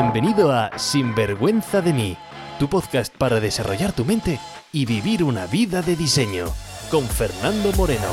Bienvenido 0.00 0.52
a 0.52 0.78
Sinvergüenza 0.78 1.82
de 1.82 1.92
mí, 1.92 2.16
tu 2.60 2.68
podcast 2.68 3.12
para 3.16 3.40
desarrollar 3.40 3.92
tu 3.92 4.04
mente 4.04 4.38
y 4.72 4.86
vivir 4.86 5.24
una 5.24 5.48
vida 5.48 5.82
de 5.82 5.96
diseño, 5.96 6.46
con 6.88 7.04
Fernando 7.04 7.72
Moreno. 7.72 8.06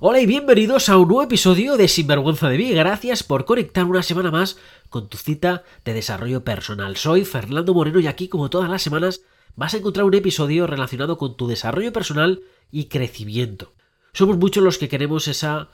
Hola 0.00 0.18
y 0.18 0.26
bienvenidos 0.26 0.88
a 0.88 0.98
un 0.98 1.06
nuevo 1.06 1.22
episodio 1.22 1.76
de 1.76 1.86
Sinvergüenza 1.86 2.48
de 2.48 2.58
mí. 2.58 2.72
Gracias 2.72 3.22
por 3.22 3.44
conectar 3.44 3.84
una 3.84 4.02
semana 4.02 4.32
más 4.32 4.58
con 4.88 5.08
tu 5.08 5.16
cita 5.16 5.62
de 5.84 5.94
desarrollo 5.94 6.42
personal. 6.42 6.96
Soy 6.96 7.24
Fernando 7.24 7.74
Moreno 7.74 8.00
y 8.00 8.08
aquí, 8.08 8.26
como 8.26 8.50
todas 8.50 8.68
las 8.68 8.82
semanas, 8.82 9.20
vas 9.54 9.74
a 9.74 9.76
encontrar 9.76 10.04
un 10.04 10.14
episodio 10.14 10.66
relacionado 10.66 11.16
con 11.16 11.36
tu 11.36 11.46
desarrollo 11.46 11.92
personal 11.92 12.42
y 12.72 12.86
crecimiento. 12.86 13.72
Somos 14.12 14.36
muchos 14.36 14.64
los 14.64 14.78
que 14.78 14.88
queremos 14.88 15.28
esa 15.28 15.68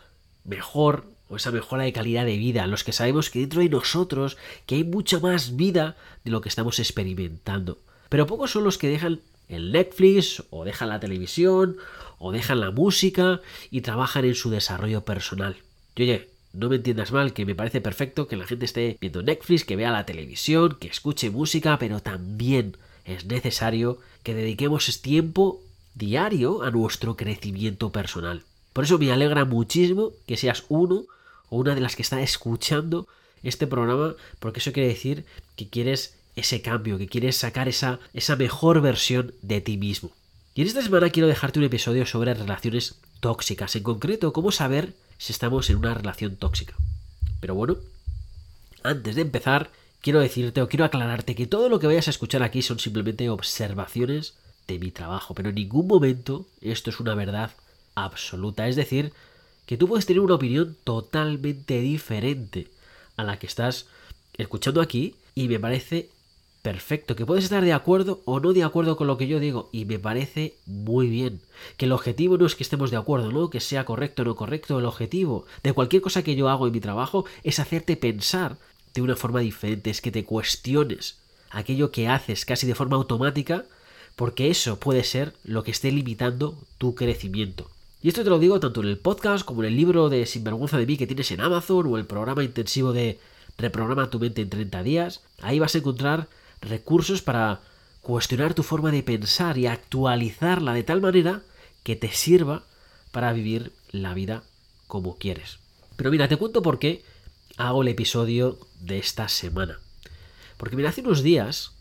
mejor 0.44 1.04
o 1.28 1.36
esa 1.36 1.52
mejora 1.52 1.84
de 1.84 1.92
calidad 1.92 2.26
de 2.26 2.36
vida, 2.36 2.66
los 2.66 2.84
que 2.84 2.92
sabemos 2.92 3.30
que 3.30 3.38
dentro 3.38 3.60
de 3.60 3.68
nosotros 3.68 4.36
que 4.66 4.76
hay 4.76 4.84
mucha 4.84 5.20
más 5.20 5.56
vida 5.56 5.96
de 6.24 6.30
lo 6.30 6.40
que 6.40 6.48
estamos 6.48 6.78
experimentando. 6.78 7.78
Pero 8.08 8.26
pocos 8.26 8.50
son 8.50 8.64
los 8.64 8.78
que 8.78 8.88
dejan 8.88 9.20
el 9.48 9.72
Netflix 9.72 10.42
o 10.50 10.64
dejan 10.64 10.88
la 10.88 11.00
televisión 11.00 11.76
o 12.18 12.32
dejan 12.32 12.60
la 12.60 12.70
música 12.70 13.40
y 13.70 13.80
trabajan 13.80 14.24
en 14.24 14.34
su 14.34 14.50
desarrollo 14.50 15.04
personal. 15.04 15.56
Y 15.94 16.02
oye, 16.02 16.28
no 16.52 16.68
me 16.68 16.76
entiendas 16.76 17.12
mal, 17.12 17.32
que 17.32 17.46
me 17.46 17.54
parece 17.54 17.80
perfecto 17.80 18.26
que 18.26 18.36
la 18.36 18.46
gente 18.46 18.64
esté 18.64 18.96
viendo 19.00 19.22
Netflix, 19.22 19.64
que 19.64 19.76
vea 19.76 19.92
la 19.92 20.06
televisión, 20.06 20.76
que 20.80 20.88
escuche 20.88 21.30
música, 21.30 21.78
pero 21.78 22.00
también 22.00 22.76
es 23.04 23.24
necesario 23.24 23.98
que 24.22 24.34
dediquemos 24.34 25.00
tiempo 25.00 25.60
diario 25.94 26.62
a 26.62 26.70
nuestro 26.70 27.16
crecimiento 27.16 27.90
personal. 27.90 28.42
Por 28.72 28.84
eso 28.84 28.98
me 28.98 29.12
alegra 29.12 29.44
muchísimo 29.44 30.12
que 30.26 30.36
seas 30.36 30.64
uno 30.68 31.04
o 31.48 31.58
una 31.58 31.74
de 31.74 31.80
las 31.80 31.96
que 31.96 32.02
está 32.02 32.20
escuchando 32.22 33.08
este 33.42 33.66
programa, 33.66 34.14
porque 34.38 34.60
eso 34.60 34.72
quiere 34.72 34.88
decir 34.88 35.24
que 35.56 35.68
quieres 35.68 36.16
ese 36.36 36.62
cambio, 36.62 36.98
que 36.98 37.08
quieres 37.08 37.36
sacar 37.36 37.68
esa, 37.68 37.98
esa 38.14 38.36
mejor 38.36 38.80
versión 38.80 39.34
de 39.42 39.60
ti 39.60 39.76
mismo. 39.76 40.12
Y 40.54 40.62
en 40.62 40.68
esta 40.68 40.82
semana 40.82 41.10
quiero 41.10 41.28
dejarte 41.28 41.58
un 41.58 41.64
episodio 41.64 42.06
sobre 42.06 42.34
relaciones 42.34 42.96
tóxicas, 43.20 43.76
en 43.76 43.82
concreto, 43.82 44.32
cómo 44.32 44.52
saber 44.52 44.94
si 45.18 45.32
estamos 45.32 45.70
en 45.70 45.76
una 45.76 45.94
relación 45.94 46.36
tóxica. 46.36 46.74
Pero 47.40 47.54
bueno, 47.54 47.76
antes 48.82 49.14
de 49.14 49.22
empezar, 49.22 49.70
quiero 50.00 50.20
decirte 50.20 50.62
o 50.62 50.68
quiero 50.68 50.84
aclararte 50.84 51.34
que 51.34 51.46
todo 51.46 51.68
lo 51.68 51.78
que 51.78 51.86
vayas 51.86 52.08
a 52.08 52.10
escuchar 52.10 52.42
aquí 52.42 52.62
son 52.62 52.78
simplemente 52.78 53.28
observaciones 53.28 54.34
de 54.66 54.78
mi 54.78 54.90
trabajo, 54.90 55.34
pero 55.34 55.50
en 55.50 55.56
ningún 55.56 55.86
momento 55.86 56.46
esto 56.60 56.90
es 56.90 57.00
una 57.00 57.14
verdad 57.14 57.50
absoluta. 57.94 58.68
Es 58.68 58.76
decir, 58.76 59.12
que 59.66 59.76
tú 59.76 59.88
puedes 59.88 60.06
tener 60.06 60.20
una 60.20 60.34
opinión 60.34 60.76
totalmente 60.84 61.80
diferente 61.80 62.68
a 63.16 63.24
la 63.24 63.38
que 63.38 63.46
estás 63.46 63.86
escuchando 64.36 64.80
aquí 64.80 65.14
y 65.34 65.48
me 65.48 65.60
parece 65.60 66.10
perfecto, 66.62 67.16
que 67.16 67.24
puedes 67.24 67.44
estar 67.44 67.64
de 67.64 67.72
acuerdo 67.72 68.20
o 68.24 68.40
no 68.40 68.52
de 68.52 68.64
acuerdo 68.64 68.96
con 68.96 69.06
lo 69.06 69.16
que 69.16 69.26
yo 69.26 69.40
digo 69.40 69.70
y 69.72 69.84
me 69.84 69.98
parece 69.98 70.54
muy 70.66 71.08
bien. 71.08 71.40
Que 71.76 71.86
el 71.86 71.92
objetivo 71.92 72.36
no 72.36 72.46
es 72.46 72.54
que 72.54 72.62
estemos 72.62 72.90
de 72.90 72.96
acuerdo, 72.96 73.32
no 73.32 73.50
que 73.50 73.60
sea 73.60 73.84
correcto 73.84 74.22
o 74.22 74.24
no 74.24 74.36
correcto, 74.36 74.78
el 74.78 74.84
objetivo 74.84 75.46
de 75.62 75.72
cualquier 75.72 76.02
cosa 76.02 76.22
que 76.22 76.36
yo 76.36 76.48
hago 76.48 76.66
en 76.66 76.72
mi 76.72 76.80
trabajo 76.80 77.24
es 77.44 77.58
hacerte 77.58 77.96
pensar 77.96 78.56
de 78.94 79.02
una 79.02 79.16
forma 79.16 79.40
diferente, 79.40 79.90
es 79.90 80.00
que 80.00 80.10
te 80.10 80.24
cuestiones 80.24 81.18
aquello 81.50 81.90
que 81.90 82.08
haces 82.08 82.44
casi 82.44 82.66
de 82.66 82.74
forma 82.74 82.96
automática, 82.96 83.64
porque 84.16 84.50
eso 84.50 84.78
puede 84.78 85.04
ser 85.04 85.34
lo 85.44 85.62
que 85.62 85.70
esté 85.70 85.90
limitando 85.90 86.58
tu 86.78 86.94
crecimiento. 86.94 87.70
Y 88.02 88.08
esto 88.08 88.24
te 88.24 88.30
lo 88.30 88.38
digo 88.38 88.60
tanto 88.60 88.80
en 88.80 88.88
el 88.88 88.98
podcast 88.98 89.44
como 89.44 89.62
en 89.62 89.68
el 89.68 89.76
libro 89.76 90.08
de 90.08 90.24
Sinvergüenza 90.24 90.78
de 90.78 90.86
mí 90.86 90.96
que 90.96 91.06
tienes 91.06 91.30
en 91.32 91.42
Amazon 91.42 91.86
o 91.86 91.98
el 91.98 92.06
programa 92.06 92.42
intensivo 92.42 92.94
de 92.94 93.18
Reprograma 93.58 94.08
tu 94.08 94.18
mente 94.18 94.40
en 94.40 94.48
30 94.48 94.82
días. 94.82 95.22
Ahí 95.42 95.58
vas 95.58 95.74
a 95.74 95.78
encontrar 95.78 96.28
recursos 96.62 97.20
para 97.20 97.60
cuestionar 98.00 98.54
tu 98.54 98.62
forma 98.62 98.90
de 98.90 99.02
pensar 99.02 99.58
y 99.58 99.66
actualizarla 99.66 100.72
de 100.72 100.82
tal 100.82 101.02
manera 101.02 101.42
que 101.82 101.94
te 101.94 102.10
sirva 102.10 102.62
para 103.12 103.34
vivir 103.34 103.72
la 103.90 104.14
vida 104.14 104.44
como 104.86 105.18
quieres. 105.18 105.58
Pero 105.96 106.10
mira, 106.10 106.26
te 106.26 106.38
cuento 106.38 106.62
por 106.62 106.78
qué 106.78 107.04
hago 107.58 107.82
el 107.82 107.88
episodio 107.88 108.58
de 108.80 108.96
esta 108.96 109.28
semana. 109.28 109.78
Porque 110.56 110.76
mira, 110.76 110.88
hace 110.88 111.02
unos 111.02 111.22
días 111.22 111.72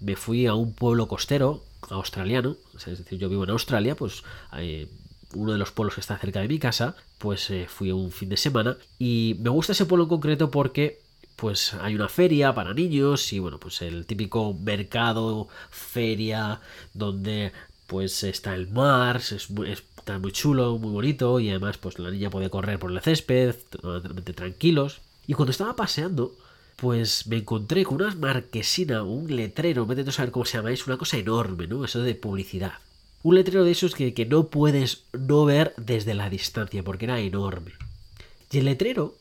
me 0.00 0.16
fui 0.16 0.46
a 0.46 0.54
un 0.54 0.72
pueblo 0.72 1.06
costero 1.06 1.62
australiano, 1.88 2.56
es 2.74 2.98
decir, 2.98 3.18
yo 3.20 3.28
vivo 3.28 3.44
en 3.44 3.50
Australia, 3.50 3.94
pues 3.94 4.24
eh, 4.56 4.88
uno 5.34 5.52
de 5.52 5.58
los 5.58 5.72
pueblos 5.72 5.94
que 5.94 6.00
está 6.00 6.18
cerca 6.18 6.40
de 6.40 6.48
mi 6.48 6.58
casa, 6.58 6.96
pues 7.18 7.50
eh, 7.50 7.66
fui 7.68 7.92
un 7.92 8.10
fin 8.10 8.28
de 8.28 8.36
semana 8.36 8.76
y 8.98 9.36
me 9.40 9.50
gusta 9.50 9.72
ese 9.72 9.86
pueblo 9.86 10.04
en 10.04 10.08
concreto 10.10 10.50
porque 10.50 11.00
pues 11.36 11.74
hay 11.74 11.94
una 11.94 12.08
feria 12.08 12.54
para 12.54 12.74
niños 12.74 13.32
y 13.32 13.38
bueno, 13.38 13.58
pues 13.58 13.80
el 13.82 14.06
típico 14.06 14.54
mercado, 14.54 15.48
feria, 15.70 16.60
donde 16.94 17.52
pues 17.86 18.22
está 18.24 18.54
el 18.54 18.68
mar, 18.68 19.16
es, 19.18 19.48
está 19.96 20.18
muy 20.18 20.32
chulo, 20.32 20.78
muy 20.78 20.90
bonito 20.90 21.38
y 21.38 21.50
además 21.50 21.78
pues 21.78 21.98
la 21.98 22.10
niña 22.10 22.30
puede 22.30 22.50
correr 22.50 22.78
por 22.78 22.90
el 22.90 23.00
césped, 23.00 23.54
totalmente 23.70 24.32
tranquilos. 24.32 25.00
Y 25.26 25.34
cuando 25.34 25.52
estaba 25.52 25.76
paseando, 25.76 26.34
pues 26.76 27.26
me 27.26 27.36
encontré 27.36 27.84
con 27.84 28.00
una 28.00 28.14
marquesina, 28.14 29.02
un 29.02 29.34
letrero, 29.34 29.86
me 29.86 29.94
intento 29.94 30.12
saber 30.12 30.32
cómo 30.32 30.44
se 30.44 30.56
llama, 30.58 30.72
es 30.72 30.86
una 30.86 30.96
cosa 30.96 31.18
enorme, 31.18 31.66
¿no? 31.66 31.84
Eso 31.84 32.00
de 32.02 32.14
publicidad. 32.14 32.72
Un 33.22 33.34
letrero 33.34 33.64
de 33.64 33.72
esos 33.72 33.94
que, 33.94 34.14
que 34.14 34.26
no 34.26 34.48
puedes 34.48 35.04
no 35.12 35.44
ver 35.44 35.74
desde 35.76 36.14
la 36.14 36.30
distancia, 36.30 36.82
porque 36.82 37.06
era 37.06 37.20
enorme. 37.20 37.72
Y 38.50 38.58
el 38.58 38.66
letrero 38.66 39.16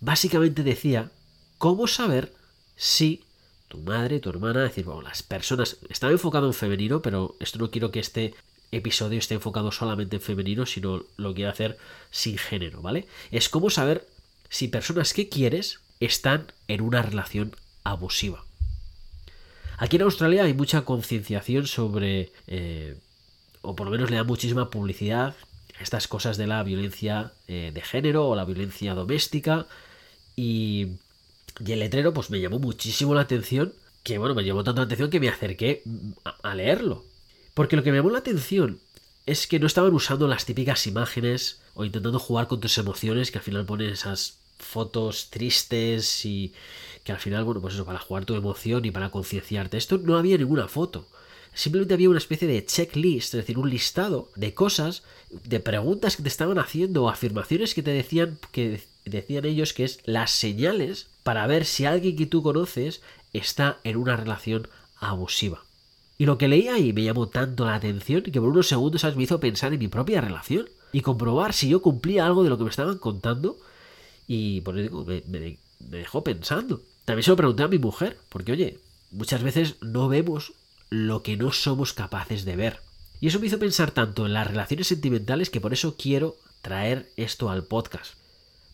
básicamente 0.00 0.62
decía 0.62 1.10
cómo 1.58 1.86
saber 1.86 2.32
si 2.76 3.24
tu 3.68 3.78
madre, 3.78 4.20
tu 4.20 4.28
hermana, 4.28 4.64
es 4.64 4.70
decir, 4.70 4.84
bueno, 4.84 5.02
las 5.02 5.22
personas, 5.22 5.78
estaba 5.88 6.12
enfocado 6.12 6.46
en 6.46 6.54
femenino, 6.54 7.00
pero 7.00 7.36
esto 7.40 7.58
no 7.58 7.70
quiero 7.70 7.90
que 7.90 8.00
este 8.00 8.34
episodio 8.70 9.18
esté 9.18 9.34
enfocado 9.34 9.70
solamente 9.70 10.16
en 10.16 10.22
femenino, 10.22 10.66
sino 10.66 11.04
lo 11.16 11.34
quiero 11.34 11.50
hacer 11.50 11.78
sin 12.10 12.36
género, 12.36 12.82
¿vale? 12.82 13.06
Es 13.30 13.48
cómo 13.48 13.70
saber 13.70 14.06
si 14.48 14.68
personas 14.68 15.14
que 15.14 15.28
quieres 15.28 15.80
están 16.00 16.52
en 16.68 16.80
una 16.80 17.00
relación 17.00 17.56
abusiva. 17.84 18.44
Aquí 19.78 19.96
en 19.96 20.02
Australia 20.02 20.44
hay 20.44 20.54
mucha 20.54 20.82
concienciación 20.82 21.66
sobre 21.66 22.32
eh, 22.46 22.96
o 23.62 23.74
por 23.74 23.86
lo 23.86 23.92
menos 23.92 24.10
le 24.10 24.16
da 24.16 24.24
muchísima 24.24 24.70
publicidad 24.70 25.34
a 25.78 25.82
estas 25.82 26.08
cosas 26.08 26.36
de 26.36 26.46
la 26.46 26.62
violencia 26.62 27.32
eh, 27.48 27.70
de 27.72 27.80
género 27.80 28.28
o 28.28 28.36
la 28.36 28.44
violencia 28.44 28.94
doméstica. 28.94 29.66
Y, 30.36 30.88
y, 31.60 31.72
el 31.72 31.80
letrero 31.80 32.12
pues 32.12 32.30
me 32.30 32.40
llamó 32.40 32.58
muchísimo 32.58 33.14
la 33.14 33.22
atención, 33.22 33.72
que 34.02 34.18
bueno, 34.18 34.34
me 34.34 34.44
llamó 34.44 34.64
tanto 34.64 34.80
la 34.80 34.86
atención 34.86 35.10
que 35.10 35.20
me 35.20 35.28
acerqué 35.28 35.82
a, 36.24 36.54
leerlo. 36.54 37.04
Porque 37.54 37.76
lo 37.76 37.82
que 37.82 37.90
me 37.90 37.98
llamó 37.98 38.10
la 38.10 38.18
atención 38.18 38.80
es 39.26 39.46
que 39.46 39.60
no 39.60 39.66
estaban 39.66 39.94
usando 39.94 40.26
las 40.26 40.44
típicas 40.44 40.86
imágenes 40.86 41.60
o 41.74 41.84
intentando 41.84 42.18
jugar 42.18 42.48
con 42.48 42.60
tus 42.60 42.76
emociones 42.78 43.30
que 43.30 43.38
al 43.38 43.44
final 43.44 43.64
ponen 43.64 43.90
esas 43.90 44.38
fotos 44.58 45.30
tristes 45.30 46.24
y 46.24 46.52
que 47.04 47.12
al 47.12 47.18
final, 47.18 47.44
bueno, 47.44 47.60
pues 47.60 47.74
eso, 47.74 47.84
para 47.84 47.98
jugar 47.98 48.24
tu 48.24 48.34
emoción 48.34 48.84
y 48.84 48.90
para 48.90 49.10
concienciarte. 49.10 49.76
Esto 49.76 49.98
no 49.98 50.16
había 50.16 50.38
ninguna 50.38 50.68
foto. 50.68 51.06
Simplemente 51.54 51.94
había 51.94 52.08
una 52.08 52.18
especie 52.18 52.48
de 52.48 52.64
checklist, 52.64 53.34
es 53.34 53.40
decir, 53.40 53.58
un 53.58 53.68
listado 53.68 54.30
de 54.36 54.54
cosas, 54.54 55.02
de 55.30 55.60
preguntas 55.60 56.16
que 56.16 56.22
te 56.22 56.28
estaban 56.28 56.58
haciendo 56.58 57.04
o 57.04 57.10
afirmaciones 57.10 57.74
que 57.74 57.82
te 57.82 57.90
decían 57.90 58.38
que 58.52 58.80
decían 59.04 59.44
ellos 59.44 59.72
que 59.72 59.84
es 59.84 60.00
las 60.04 60.30
señales 60.30 61.08
para 61.22 61.46
ver 61.46 61.64
si 61.64 61.84
alguien 61.84 62.16
que 62.16 62.26
tú 62.26 62.42
conoces 62.42 63.02
está 63.32 63.78
en 63.84 63.96
una 63.96 64.16
relación 64.16 64.68
abusiva. 64.96 65.62
Y 66.18 66.26
lo 66.26 66.38
que 66.38 66.48
leí 66.48 66.68
ahí 66.68 66.92
me 66.92 67.02
llamó 67.02 67.28
tanto 67.28 67.64
la 67.64 67.74
atención 67.74 68.22
que 68.22 68.40
por 68.40 68.50
unos 68.50 68.68
segundos 68.68 69.04
me 69.16 69.24
hizo 69.24 69.40
pensar 69.40 69.72
en 69.72 69.80
mi 69.80 69.88
propia 69.88 70.20
relación 70.20 70.68
y 70.92 71.00
comprobar 71.00 71.52
si 71.52 71.68
yo 71.68 71.82
cumplía 71.82 72.26
algo 72.26 72.44
de 72.44 72.50
lo 72.50 72.58
que 72.58 72.64
me 72.64 72.70
estaban 72.70 72.98
contando 72.98 73.56
y 74.26 74.60
por 74.60 74.78
eso 74.78 75.04
me, 75.04 75.22
me 75.26 75.58
dejó 75.80 76.22
pensando. 76.22 76.80
También 77.04 77.24
se 77.24 77.30
lo 77.30 77.36
pregunté 77.36 77.64
a 77.64 77.68
mi 77.68 77.78
mujer, 77.78 78.18
porque 78.28 78.52
oye, 78.52 78.78
muchas 79.10 79.42
veces 79.42 79.76
no 79.80 80.08
vemos 80.08 80.52
lo 80.92 81.22
que 81.22 81.38
no 81.38 81.52
somos 81.52 81.94
capaces 81.94 82.44
de 82.44 82.54
ver. 82.54 82.80
Y 83.18 83.28
eso 83.28 83.40
me 83.40 83.46
hizo 83.46 83.58
pensar 83.58 83.92
tanto 83.92 84.26
en 84.26 84.34
las 84.34 84.46
relaciones 84.46 84.88
sentimentales 84.88 85.48
que 85.48 85.60
por 85.60 85.72
eso 85.72 85.96
quiero 85.96 86.36
traer 86.60 87.10
esto 87.16 87.48
al 87.48 87.64
podcast. 87.64 88.12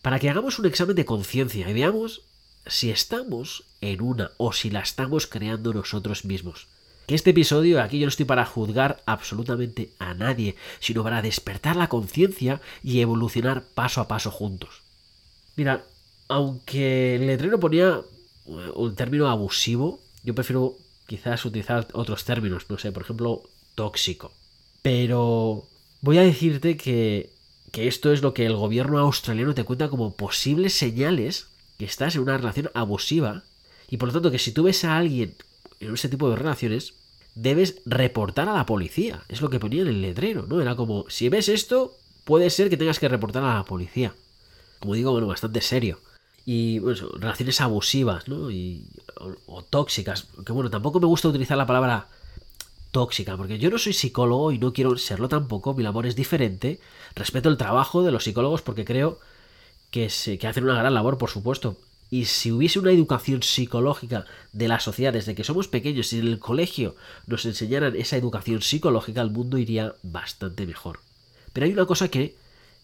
Para 0.01 0.19
que 0.19 0.29
hagamos 0.29 0.59
un 0.59 0.65
examen 0.65 0.97
de 0.97 1.05
conciencia 1.05 1.69
y 1.69 1.73
veamos 1.73 2.23
si 2.67 2.91
estamos 2.91 3.63
en 3.79 4.01
una 4.01 4.31
o 4.35 4.51
si 4.51 4.69
la 4.69 4.81
estamos 4.81 5.27
creando 5.27 5.73
nosotros 5.73 6.25
mismos. 6.25 6.67
Que 7.07 7.15
este 7.15 7.29
episodio 7.29 7.81
aquí 7.81 7.99
yo 7.99 8.05
no 8.05 8.09
estoy 8.09 8.25
para 8.25 8.45
juzgar 8.45 9.01
absolutamente 9.05 9.93
a 9.97 10.13
nadie, 10.13 10.57
sino 10.81 11.03
para 11.03 11.21
despertar 11.21 11.77
la 11.77 11.87
conciencia 11.87 12.59
y 12.83 12.99
evolucionar 12.99 13.63
paso 13.63 14.01
a 14.01 14.09
paso 14.09 14.29
juntos. 14.29 14.81
Mira, 15.55 15.85
aunque 16.27 17.15
el 17.15 17.27
letrero 17.27 17.61
ponía 17.61 18.01
un 18.45 18.95
término 18.95 19.29
abusivo, 19.29 20.01
yo 20.23 20.35
prefiero 20.35 20.75
quizás 21.09 21.43
utilizar 21.43 21.87
otros 21.93 22.23
términos, 22.23 22.67
no 22.69 22.77
sé, 22.77 22.91
por 22.91 23.03
ejemplo, 23.03 23.43
tóxico. 23.73 24.31
Pero 24.83 25.65
voy 26.01 26.19
a 26.19 26.21
decirte 26.21 26.77
que, 26.77 27.31
que 27.71 27.87
esto 27.87 28.13
es 28.13 28.21
lo 28.21 28.35
que 28.35 28.45
el 28.45 28.55
gobierno 28.55 28.99
australiano 28.99 29.55
te 29.55 29.63
cuenta 29.63 29.89
como 29.89 30.15
posibles 30.15 30.73
señales 30.73 31.47
que 31.79 31.85
estás 31.85 32.15
en 32.15 32.21
una 32.21 32.37
relación 32.37 32.69
abusiva 32.75 33.43
y 33.89 33.97
por 33.97 34.09
lo 34.09 34.13
tanto 34.13 34.31
que 34.31 34.39
si 34.39 34.51
tú 34.51 34.63
ves 34.63 34.85
a 34.85 34.97
alguien 34.97 35.35
en 35.79 35.95
ese 35.95 36.09
tipo 36.09 36.29
de 36.29 36.35
relaciones, 36.35 36.93
debes 37.33 37.81
reportar 37.85 38.47
a 38.47 38.53
la 38.53 38.67
policía. 38.67 39.23
Es 39.29 39.41
lo 39.41 39.49
que 39.49 39.59
ponía 39.59 39.81
en 39.81 39.87
el 39.87 40.01
letrero, 40.01 40.45
¿no? 40.47 40.61
Era 40.61 40.75
como, 40.75 41.05
si 41.09 41.27
ves 41.29 41.49
esto, 41.49 41.97
puede 42.23 42.51
ser 42.51 42.69
que 42.69 42.77
tengas 42.77 42.99
que 42.99 43.09
reportar 43.09 43.43
a 43.43 43.55
la 43.55 43.65
policía. 43.65 44.13
Como 44.79 44.93
digo, 44.93 45.11
bueno, 45.11 45.25
bastante 45.25 45.61
serio. 45.61 45.99
Y 46.51 46.79
bueno, 46.79 47.09
relaciones 47.19 47.61
abusivas, 47.61 48.27
¿no? 48.27 48.49
Y, 48.49 48.83
o, 49.45 49.61
tóxicas. 49.61 50.29
Que 50.43 50.51
bueno, 50.51 50.71
tampoco 50.71 50.99
me 50.99 51.05
gusta 51.05 51.27
utilizar 51.27 51.55
la 51.59 51.67
palabra 51.67 52.07
tóxica, 52.89 53.37
porque 53.37 53.59
yo 53.59 53.69
no 53.69 53.77
soy 53.77 53.93
psicólogo 53.93 54.51
y 54.51 54.57
no 54.57 54.73
quiero 54.73 54.97
serlo 54.97 55.29
tampoco, 55.29 55.75
mi 55.75 55.83
labor 55.83 56.07
es 56.07 56.15
diferente. 56.15 56.79
Respeto 57.13 57.49
el 57.49 57.57
trabajo 57.57 58.01
de 58.01 58.11
los 58.11 58.23
psicólogos 58.23 58.63
porque 58.63 58.83
creo 58.83 59.19
que, 59.91 60.09
se, 60.09 60.39
que 60.39 60.47
hacen 60.47 60.63
una 60.63 60.73
gran 60.73 60.95
labor, 60.95 61.19
por 61.19 61.29
supuesto. 61.29 61.77
Y 62.09 62.25
si 62.25 62.51
hubiese 62.51 62.79
una 62.79 62.93
educación 62.93 63.43
psicológica 63.43 64.25
de 64.51 64.67
la 64.69 64.79
sociedad 64.79 65.13
desde 65.13 65.35
que 65.35 65.43
somos 65.43 65.67
pequeños, 65.67 66.07
si 66.07 66.17
en 66.17 66.25
el 66.25 66.39
colegio 66.39 66.95
nos 67.27 67.45
enseñaran 67.45 67.95
esa 67.95 68.17
educación 68.17 68.63
psicológica, 68.63 69.21
el 69.21 69.29
mundo 69.29 69.59
iría 69.59 69.93
bastante 70.01 70.65
mejor. 70.65 70.99
Pero 71.53 71.67
hay 71.67 71.73
una 71.73 71.85
cosa 71.85 72.07
que 72.07 72.35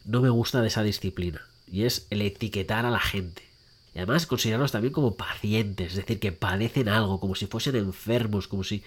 no 0.06 0.21
me 0.21 0.29
gusta 0.29 0.61
de 0.61 0.68
esa 0.68 0.83
disciplina, 0.83 1.41
y 1.65 1.85
es 1.85 2.06
el 2.11 2.21
etiquetar 2.21 2.85
a 2.85 2.91
la 2.91 3.00
gente. 3.00 3.55
Y 3.95 4.00
además 4.00 4.27
considerarlos 4.27 4.74
también 4.74 4.94
como 4.94 5.15
pacientes, 5.15 5.92
es 5.92 5.95
decir, 5.95 6.19
que 6.19 6.33
padecen 6.33 6.89
algo, 6.89 7.21
como 7.21 7.33
si 7.33 7.47
fuesen 7.47 7.77
enfermos, 7.77 8.50
como 8.50 8.65
si, 8.65 8.83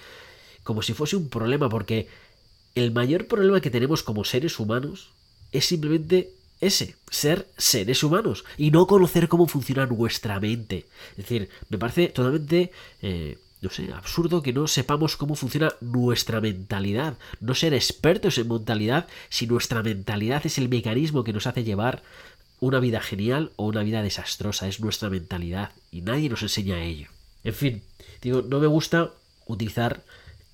como 0.63 0.83
si 0.83 0.93
fuese 0.93 1.17
un 1.17 1.31
problema, 1.31 1.71
porque 1.71 2.09
el 2.75 2.93
mayor 2.93 3.27
problema 3.27 3.63
que 3.63 3.71
tenemos 3.71 4.03
como 4.03 4.25
seres 4.25 4.59
humanos 4.59 5.09
es 5.51 5.65
simplemente 5.65 6.31
ese, 6.61 6.97
ser 7.11 7.49
seres 7.57 8.03
humanos 8.03 8.45
y 8.59 8.71
no 8.71 8.87
conocer 8.87 9.29
cómo 9.29 9.47
funciona 9.47 9.87
nuestra 9.87 10.41
mente. 10.41 10.87
Es 11.13 11.17
decir, 11.19 11.49
me 11.71 11.79
parece 11.79 12.09
totalmente, 12.09 12.71
eh, 13.01 13.39
no 13.63 13.71
sé, 13.71 13.91
absurdo 13.95 14.43
que 14.43 14.53
no 14.53 14.67
sepamos 14.67 15.17
cómo 15.17 15.37
funciona 15.37 15.73
nuestra 15.81 16.43
mentalidad, 16.43 17.17
no 17.41 17.55
ser 17.55 17.73
expertos 17.73 18.37
en 18.37 18.49
mentalidad 18.49 19.07
si 19.31 19.47
nuestra 19.47 19.83
mentalidad 19.83 20.45
es 20.45 20.59
el 20.59 20.69
mecanismo 20.69 21.25
que 21.25 21.33
nos 21.33 21.47
hace 21.47 21.65
llevar 21.65 22.03
una 22.61 22.81
vida 22.81 23.01
genial 23.01 23.53
o 23.57 23.67
una 23.67 23.83
vida 23.83 24.03
desastrosa, 24.03 24.69
es 24.69 24.81
nuestra 24.81 25.11
mentalidad 25.11 25.73
y 25.91 26.03
nadie 26.03 26.29
nos 26.29 26.43
enseña 26.43 26.83
ello. 26.83 27.09
En 27.45 27.55
fin, 27.55 27.83
digo, 28.21 28.43
no 28.43 28.59
me 28.59 28.67
gusta 28.67 29.13
utilizar 29.47 30.03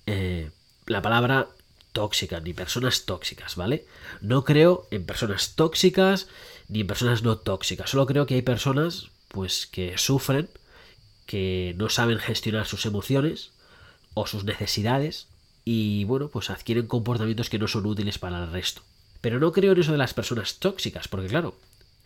eh, 0.05 0.51
la 0.85 1.01
palabra 1.01 1.47
tóxica, 1.91 2.39
ni 2.41 2.53
personas 2.53 3.05
tóxicas, 3.05 3.55
¿vale? 3.55 3.85
No 4.21 4.43
creo 4.43 4.87
en 4.91 5.05
personas 5.05 5.55
tóxicas 5.55 6.27
ni 6.67 6.81
en 6.81 6.87
personas 6.87 7.23
no 7.23 7.37
tóxicas. 7.37 7.89
Solo 7.89 8.05
creo 8.05 8.25
que 8.25 8.35
hay 8.35 8.41
personas, 8.41 9.07
pues, 9.29 9.65
que 9.65 9.97
sufren, 9.97 10.49
que 11.25 11.73
no 11.77 11.89
saben 11.89 12.19
gestionar 12.19 12.65
sus 12.65 12.85
emociones 12.85 13.51
o 14.13 14.27
sus 14.27 14.43
necesidades 14.43 15.27
y, 15.63 16.03
bueno, 16.03 16.29
pues 16.29 16.49
adquieren 16.49 16.87
comportamientos 16.87 17.49
que 17.49 17.59
no 17.59 17.67
son 17.67 17.85
útiles 17.85 18.19
para 18.19 18.43
el 18.43 18.51
resto. 18.51 18.83
Pero 19.21 19.39
no 19.39 19.51
creo 19.51 19.71
en 19.71 19.79
eso 19.79 19.91
de 19.91 19.97
las 19.97 20.13
personas 20.13 20.59
tóxicas, 20.59 21.07
porque 21.07 21.27
claro, 21.27 21.55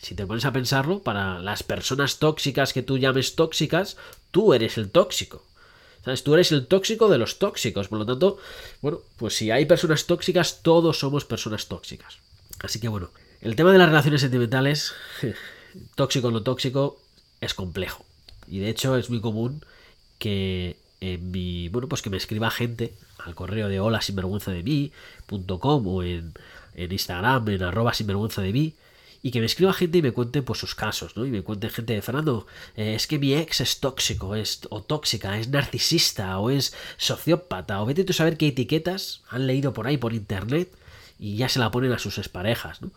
si 0.02 0.16
te 0.16 0.26
pones 0.26 0.46
a 0.46 0.54
pensarlo, 0.54 1.00
para 1.04 1.40
las 1.40 1.64
personas 1.64 2.20
tóxicas 2.20 2.74
que 2.74 2.84
tú 2.84 2.98
llames 2.98 3.36
tóxicas, 3.36 3.98
tú 4.32 4.54
eres 4.54 4.78
el 4.78 4.90
tóxico. 4.90 5.44
¿Sabes? 6.04 6.24
Tú 6.24 6.34
eres 6.34 6.54
el 6.54 6.68
tóxico 6.68 7.10
de 7.10 7.18
los 7.18 7.40
tóxicos. 7.40 7.90
Por 7.90 8.00
lo 8.00 8.06
tanto, 8.06 8.38
bueno, 8.82 9.00
pues 9.18 9.36
si 9.36 9.52
hay 9.52 9.66
personas 9.66 10.06
tóxicas, 10.06 10.62
todos 10.64 11.00
somos 11.00 11.26
personas 11.26 11.68
tóxicas. 11.68 12.20
Así 12.62 12.80
que 12.80 12.88
bueno, 12.88 13.10
el 13.42 13.58
tema 13.58 13.74
de 13.74 13.78
las 13.78 13.90
relaciones 13.90 14.22
sentimentales, 14.22 14.94
tóxico 15.96 16.30
o 16.30 16.32
no 16.32 16.44
tóxico, 16.44 17.02
es 17.42 17.54
complejo. 17.54 18.06
Y 18.48 18.60
de 18.60 18.70
hecho 18.70 18.96
es 18.96 19.10
muy 19.10 19.20
común 19.20 19.66
que 20.18 20.78
en 21.02 21.32
mi, 21.32 21.68
bueno, 21.68 21.90
pues 21.90 22.02
que 22.02 22.10
me 22.10 22.18
escriba 22.18 22.50
gente 22.50 22.94
al 23.18 23.36
correo 23.36 23.68
de 23.68 23.82
hola 23.82 24.02
sinvergüenza 24.02 24.52
de 24.52 24.64
mí.com 24.64 25.88
o 25.88 26.04
en, 26.04 26.34
en 26.76 26.92
Instagram 26.92 27.50
en 27.50 27.64
arroba 27.64 27.94
sinvergüenza 27.94 28.42
de 28.42 28.54
mí 28.54 28.76
y 29.22 29.32
que 29.32 29.40
me 29.40 29.46
escriba 29.46 29.74
gente 29.74 29.98
y 29.98 30.02
me 30.02 30.12
cuente 30.12 30.42
pues 30.42 30.60
sus 30.60 30.76
casos, 30.76 31.18
¿no? 31.18 31.26
Y 31.26 31.32
me 31.32 31.44
cuente 31.44 31.70
gente 31.70 31.94
de 31.94 32.02
Fernando, 32.02 32.48
eh, 32.76 32.96
es 32.96 33.08
que 33.08 33.20
mi 33.20 33.34
ex 33.34 33.62
es 33.62 33.80
tóxico, 33.80 34.36
es 34.36 34.62
o 34.70 34.82
tóxica, 34.82 35.38
es 35.38 35.50
narcisista 35.50 36.40
o 36.40 36.50
es 36.50 36.74
sociópata 36.98 37.82
o 37.82 37.86
vete 37.86 38.04
tú 38.04 38.12
a 38.12 38.16
saber 38.16 38.38
qué 38.38 38.48
etiquetas 38.48 39.22
han 39.30 39.48
leído 39.48 39.74
por 39.74 39.88
ahí 39.88 39.98
por 39.98 40.14
internet 40.14 40.72
y 41.20 41.36
ya 41.36 41.50
se 41.50 41.60
la 41.60 41.72
ponen 41.72 41.92
a 41.92 42.00
sus 42.00 42.18
exparejas, 42.18 42.82
¿no? 42.82 42.92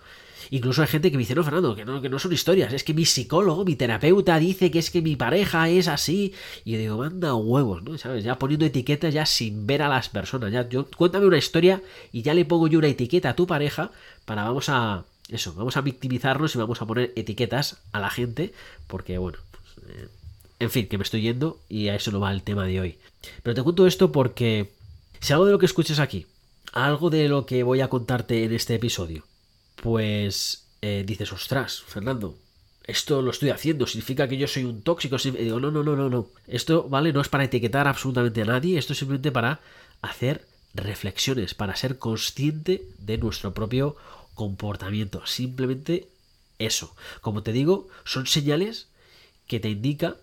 Incluso 0.50 0.82
hay 0.82 0.88
gente 0.88 1.10
que 1.10 1.16
me 1.16 1.22
dice, 1.22 1.34
no, 1.34 1.44
Fernando, 1.44 1.74
que 1.74 1.84
no, 1.84 2.02
que 2.02 2.08
no 2.08 2.19
son 2.19 2.32
historias, 2.32 2.72
es 2.72 2.84
que 2.84 2.94
mi 2.94 3.06
psicólogo, 3.06 3.64
mi 3.64 3.76
terapeuta 3.76 4.38
dice 4.38 4.70
que 4.70 4.80
es 4.80 4.90
que 4.90 5.00
mi 5.00 5.16
pareja 5.16 5.68
es 5.68 5.88
así. 5.88 6.34
Y 6.64 6.72
yo 6.72 6.78
digo, 6.78 6.98
manda 6.98 7.34
huevos, 7.34 7.82
¿no? 7.82 7.96
¿Sabes? 7.96 8.25
Ya 8.25 8.38
poniendo 8.38 8.66
etiquetas 8.66 9.14
ya 9.14 9.25
sin 9.25 9.66
ver 9.66 9.82
a 9.82 9.88
las 9.88 10.08
personas. 10.08 10.52
Ya, 10.52 10.68
yo, 10.68 10.86
cuéntame 10.96 11.26
una 11.26 11.38
historia 11.38 11.80
y 12.12 12.22
ya 12.22 12.34
le 12.34 12.44
pongo 12.44 12.66
yo 12.66 12.80
una 12.80 12.88
etiqueta 12.88 13.30
a 13.30 13.36
tu 13.36 13.46
pareja 13.46 13.92
para 14.25 14.44
vamos 14.44 14.68
a, 14.68 15.04
eso, 15.28 15.54
vamos 15.54 15.76
a 15.76 15.80
victimizarnos 15.80 16.54
y 16.54 16.58
vamos 16.58 16.82
a 16.82 16.86
poner 16.86 17.12
etiquetas 17.16 17.82
a 17.92 18.00
la 18.00 18.10
gente, 18.10 18.52
porque 18.86 19.19
bueno, 19.19 19.38
pues, 19.50 19.88
eh, 19.88 20.08
en 20.58 20.70
fin, 20.70 20.88
que 20.88 20.98
me 20.98 21.04
estoy 21.04 21.22
yendo 21.22 21.60
y 21.69 21.88
a 21.88 21.94
eso 21.94 22.10
no 22.10 22.20
va 22.20 22.32
el 22.32 22.42
tema 22.42 22.66
de 22.66 22.80
hoy. 22.80 22.98
Pero 23.42 23.54
te 23.54 23.62
cuento 23.62 23.86
esto 23.86 24.12
porque 24.12 24.72
si 25.20 25.32
algo 25.32 25.46
de 25.46 25.52
lo 25.52 25.58
que 25.58 25.66
escuches 25.66 25.98
aquí, 25.98 26.26
algo 26.72 27.10
de 27.10 27.28
lo 27.28 27.46
que 27.46 27.62
voy 27.62 27.80
a 27.80 27.88
contarte 27.88 28.44
en 28.44 28.52
este 28.52 28.74
episodio, 28.74 29.24
pues 29.76 30.66
eh, 30.80 31.04
dices, 31.06 31.32
ostras, 31.32 31.82
Fernando, 31.82 32.36
esto 32.84 33.22
lo 33.22 33.30
estoy 33.30 33.50
haciendo, 33.50 33.86
significa 33.86 34.28
que 34.28 34.36
yo 34.36 34.48
soy 34.48 34.64
un 34.64 34.82
tóxico. 34.82 35.16
digo, 35.16 35.60
no, 35.60 35.70
no, 35.70 35.82
no, 35.82 35.96
no, 35.96 36.08
no. 36.08 36.28
Esto, 36.46 36.88
¿vale? 36.88 37.12
No 37.12 37.20
es 37.20 37.28
para 37.28 37.44
etiquetar 37.44 37.86
absolutamente 37.86 38.42
a 38.42 38.46
nadie, 38.46 38.78
esto 38.78 38.92
es 38.92 38.98
simplemente 38.98 39.32
para 39.32 39.60
hacer 40.00 40.46
reflexiones, 40.75 41.54
para 41.54 41.76
ser 41.76 41.98
consciente 41.98 42.82
de 42.98 43.18
nuestro 43.18 43.52
propio 43.52 43.96
comportamiento. 44.34 45.26
Simplemente 45.26 46.08
eso. 46.58 46.94
Como 47.20 47.43
te 47.43 47.52
digo, 47.52 47.88
son 48.05 48.26
señales 48.26 48.88
que 49.46 49.61
te 49.61 49.70
indican 49.70 50.17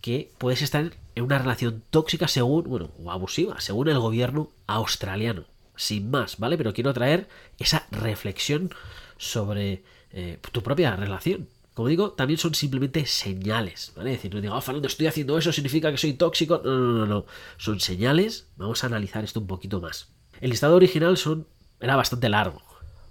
que 0.00 0.32
puedes 0.38 0.62
estar 0.62 0.92
en 1.14 1.24
una 1.24 1.38
relación 1.38 1.82
tóxica 1.90 2.28
según, 2.28 2.64
bueno, 2.64 2.90
o 3.02 3.10
abusiva, 3.10 3.60
según 3.60 3.88
el 3.88 3.98
gobierno 3.98 4.50
australiano. 4.66 5.44
Sin 5.76 6.10
más, 6.10 6.38
¿vale? 6.38 6.56
Pero 6.56 6.72
quiero 6.72 6.92
traer 6.92 7.28
esa 7.58 7.86
reflexión 7.90 8.70
sobre 9.16 9.84
eh, 10.10 10.38
tu 10.52 10.62
propia 10.62 10.96
relación. 10.96 11.48
Como 11.74 11.88
digo, 11.88 12.10
también 12.10 12.38
son 12.38 12.54
simplemente 12.54 13.06
señales, 13.06 13.92
¿vale? 13.94 14.10
Es 14.10 14.18
decir, 14.18 14.34
no 14.34 14.40
digo, 14.40 14.54
oh, 14.54 14.60
Fernando, 14.60 14.88
estoy 14.88 15.06
haciendo 15.06 15.38
eso, 15.38 15.52
significa 15.52 15.92
que 15.92 15.98
soy 15.98 16.14
tóxico. 16.14 16.60
No, 16.64 16.76
no, 16.76 16.92
no, 16.92 17.06
no. 17.06 17.26
Son 17.56 17.78
señales. 17.78 18.48
Vamos 18.56 18.82
a 18.82 18.88
analizar 18.88 19.22
esto 19.22 19.38
un 19.38 19.46
poquito 19.46 19.80
más. 19.80 20.08
El 20.40 20.50
listado 20.50 20.74
original 20.74 21.16
era 21.80 21.96
bastante 21.96 22.28
largo, 22.28 22.62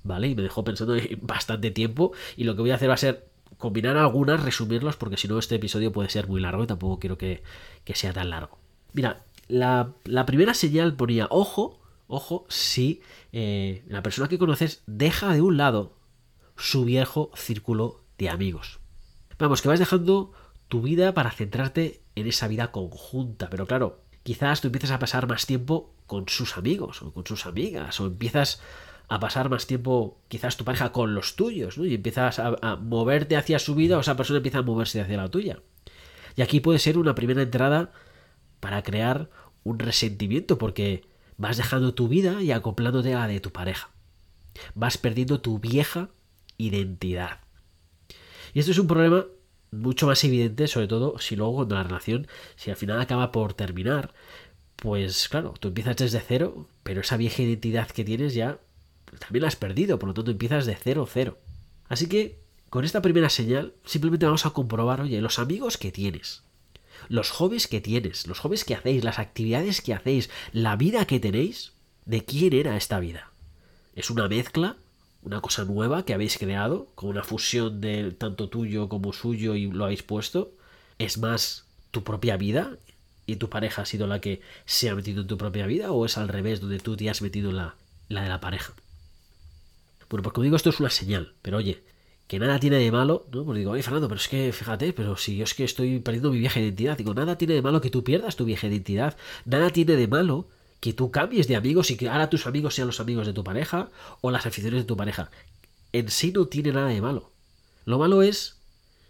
¿vale? 0.07 0.29
Y 0.29 0.35
me 0.35 0.41
dejó 0.41 0.63
pensando 0.63 0.95
bastante 1.21 1.71
tiempo 1.71 2.13
y 2.35 2.43
lo 2.43 2.55
que 2.55 2.61
voy 2.61 2.71
a 2.71 2.75
hacer 2.75 2.89
va 2.89 2.95
a 2.95 2.97
ser 2.97 3.27
combinar 3.57 3.97
algunas, 3.97 4.41
resumirlos, 4.43 4.95
porque 4.95 5.17
si 5.17 5.27
no 5.27 5.39
este 5.39 5.55
episodio 5.55 5.91
puede 5.91 6.09
ser 6.09 6.27
muy 6.27 6.39
largo 6.39 6.63
y 6.63 6.67
tampoco 6.67 6.99
quiero 6.99 7.17
que, 7.17 7.43
sea 7.93 8.13
tan 8.13 8.29
largo. 8.29 8.59
Mira, 8.93 9.23
la, 9.47 9.93
primera 10.25 10.53
señal 10.53 10.95
ponía, 10.95 11.27
ojo, 11.29 11.79
ojo, 12.07 12.45
si 12.49 13.01
eh, 13.31 13.83
la 13.87 14.03
persona 14.03 14.27
que 14.27 14.37
conoces 14.37 14.83
deja 14.85 15.33
de 15.33 15.41
un 15.41 15.57
lado 15.57 15.97
su 16.55 16.85
viejo 16.85 17.31
círculo 17.35 18.01
de 18.17 18.29
amigos. 18.29 18.79
Vamos, 19.39 19.61
que 19.61 19.67
vas 19.67 19.79
dejando 19.79 20.31
tu 20.67 20.81
vida 20.81 21.13
para 21.13 21.31
centrarte 21.31 22.01
en 22.15 22.27
esa 22.27 22.47
vida 22.47 22.71
conjunta, 22.71 23.49
pero 23.49 23.67
claro, 23.67 24.01
quizás 24.23 24.61
tú 24.61 24.67
empiezas 24.67 24.91
a 24.91 24.99
pasar 24.99 25.27
más 25.27 25.45
tiempo 25.45 25.93
con 26.07 26.27
sus 26.27 26.57
amigos 26.57 27.01
o 27.01 27.13
con 27.13 27.25
sus 27.25 27.45
amigas, 27.45 27.99
o 27.99 28.07
empiezas 28.07 28.61
a 29.07 29.19
pasar 29.19 29.49
más 29.49 29.67
tiempo 29.67 30.19
quizás 30.27 30.57
tu 30.57 30.65
pareja 30.65 30.91
con 30.91 31.15
los 31.15 31.35
tuyos, 31.35 31.77
¿no? 31.77 31.85
Y 31.85 31.95
empiezas 31.95 32.39
a, 32.39 32.75
moverte 32.75 33.37
hacia 33.37 33.59
su 33.59 33.73
vida 33.75 33.97
o 33.97 34.01
esa 34.01 34.17
persona 34.17 34.37
empieza 34.37 34.59
a 34.59 34.63
moverse 34.63 35.01
hacia 35.01 35.17
la 35.17 35.29
tuya. 35.29 35.59
Y 36.35 36.41
aquí 36.41 36.59
puede 36.59 36.79
ser 36.79 36.97
una 36.97 37.15
primera 37.15 37.41
entrada 37.41 37.91
para 38.59 38.83
crear 38.83 39.29
un 39.63 39.79
resentimiento 39.79 40.57
porque 40.57 41.05
vas 41.37 41.57
dejando 41.57 41.93
tu 41.93 42.07
vida 42.07 42.41
y 42.41 42.51
acoplándote 42.51 43.13
a 43.13 43.19
la 43.19 43.27
de 43.27 43.39
tu 43.39 43.51
pareja. 43.51 43.89
Vas 44.75 44.97
perdiendo 44.97 45.39
tu 45.39 45.59
vieja 45.59 46.09
identidad. 46.57 47.39
Y 48.53 48.59
esto 48.59 48.71
es 48.71 48.79
un 48.79 48.87
problema 48.87 49.25
mucho 49.71 50.07
más 50.07 50.23
evidente, 50.23 50.67
sobre 50.67 50.87
todo 50.87 51.19
si 51.19 51.35
luego 51.35 51.55
cuando 51.55 51.75
la 51.75 51.83
relación, 51.83 52.27
si 52.55 52.71
al 52.71 52.75
final 52.75 52.99
acaba 52.99 53.31
por 53.31 53.53
terminar, 53.53 54.13
pues 54.75 55.29
claro, 55.29 55.53
tú 55.59 55.69
empiezas 55.69 55.97
desde 55.97 56.19
cero, 56.19 56.67
pero 56.83 57.01
esa 57.01 57.17
vieja 57.17 57.41
identidad 57.43 57.89
que 57.89 58.03
tienes 58.03 58.33
ya 58.33 58.59
también 59.19 59.41
la 59.41 59.47
has 59.47 59.55
perdido, 59.55 59.99
por 59.99 60.09
lo 60.09 60.13
tanto 60.13 60.31
empiezas 60.31 60.65
de 60.65 60.75
cero 60.75 61.07
cero. 61.11 61.37
Así 61.87 62.07
que 62.07 62.39
con 62.69 62.83
esta 62.83 63.01
primera 63.01 63.29
señal 63.29 63.73
simplemente 63.85 64.25
vamos 64.25 64.45
a 64.45 64.51
comprobar, 64.51 65.01
oye, 65.01 65.21
los 65.21 65.39
amigos 65.39 65.77
que 65.77 65.91
tienes, 65.91 66.43
los 67.07 67.31
hobbies 67.31 67.67
que 67.67 67.81
tienes, 67.81 68.27
los 68.27 68.39
hobbies 68.39 68.65
que 68.65 68.75
hacéis, 68.75 69.03
las 69.03 69.19
actividades 69.19 69.81
que 69.81 69.93
hacéis, 69.93 70.29
la 70.51 70.75
vida 70.75 71.05
que 71.05 71.19
tenéis, 71.19 71.73
¿de 72.05 72.25
quién 72.25 72.53
era 72.53 72.75
esta 72.75 72.99
vida? 72.99 73.31
¿Es 73.95 74.09
una 74.09 74.27
mezcla? 74.27 74.77
una 75.27 75.41
cosa 75.41 75.65
nueva 75.65 76.05
que 76.05 76.13
habéis 76.13 76.37
creado, 76.37 76.87
como 76.95 77.11
una 77.11 77.23
fusión 77.23 77.81
de 77.81 78.11
tanto 78.11 78.47
tuyo 78.47 78.87
como 78.87 79.11
suyo 79.11 79.55
y 79.55 79.69
lo 79.69 79.83
habéis 79.83 80.01
puesto, 80.01 80.53
es 80.99 81.17
más 81.17 81.65
tu 81.91 82.03
propia 82.03 82.37
vida 82.37 82.77
y 83.25 83.35
tu 83.35 83.49
pareja 83.49 83.81
ha 83.81 83.85
sido 83.85 84.07
la 84.07 84.21
que 84.21 84.41
se 84.65 84.89
ha 84.89 84.95
metido 84.95 85.21
en 85.21 85.27
tu 85.27 85.37
propia 85.37 85.67
vida 85.67 85.91
o 85.91 86.05
es 86.05 86.17
al 86.17 86.29
revés, 86.29 86.61
donde 86.61 86.79
tú 86.79 86.95
te 86.95 87.09
has 87.09 87.21
metido 87.21 87.49
en 87.49 87.57
la, 87.57 87.75
la 88.07 88.23
de 88.23 88.29
la 88.29 88.39
pareja. 88.39 88.73
Bueno, 90.09 90.23
pues 90.23 90.33
como 90.33 90.43
digo, 90.43 90.55
esto 90.55 90.69
es 90.69 90.79
una 90.79 90.89
señal, 90.89 91.33
pero 91.41 91.57
oye, 91.57 91.83
que 92.27 92.39
nada 92.39 92.59
tiene 92.59 92.77
de 92.77 92.91
malo, 92.91 93.25
¿no? 93.31 93.45
Pues 93.45 93.57
digo, 93.57 93.71
oye 93.71 93.83
Fernando, 93.83 94.07
pero 94.07 94.19
es 94.19 94.27
que 94.27 94.51
fíjate, 94.51 94.93
pero 94.93 95.15
si 95.17 95.37
yo 95.37 95.43
es 95.45 95.53
que 95.53 95.63
estoy 95.63 95.99
perdiendo 95.99 96.31
mi 96.31 96.39
vieja 96.39 96.59
identidad, 96.59 96.97
digo, 96.97 97.13
nada 97.13 97.37
tiene 97.37 97.53
de 97.53 97.61
malo 97.61 97.81
que 97.81 97.89
tú 97.89 98.03
pierdas 98.03 98.35
tu 98.35 98.45
vieja 98.45 98.67
identidad, 98.67 99.17
nada 99.45 99.69
tiene 99.69 99.95
de 99.95 100.07
malo 100.07 100.47
que 100.79 100.93
tú 100.93 101.09
cambies 101.09 101.47
de 101.47 101.55
amigos 101.55 101.89
y 101.89 101.97
que 101.97 102.09
ahora 102.09 102.29
tus 102.29 102.45
amigos 102.45 102.75
sean 102.75 102.87
los 102.87 102.99
amigos 102.99 103.25
de 103.25 103.33
tu 103.33 103.43
pareja 103.43 103.89
o 104.21 104.29
las 104.31 104.45
aficiones 104.45 104.81
de 104.81 104.85
tu 104.85 104.97
pareja. 104.97 105.31
En 105.93 106.09
sí 106.09 106.31
no 106.31 106.45
tiene 106.45 106.71
nada 106.71 106.89
de 106.89 107.01
malo. 107.01 107.31
Lo 107.85 107.97
malo 107.97 108.21
es 108.21 108.57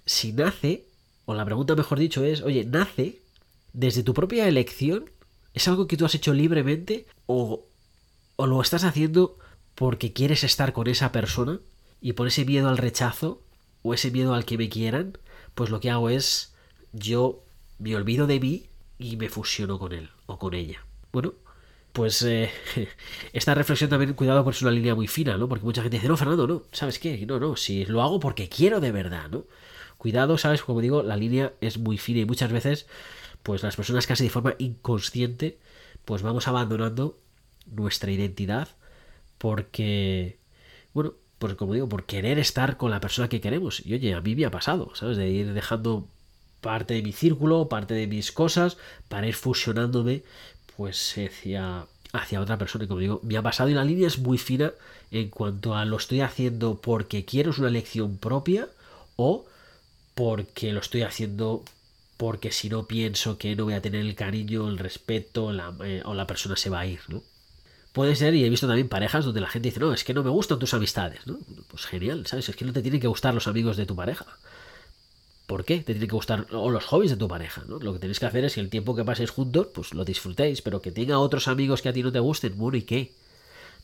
si 0.06 0.32
nace, 0.32 0.86
o 1.26 1.34
la 1.34 1.44
pregunta 1.44 1.76
mejor 1.76 2.00
dicho 2.00 2.24
es, 2.24 2.42
oye, 2.42 2.64
nace 2.66 3.20
desde 3.74 4.04
tu 4.04 4.14
propia 4.14 4.48
elección, 4.48 5.10
es 5.54 5.68
algo 5.68 5.88
que 5.88 5.98
tú 5.98 6.06
has 6.06 6.16
hecho 6.16 6.34
libremente 6.34 7.06
o, 7.26 7.66
o 8.36 8.48
lo 8.48 8.62
estás 8.62 8.84
haciendo 8.84 9.38
porque 9.78 10.12
quieres 10.12 10.44
estar 10.44 10.74
con 10.74 10.88
esa 10.88 11.12
persona 11.12 11.60
y 12.02 12.14
por 12.14 12.26
ese 12.26 12.46
miedo 12.46 12.68
al 12.68 12.80
rechazo 12.80 13.44
o 13.84 13.94
ese 13.94 14.10
miedo 14.10 14.34
al 14.34 14.44
que 14.44 14.58
me 14.58 14.70
quieran, 14.70 15.20
pues 15.54 15.70
lo 15.70 15.80
que 15.80 15.92
hago 15.92 16.10
es 16.10 16.56
yo 16.94 17.44
me 17.78 17.96
olvido 17.96 18.26
de 18.26 18.40
mí 18.40 18.66
y 18.98 19.18
me 19.18 19.30
fusiono 19.30 19.78
con 19.78 19.94
él 19.94 20.10
o 20.26 20.40
con 20.40 20.56
ella. 20.56 20.84
Bueno, 21.12 21.36
pues 21.94 22.24
eh, 22.24 22.50
esta 23.34 23.54
reflexión 23.54 23.92
también, 23.92 24.16
cuidado, 24.16 24.44
por 24.44 24.56
es 24.56 24.64
una 24.64 24.72
línea 24.72 24.96
muy 24.96 25.08
fina, 25.08 25.38
¿no? 25.38 25.48
Porque 25.48 25.64
mucha 25.64 25.84
gente 25.84 25.98
dice, 25.98 26.08
no, 26.08 26.18
Fernando, 26.18 26.48
no, 26.48 26.64
¿sabes 26.72 26.98
qué? 26.98 27.24
No, 27.28 27.40
no, 27.40 27.56
si 27.56 27.86
lo 27.86 28.02
hago 28.02 28.20
porque 28.20 28.50
quiero 28.50 28.80
de 28.80 28.92
verdad, 28.92 29.30
¿no? 29.30 29.46
Cuidado, 30.00 30.40
¿sabes? 30.40 30.64
Como 30.64 30.82
digo, 30.82 31.04
la 31.04 31.18
línea 31.18 31.54
es 31.62 31.78
muy 31.78 32.00
fina 32.00 32.22
y 32.22 32.26
muchas 32.26 32.52
veces, 32.52 32.88
pues 33.44 33.62
las 33.62 33.76
personas 33.76 34.08
casi 34.08 34.24
de 34.24 34.32
forma 34.32 34.56
inconsciente, 34.58 35.60
pues 36.04 36.24
vamos 36.24 36.48
abandonando 36.48 37.20
nuestra 37.68 38.12
identidad 38.12 38.70
porque, 39.38 40.38
bueno, 40.94 41.14
pues 41.40 41.56
como 41.56 41.74
digo, 41.74 41.88
por 41.90 42.06
querer 42.06 42.40
estar 42.40 42.78
con 42.78 42.92
la 42.92 43.00
persona 43.00 43.30
que 43.30 43.42
queremos. 43.42 43.86
Y 43.86 43.94
oye, 43.94 44.14
a 44.14 44.22
mí 44.22 44.36
me 44.36 44.46
ha 44.46 44.52
pasado, 44.52 44.92
¿sabes? 44.96 45.18
De 45.18 45.30
ir 45.30 45.54
dejando 45.54 46.08
parte 46.62 46.96
de 46.96 47.04
mi 47.04 47.12
círculo, 47.12 47.70
parte 47.70 47.94
de 47.94 48.08
mis 48.08 48.32
cosas, 48.32 48.78
para 49.08 49.28
ir 49.28 49.36
fusionándome 49.36 50.24
pues 50.76 51.16
hacia, 51.18 51.86
hacia 52.14 52.42
otra 52.42 52.58
persona. 52.58 52.86
Y 52.86 52.88
como 52.88 53.00
digo, 53.00 53.20
me 53.24 53.38
ha 53.38 53.42
pasado 53.42 53.70
y 53.70 53.74
la 53.74 53.84
línea 53.84 54.08
es 54.08 54.20
muy 54.20 54.38
fina 54.38 54.74
en 55.12 55.30
cuanto 55.30 55.76
a 55.76 55.86
lo 55.86 55.98
estoy 55.98 56.22
haciendo 56.22 56.80
porque 56.82 57.26
quiero, 57.26 57.52
es 57.52 57.60
una 57.60 57.70
elección 57.70 58.18
propia 58.18 58.68
o 59.16 59.46
porque 60.16 60.74
lo 60.74 60.80
estoy 60.80 61.04
haciendo 61.04 61.64
porque 62.18 62.52
si 62.52 62.70
no 62.70 62.88
pienso 62.88 63.38
que 63.38 63.56
no 63.56 63.66
voy 63.66 63.76
a 63.76 63.82
tener 63.82 64.02
el 64.02 64.16
cariño, 64.16 64.68
el 64.70 64.80
respeto 64.80 65.52
eh, 65.84 66.02
o 66.06 66.14
la 66.16 66.28
persona 66.28 66.56
se 66.56 66.70
va 66.70 66.80
a 66.82 66.88
ir, 66.88 67.00
¿no? 67.10 67.22
Puede 67.98 68.16
ser, 68.16 68.36
y 68.36 68.46
he 68.46 68.50
visto 68.50 68.68
también 68.68 68.90
parejas 68.90 69.26
donde 69.26 69.42
la 69.42 69.48
gente 69.48 69.70
dice, 69.70 69.80
no, 69.80 69.92
es 69.92 70.04
que 70.04 70.14
no 70.14 70.22
me 70.22 70.30
gustan 70.30 70.60
tus 70.60 70.76
amistades, 70.76 71.26
¿no? 71.26 71.40
Pues 71.68 71.88
genial, 71.88 72.28
¿sabes? 72.28 72.48
Es 72.48 72.56
que 72.56 72.64
no 72.64 72.72
te 72.72 72.84
tienen 72.84 73.02
que 73.02 73.08
gustar 73.08 73.34
los 73.34 73.48
amigos 73.48 73.76
de 73.76 73.88
tu 73.88 73.96
pareja. 73.96 74.28
¿Por 75.48 75.66
qué? 75.66 75.78
Te 75.78 75.94
tienen 75.94 76.08
que 76.08 76.14
gustar 76.14 76.46
o 76.52 76.70
los 76.70 76.86
hobbies 76.86 77.10
de 77.10 77.18
tu 77.18 77.28
pareja, 77.28 77.64
¿no? 77.68 77.80
Lo 77.80 77.94
que 77.94 77.98
tenéis 77.98 78.20
que 78.20 78.28
hacer 78.28 78.46
es 78.46 78.54
que 78.54 78.60
el 78.60 78.70
tiempo 78.70 78.96
que 78.96 79.04
paséis 79.04 79.32
juntos, 79.32 79.70
pues 79.74 79.96
lo 79.96 80.06
disfrutéis, 80.06 80.62
pero 80.62 80.80
que 80.80 80.92
tenga 80.92 81.18
otros 81.18 81.48
amigos 81.48 81.82
que 81.82 81.90
a 81.90 81.94
ti 81.94 82.04
no 82.04 82.12
te 82.12 82.20
gusten, 82.20 82.56
bueno, 82.56 82.78
¿y 82.78 82.84
qué? 82.84 83.14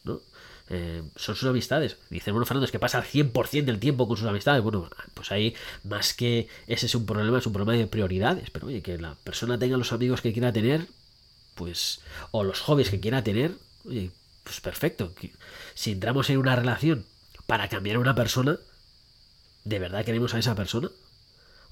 ¿No? 0.04 0.22
Eh, 0.70 1.02
son 1.16 1.36
sus 1.36 1.50
amistades. 1.50 1.98
Dice 2.12 2.32
bueno, 2.32 2.46
Fernando, 2.46 2.66
es 2.66 2.72
que 2.72 2.78
pasa 2.78 3.00
el 3.00 3.06
100% 3.06 3.66
del 3.66 3.80
tiempo 3.80 4.08
con 4.08 4.18
sus 4.18 4.28
amistades. 4.28 4.62
Bueno, 4.62 4.92
pues 5.16 5.32
ahí 5.32 5.56
más 5.86 6.14
que 6.14 6.48
ese 6.68 6.86
es 6.86 6.94
un 6.94 7.08
problema, 7.08 7.40
es 7.40 7.48
un 7.48 7.54
problema 7.54 7.76
de 7.80 7.88
prioridades. 7.88 8.52
Pero 8.52 8.68
oye, 8.68 8.84
que 8.84 8.96
la 9.00 9.16
persona 9.24 9.58
tenga 9.58 9.76
los 9.76 9.92
amigos 9.92 10.22
que 10.22 10.34
quiera 10.34 10.54
tener, 10.54 10.86
pues, 11.56 12.02
o 12.30 12.44
los 12.44 12.60
hobbies 12.60 12.92
que 12.92 13.00
quiera 13.00 13.24
tener, 13.24 13.56
oye, 13.86 14.12
pues 14.44 14.62
perfecto. 14.62 15.14
Si 15.74 15.92
entramos 15.92 16.30
en 16.30 16.38
una 16.38 16.56
relación 16.56 17.06
para 17.48 17.70
cambiar 17.70 17.98
a 17.98 18.00
una 18.00 18.16
persona, 18.16 18.58
¿de 19.64 19.80
verdad 19.80 20.06
queremos 20.06 20.34
a 20.34 20.40
esa 20.40 20.56
persona? 20.56 20.90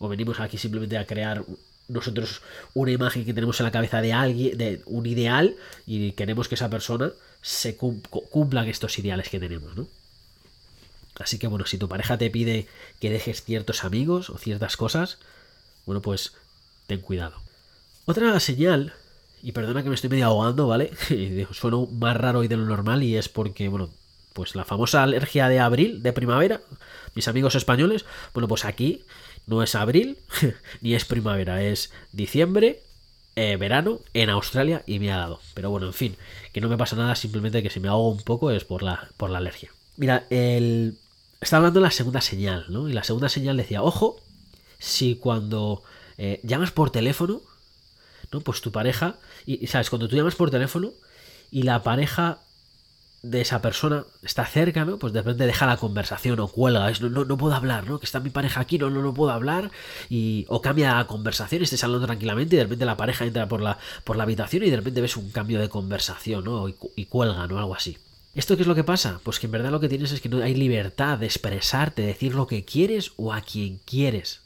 o 0.02 0.10
venimos 0.10 0.40
aquí 0.40 0.58
simplemente 0.58 0.98
a 0.98 1.06
crear 1.06 1.46
nosotros 1.88 2.42
una 2.74 2.92
imagen 2.92 3.24
que 3.24 3.36
tenemos 3.36 3.60
en 3.60 3.66
la 3.66 3.72
cabeza 3.72 4.02
de 4.02 4.14
alguien, 4.14 4.58
de 4.58 4.82
un 4.86 5.06
ideal, 5.06 5.56
y 5.86 6.14
queremos 6.14 6.48
que 6.48 6.56
esa 6.56 6.72
persona 6.72 7.12
se 7.44 7.78
cumpla 7.78 8.68
estos 8.68 8.98
ideales 8.98 9.30
que 9.30 9.40
tenemos, 9.40 9.76
¿no? 9.76 9.88
Así 11.16 11.38
que 11.38 11.46
bueno, 11.46 11.68
si 11.68 11.78
tu 11.78 11.88
pareja 11.88 12.18
te 12.18 12.32
pide 12.32 12.68
que 13.00 13.12
dejes 13.12 13.44
ciertos 13.44 13.84
amigos 13.84 14.32
o 14.32 14.40
ciertas 14.40 14.76
cosas, 14.76 15.20
bueno, 15.86 16.02
pues 16.02 16.34
ten 16.88 17.02
cuidado. 17.02 17.40
Otra 18.06 18.40
señal, 18.40 18.94
y 19.42 19.52
perdona 19.52 19.84
que 19.84 19.90
me 19.90 19.96
estoy 19.96 20.10
medio 20.10 20.26
ahogando, 20.26 20.68
¿vale? 20.68 20.92
Suena 21.52 21.78
más 21.92 22.18
raro 22.18 22.40
hoy 22.40 22.48
de 22.48 22.58
lo 22.58 22.66
normal 22.66 23.04
y 23.04 23.18
es 23.18 23.30
porque, 23.30 23.68
bueno, 23.68 23.90
pues 24.34 24.56
la 24.56 24.66
famosa 24.66 25.04
alergia 25.04 25.50
de 25.50 25.60
abril, 25.60 26.04
de 26.04 26.14
primavera, 26.14 26.62
mis 27.16 27.28
amigos 27.28 27.56
españoles, 27.56 28.06
bueno, 28.34 28.48
pues 28.48 28.66
aquí 28.66 29.04
no 29.48 29.64
es 29.64 29.76
abril 29.76 30.18
ni 30.82 30.94
es 30.94 31.06
primavera, 31.06 31.64
es 31.64 31.92
diciembre, 32.12 32.82
eh, 33.36 33.56
verano 33.58 34.00
en 34.14 34.30
Australia 34.30 34.84
y 34.86 35.00
me 35.00 35.12
ha 35.12 35.18
dado. 35.18 35.40
Pero 35.54 35.70
bueno, 35.70 35.88
en 35.88 35.94
fin, 35.94 36.16
que 36.54 36.62
no 36.62 36.70
me 36.70 36.78
pasa 36.78 36.96
nada, 36.96 37.16
simplemente 37.16 37.64
que 37.64 37.70
si 37.70 37.80
me 37.80 37.88
ahogo 37.88 38.10
un 38.10 38.22
poco 38.22 38.52
es 38.52 38.64
por 38.66 38.84
la, 38.84 39.10
por 39.18 39.30
la 39.30 39.40
alergia. 39.40 39.72
Mira, 39.98 40.26
el... 40.30 40.98
está 41.40 41.58
hablando 41.58 41.80
de 41.80 41.86
la 41.86 41.92
segunda 41.92 42.22
señal, 42.22 42.66
¿no? 42.70 42.90
Y 42.90 42.94
la 42.94 43.04
segunda 43.04 43.30
señal 43.30 43.58
decía, 43.58 43.84
ojo, 43.84 44.22
si 44.80 45.16
cuando 45.16 45.84
eh, 46.18 46.40
llamas 46.44 46.72
por 46.72 46.92
teléfono, 46.92 47.42
¿no? 48.32 48.42
Pues 48.42 48.62
tu 48.62 48.72
pareja, 48.72 49.16
y 49.46 49.66
sabes, 49.68 49.90
cuando 49.90 50.08
tú 50.08 50.16
llamas 50.16 50.36
por 50.36 50.52
teléfono 50.52 50.92
y 51.52 51.64
la 51.64 51.84
pareja 51.84 52.40
de 53.24 53.42
esa 53.42 53.62
persona 53.62 54.06
está 54.24 54.46
cerca, 54.46 54.84
¿no? 54.84 54.98
Pues 54.98 55.14
de 55.14 55.22
repente 55.22 55.46
deja 55.46 55.68
la 55.68 55.78
conversación 55.78 56.40
o 56.40 56.48
cuelga, 56.48 56.90
es, 56.90 57.02
no, 57.02 57.10
no, 57.10 57.38
puedo 57.38 57.54
hablar, 57.54 57.88
¿no? 57.88 58.00
Que 58.00 58.06
está 58.06 58.20
mi 58.20 58.32
pareja 58.32 58.62
aquí, 58.62 58.80
no, 58.80 58.90
no, 58.90 59.02
no 59.02 59.14
puedo 59.14 59.32
hablar, 59.32 59.72
y, 60.10 60.46
o 60.50 60.62
cambia 60.62 60.96
la 60.96 61.08
conversación, 61.08 61.62
estés 61.62 61.84
hablando 61.84 62.08
tranquilamente 62.08 62.56
y 62.56 62.58
de 62.58 62.64
repente 62.64 62.86
la 62.86 62.98
pareja 62.98 63.26
entra 63.26 63.48
por 63.48 63.62
la, 63.62 63.78
por 64.04 64.18
la 64.18 64.24
habitación 64.24 64.64
y 64.64 64.70
de 64.70 64.78
repente 64.78 65.02
ves 65.02 65.18
un 65.18 65.30
cambio 65.30 65.60
de 65.60 65.70
conversación, 65.70 66.44
¿no? 66.44 66.68
Y, 66.68 66.76
y 66.96 67.06
cuelga, 67.06 67.46
¿no? 67.48 67.60
Algo 67.60 67.76
así. 67.76 67.98
¿Esto 68.34 68.56
qué 68.56 68.64
es 68.64 68.68
lo 68.68 68.76
que 68.76 68.84
pasa? 68.84 69.20
Pues 69.24 69.40
que 69.40 69.46
en 69.46 69.52
verdad 69.52 69.72
lo 69.72 69.80
que 69.80 69.90
tienes 69.90 70.12
es 70.14 70.22
que 70.22 70.30
no 70.30 70.42
hay 70.42 70.56
libertad 70.56 71.18
de 71.20 71.26
expresarte, 71.26 72.02
de 72.02 72.08
decir 72.10 72.34
lo 72.34 72.48
que 72.48 72.64
quieres 72.64 73.12
o 73.18 73.34
a 73.34 73.42
quien 73.42 73.80
quieres. 73.86 74.41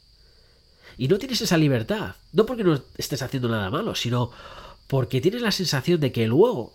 Y 0.98 1.08
no 1.08 1.18
tienes 1.18 1.40
esa 1.40 1.58
libertad, 1.58 2.16
no 2.32 2.46
porque 2.46 2.64
no 2.64 2.80
estés 2.96 3.22
haciendo 3.22 3.48
nada 3.48 3.70
malo, 3.70 3.94
sino 3.94 4.30
porque 4.86 5.20
tienes 5.20 5.42
la 5.42 5.52
sensación 5.52 6.00
de 6.00 6.12
que 6.12 6.26
luego 6.26 6.74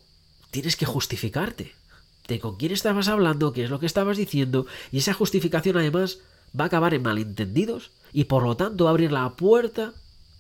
tienes 0.52 0.76
que 0.76 0.86
justificarte 0.86 1.74
de 2.28 2.40
con 2.40 2.56
quién 2.56 2.72
estabas 2.72 3.08
hablando, 3.08 3.54
qué 3.54 3.64
es 3.64 3.70
lo 3.70 3.80
que 3.80 3.86
estabas 3.86 4.18
diciendo, 4.18 4.68
y 4.92 5.00
esa 5.00 5.14
justificación 5.14 5.78
además 5.78 6.20
va 6.58 6.66
a 6.66 6.68
acabar 6.68 6.94
en 6.94 7.02
malentendidos 7.02 7.92
y 8.14 8.26
por 8.26 8.44
lo 8.44 8.56
tanto 8.56 8.88
abrir 8.88 9.12
la 9.12 9.30
puerta 9.36 9.94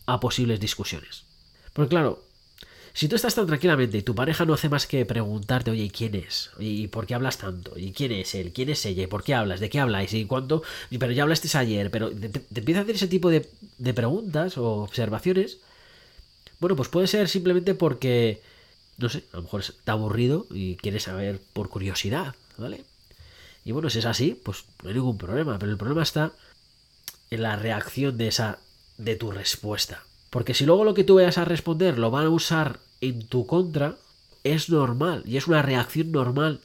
a 0.06 0.20
posibles 0.20 0.60
discusiones. 0.60 1.24
Porque 1.74 1.90
claro, 1.90 2.24
si 2.94 3.08
tú 3.08 3.16
estás 3.16 3.36
tan 3.36 3.48
tranquilamente 3.48 3.98
y 3.98 4.02
tu 4.02 4.16
pareja 4.16 4.46
no 4.46 4.54
hace 4.54 4.70
más 4.70 4.86
que 4.86 5.06
preguntarte, 5.06 5.72
oye, 5.72 5.84
¿y 5.84 5.90
quién 5.90 6.16
es? 6.16 6.52
¿y 6.60 6.88
por 6.88 7.06
qué 7.08 7.16
hablas 7.16 7.38
tanto? 7.38 7.78
¿Y 7.78 7.94
quién 7.94 8.12
es 8.12 8.36
él? 8.36 8.52
¿Quién 8.54 8.70
es 8.70 8.86
ella? 8.86 9.04
¿Y 9.04 9.08
por 9.08 9.24
qué 9.24 9.34
hablas? 9.34 9.60
¿De 9.60 9.70
qué 9.70 9.80
habláis? 9.80 10.14
¿Y 10.14 10.26
cuánto? 10.26 10.62
Pero 10.90 11.12
ya 11.12 11.24
hablaste 11.24 11.58
ayer, 11.58 11.90
pero 11.90 12.12
te, 12.12 12.28
empieza 12.56 12.82
a 12.82 12.84
hacer 12.84 12.96
ese 12.96 13.08
tipo 13.08 13.30
de, 13.30 13.48
preguntas 13.94 14.58
o 14.58 14.84
observaciones. 14.84 15.60
Bueno, 16.60 16.76
pues 16.76 16.90
puede 16.90 17.08
ser 17.08 17.30
simplemente 17.30 17.76
porque 17.76 18.42
no 18.98 19.10
sé, 19.10 19.24
a 19.34 19.38
lo 19.38 19.44
mejor 19.44 19.62
está 19.62 19.94
aburrido 19.94 20.46
y 20.52 20.76
quiere 20.76 21.00
saber 21.00 21.40
por 21.54 21.70
curiosidad, 21.70 22.36
¿vale? 22.58 22.84
Y 23.64 23.72
bueno, 23.72 23.90
si 23.90 24.00
es 24.00 24.06
así, 24.06 24.40
pues 24.44 24.66
no 24.84 24.90
hay 24.90 24.96
ningún 24.96 25.18
problema, 25.18 25.58
pero 25.58 25.72
el 25.72 25.78
problema 25.78 26.04
está 26.04 26.34
en 27.32 27.42
la 27.42 27.56
reacción 27.56 28.18
de 28.18 28.28
esa 28.28 28.60
de 28.98 29.16
tu 29.16 29.32
respuesta. 29.32 30.04
Porque 30.32 30.56
si 30.56 30.66
luego 30.66 30.86
lo 30.86 30.96
que 30.96 31.04
tú 31.04 31.16
vayas 31.16 31.38
a 31.38 31.46
responder 31.46 32.00
lo 32.00 32.10
van 32.10 32.26
a 32.26 32.30
usar 32.30 32.80
en 33.02 33.28
tu 33.28 33.46
contra, 33.46 33.98
es 34.44 34.70
normal 34.70 35.24
y 35.26 35.38
es 35.38 35.46
una 35.46 35.62
reacción 35.62 36.12
normal 36.12 36.62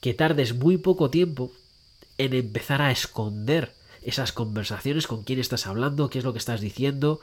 que 0.00 0.14
tardes 0.14 0.54
muy 0.54 0.76
poco 0.76 1.10
tiempo 1.10 1.50
en 2.18 2.34
empezar 2.34 2.82
a 2.82 2.92
esconder 2.92 3.72
esas 4.02 4.32
conversaciones 4.32 5.06
con 5.06 5.24
quién 5.24 5.40
estás 5.40 5.66
hablando, 5.66 6.10
qué 6.10 6.18
es 6.18 6.24
lo 6.24 6.32
que 6.32 6.38
estás 6.38 6.60
diciendo, 6.60 7.20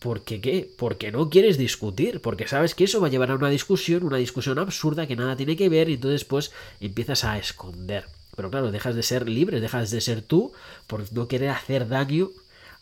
porque 0.00 0.40
qué? 0.40 0.68
Porque 0.76 1.12
no 1.12 1.30
quieres 1.30 1.56
discutir, 1.56 2.20
porque 2.20 2.48
sabes 2.48 2.74
que 2.74 2.84
eso 2.84 3.00
va 3.00 3.06
a 3.06 3.10
llevar 3.10 3.30
a 3.30 3.36
una 3.36 3.48
discusión, 3.48 4.04
una 4.04 4.18
discusión 4.18 4.58
absurda 4.58 5.06
que 5.06 5.16
nada 5.16 5.36
tiene 5.36 5.56
que 5.56 5.68
ver 5.68 5.88
y 5.88 5.94
entonces 5.94 6.24
pues 6.24 6.52
empiezas 6.80 7.24
a 7.24 7.38
esconder. 7.38 8.06
Pero 8.34 8.50
claro, 8.50 8.72
dejas 8.72 8.96
de 8.96 9.04
ser 9.04 9.28
libre, 9.28 9.60
dejas 9.60 9.90
de 9.92 10.00
ser 10.00 10.20
tú 10.20 10.52
por 10.88 11.10
no 11.12 11.28
querer 11.28 11.50
hacer 11.50 11.88
daño 11.88 12.30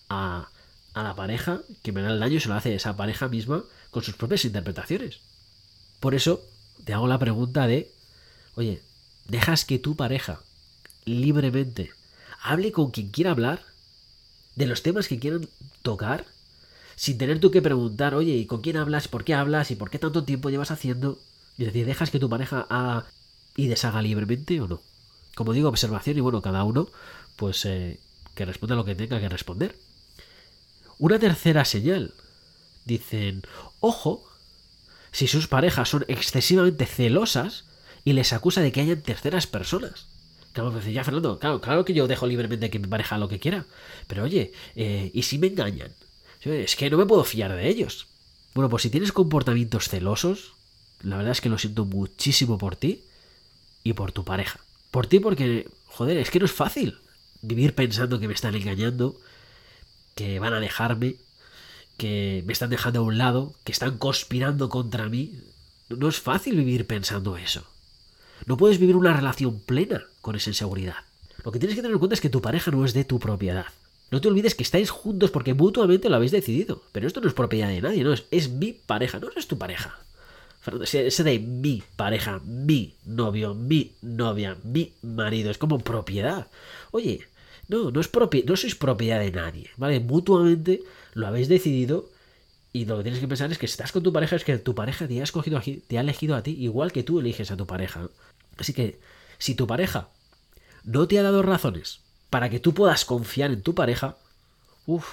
a, 0.08 0.48
a 0.94 1.02
la 1.02 1.14
pareja, 1.14 1.60
que 1.82 1.92
me 1.92 2.02
da 2.02 2.10
el 2.10 2.20
daño 2.20 2.40
se 2.40 2.48
lo 2.48 2.54
hace 2.54 2.74
esa 2.74 2.96
pareja 2.96 3.28
misma 3.28 3.64
con 3.90 4.02
sus 4.02 4.14
propias 4.14 4.44
interpretaciones. 4.44 5.20
Por 6.00 6.14
eso 6.14 6.42
te 6.84 6.94
hago 6.94 7.08
la 7.08 7.18
pregunta 7.18 7.66
de, 7.66 7.92
oye, 8.54 8.80
¿dejas 9.26 9.64
que 9.64 9.78
tu 9.78 9.96
pareja 9.96 10.40
libremente. 11.04 11.90
Hable 12.42 12.72
con 12.72 12.90
quien 12.90 13.08
quiera 13.08 13.30
hablar, 13.30 13.62
de 14.56 14.66
los 14.66 14.82
temas 14.82 15.08
que 15.08 15.18
quieran 15.18 15.48
tocar, 15.82 16.26
sin 16.96 17.18
tener 17.18 17.40
tú 17.40 17.50
que 17.50 17.62
preguntar, 17.62 18.14
oye, 18.14 18.34
¿y 18.34 18.46
con 18.46 18.60
quién 18.60 18.76
hablas? 18.76 19.08
¿Por 19.08 19.24
qué 19.24 19.34
hablas? 19.34 19.70
¿Y 19.70 19.76
por 19.76 19.90
qué 19.90 19.98
tanto 19.98 20.24
tiempo 20.24 20.50
llevas 20.50 20.70
haciendo? 20.70 21.18
Es 21.58 21.66
decir, 21.66 21.86
¿dejas 21.86 22.10
que 22.10 22.20
tu 22.20 22.28
pareja 22.28 22.66
haga 22.68 23.06
y 23.56 23.66
deshaga 23.66 24.02
libremente 24.02 24.60
o 24.60 24.68
no? 24.68 24.80
Como 25.34 25.52
digo, 25.52 25.68
observación 25.68 26.16
y 26.16 26.20
bueno, 26.20 26.42
cada 26.42 26.64
uno, 26.64 26.88
pues 27.36 27.64
eh, 27.64 27.98
que 28.34 28.44
responda 28.44 28.76
lo 28.76 28.84
que 28.84 28.94
tenga 28.94 29.20
que 29.20 29.28
responder. 29.28 29.76
Una 30.98 31.18
tercera 31.18 31.64
señal. 31.64 32.14
Dicen, 32.84 33.42
ojo, 33.80 34.28
si 35.12 35.26
sus 35.26 35.48
parejas 35.48 35.88
son 35.88 36.04
excesivamente 36.08 36.86
celosas 36.86 37.64
y 38.04 38.12
les 38.12 38.32
acusa 38.32 38.60
de 38.60 38.72
que 38.72 38.80
hayan 38.80 39.02
terceras 39.02 39.46
personas. 39.46 40.06
Claro, 40.52 40.70
me 40.70 40.92
ya 40.92 41.02
Fernando, 41.02 41.38
claro, 41.38 41.60
claro 41.60 41.84
que 41.84 41.94
yo 41.94 42.06
dejo 42.06 42.26
libremente 42.26 42.70
que 42.70 42.78
mi 42.78 42.86
pareja 42.86 43.18
lo 43.18 43.28
que 43.28 43.40
quiera. 43.40 43.64
Pero 44.06 44.24
oye, 44.24 44.52
eh, 44.76 45.10
¿y 45.12 45.22
si 45.22 45.38
me 45.38 45.48
engañan? 45.48 45.92
Es 46.44 46.76
que 46.76 46.90
no 46.90 46.98
me 46.98 47.06
puedo 47.06 47.24
fiar 47.24 47.54
de 47.56 47.68
ellos. 47.68 48.06
Bueno, 48.54 48.68
pues 48.68 48.84
si 48.84 48.90
tienes 48.90 49.10
comportamientos 49.10 49.88
celosos, 49.88 50.52
la 51.02 51.16
verdad 51.16 51.32
es 51.32 51.40
que 51.40 51.48
lo 51.48 51.58
siento 51.58 51.84
muchísimo 51.84 52.56
por 52.56 52.76
ti 52.76 53.02
y 53.82 53.94
por 53.94 54.12
tu 54.12 54.24
pareja. 54.24 54.60
Por 54.90 55.06
ti 55.06 55.18
porque, 55.18 55.68
joder, 55.86 56.18
es 56.18 56.30
que 56.30 56.38
no 56.38 56.44
es 56.44 56.52
fácil 56.52 56.98
vivir 57.42 57.74
pensando 57.74 58.20
que 58.20 58.28
me 58.28 58.34
están 58.34 58.54
engañando, 58.54 59.16
que 60.14 60.38
van 60.38 60.54
a 60.54 60.60
dejarme, 60.60 61.16
que 61.96 62.42
me 62.46 62.52
están 62.52 62.70
dejando 62.70 63.00
a 63.00 63.02
un 63.02 63.18
lado, 63.18 63.54
que 63.64 63.72
están 63.72 63.98
conspirando 63.98 64.68
contra 64.68 65.08
mí. 65.08 65.38
No 65.88 66.08
es 66.08 66.20
fácil 66.20 66.56
vivir 66.56 66.86
pensando 66.86 67.36
eso. 67.36 67.64
No 68.46 68.56
puedes 68.56 68.78
vivir 68.78 68.96
una 68.96 69.14
relación 69.14 69.60
plena 69.60 70.04
con 70.20 70.36
esa 70.36 70.50
inseguridad. 70.50 70.96
Lo 71.44 71.52
que 71.52 71.58
tienes 71.58 71.76
que 71.76 71.82
tener 71.82 71.94
en 71.94 71.98
cuenta 71.98 72.14
es 72.14 72.20
que 72.20 72.30
tu 72.30 72.40
pareja 72.40 72.70
no 72.70 72.84
es 72.84 72.94
de 72.94 73.04
tu 73.04 73.18
propiedad. 73.18 73.66
No 74.10 74.20
te 74.20 74.28
olvides 74.28 74.54
que 74.54 74.62
estáis 74.62 74.90
juntos 74.90 75.30
porque 75.30 75.54
mutuamente 75.54 76.08
lo 76.08 76.16
habéis 76.16 76.32
decidido. 76.32 76.82
Pero 76.92 77.06
esto 77.06 77.20
no 77.20 77.28
es 77.28 77.34
propiedad 77.34 77.68
de 77.68 77.80
nadie, 77.80 78.04
no 78.04 78.12
es, 78.12 78.24
es 78.30 78.48
mi 78.50 78.72
pareja, 78.72 79.18
no 79.18 79.28
es 79.34 79.46
tu 79.46 79.58
pareja. 79.58 79.98
Ese 80.92 81.24
de 81.24 81.38
mi 81.38 81.82
pareja, 81.96 82.40
mi 82.44 82.94
novio, 83.04 83.54
mi 83.54 83.92
novia, 84.00 84.56
mi 84.64 84.92
marido, 85.02 85.50
es 85.50 85.58
como 85.58 85.78
propiedad. 85.78 86.46
Oye, 86.90 87.26
no, 87.68 87.90
no, 87.90 88.00
es 88.00 88.10
no 88.46 88.56
sois 88.56 88.74
propiedad 88.74 89.20
de 89.20 89.32
nadie, 89.32 89.70
¿vale? 89.76 90.00
Mutuamente 90.00 90.82
lo 91.14 91.26
habéis 91.26 91.48
decidido 91.48 92.10
y 92.72 92.84
lo 92.86 92.96
que 92.98 93.04
tienes 93.04 93.20
que 93.20 93.28
pensar 93.28 93.50
es 93.52 93.58
que 93.58 93.68
si 93.68 93.72
estás 93.72 93.92
con 93.92 94.02
tu 94.02 94.12
pareja 94.12 94.36
es 94.36 94.44
que 94.44 94.58
tu 94.58 94.74
pareja 94.74 95.06
te 95.06 95.20
ha 95.20 95.22
escogido 95.22 95.56
aquí, 95.56 95.82
te 95.86 95.96
ha 95.96 96.00
elegido 96.00 96.34
a 96.34 96.42
ti 96.42 96.56
igual 96.58 96.92
que 96.92 97.04
tú 97.04 97.20
eliges 97.20 97.50
a 97.50 97.56
tu 97.56 97.66
pareja. 97.66 98.08
Así 98.58 98.72
que 98.72 99.00
si 99.38 99.54
tu 99.54 99.66
pareja 99.66 100.08
no 100.82 101.06
te 101.08 101.18
ha 101.18 101.22
dado 101.22 101.42
razones 101.42 102.00
para 102.30 102.50
que 102.50 102.60
tú 102.60 102.74
puedas 102.74 103.04
confiar 103.04 103.52
en 103.52 103.62
tu 103.62 103.74
pareja, 103.74 104.16
uff, 104.86 105.06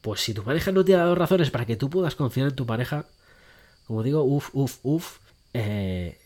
pues 0.00 0.20
si 0.20 0.34
tu 0.34 0.44
pareja 0.44 0.72
no 0.72 0.84
te 0.84 0.94
ha 0.94 0.98
dado 0.98 1.14
razones 1.14 1.50
para 1.50 1.66
que 1.66 1.76
tú 1.76 1.90
puedas 1.90 2.14
confiar 2.14 2.48
en 2.48 2.54
tu 2.54 2.64
pareja, 2.64 3.06
como 3.86 4.02
digo, 4.02 4.22
uff, 4.22 4.50
uff, 4.52 4.78
uff, 4.82 5.18
eh, 5.52 6.18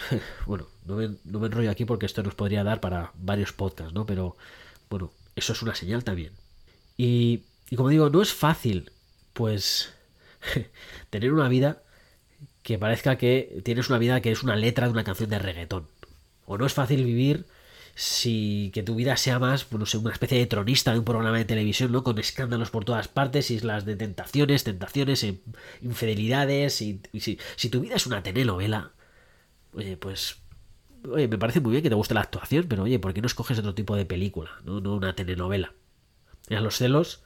bueno, 0.46 0.66
no 0.86 0.96
me, 0.96 1.16
no 1.24 1.38
me 1.38 1.46
enrollo 1.46 1.70
aquí 1.70 1.84
porque 1.84 2.06
esto 2.06 2.22
nos 2.22 2.34
podría 2.34 2.64
dar 2.64 2.80
para 2.80 3.12
varios 3.14 3.52
podcasts, 3.52 3.92
¿no? 3.92 4.06
Pero 4.06 4.36
bueno, 4.92 5.10
eso 5.36 5.54
es 5.54 5.62
una 5.62 5.74
señal 5.74 6.04
también. 6.04 6.32
Y, 6.98 7.44
como 7.74 7.88
digo, 7.88 8.10
no 8.10 8.20
es 8.20 8.34
fácil, 8.34 8.92
pues, 9.32 9.90
tener 11.10 11.32
una 11.32 11.48
vida 11.48 11.82
que 12.62 12.76
parezca 12.76 13.16
que 13.16 13.62
tienes 13.64 13.88
una 13.88 13.98
vida 13.98 14.20
que 14.20 14.30
es 14.30 14.42
una 14.42 14.54
letra 14.54 14.86
de 14.86 14.92
una 14.92 15.02
canción 15.02 15.30
de 15.30 15.38
reggaetón. 15.38 15.88
O 16.44 16.58
no 16.58 16.66
es 16.66 16.74
fácil 16.74 17.04
vivir 17.04 17.46
si 17.94 18.70
que 18.74 18.82
tu 18.82 18.94
vida 18.94 19.16
sea 19.16 19.38
más, 19.38 19.68
bueno, 19.70 19.86
sé, 19.86 19.96
una 19.96 20.12
especie 20.12 20.38
de 20.38 20.46
tronista 20.46 20.92
de 20.92 20.98
un 20.98 21.06
programa 21.06 21.38
de 21.38 21.46
televisión, 21.46 21.90
¿no? 21.90 22.04
Con 22.04 22.18
escándalos 22.18 22.70
por 22.70 22.84
todas 22.84 23.08
partes, 23.08 23.50
islas 23.50 23.86
de 23.86 23.96
tentaciones, 23.96 24.62
tentaciones, 24.64 25.26
infidelidades, 25.80 26.82
y, 26.82 27.00
si, 27.18 27.38
si, 27.56 27.70
tu 27.70 27.80
vida 27.80 27.96
es 27.96 28.06
una 28.06 28.22
telenovela, 28.22 28.92
oye, 29.72 29.96
pues 29.96 30.41
Oye, 31.10 31.28
me 31.28 31.38
parece 31.38 31.60
muy 31.60 31.72
bien 31.72 31.82
que 31.82 31.88
te 31.88 31.94
guste 31.94 32.14
la 32.14 32.20
actuación, 32.20 32.66
pero 32.68 32.84
oye, 32.84 32.98
¿por 32.98 33.12
qué 33.12 33.20
no 33.20 33.26
escoges 33.26 33.58
otro 33.58 33.74
tipo 33.74 33.96
de 33.96 34.06
película? 34.06 34.50
No, 34.64 34.80
no 34.80 34.94
una 34.94 35.14
telenovela. 35.14 35.74
Mira, 36.48 36.60
los 36.60 36.76
celos 36.76 37.22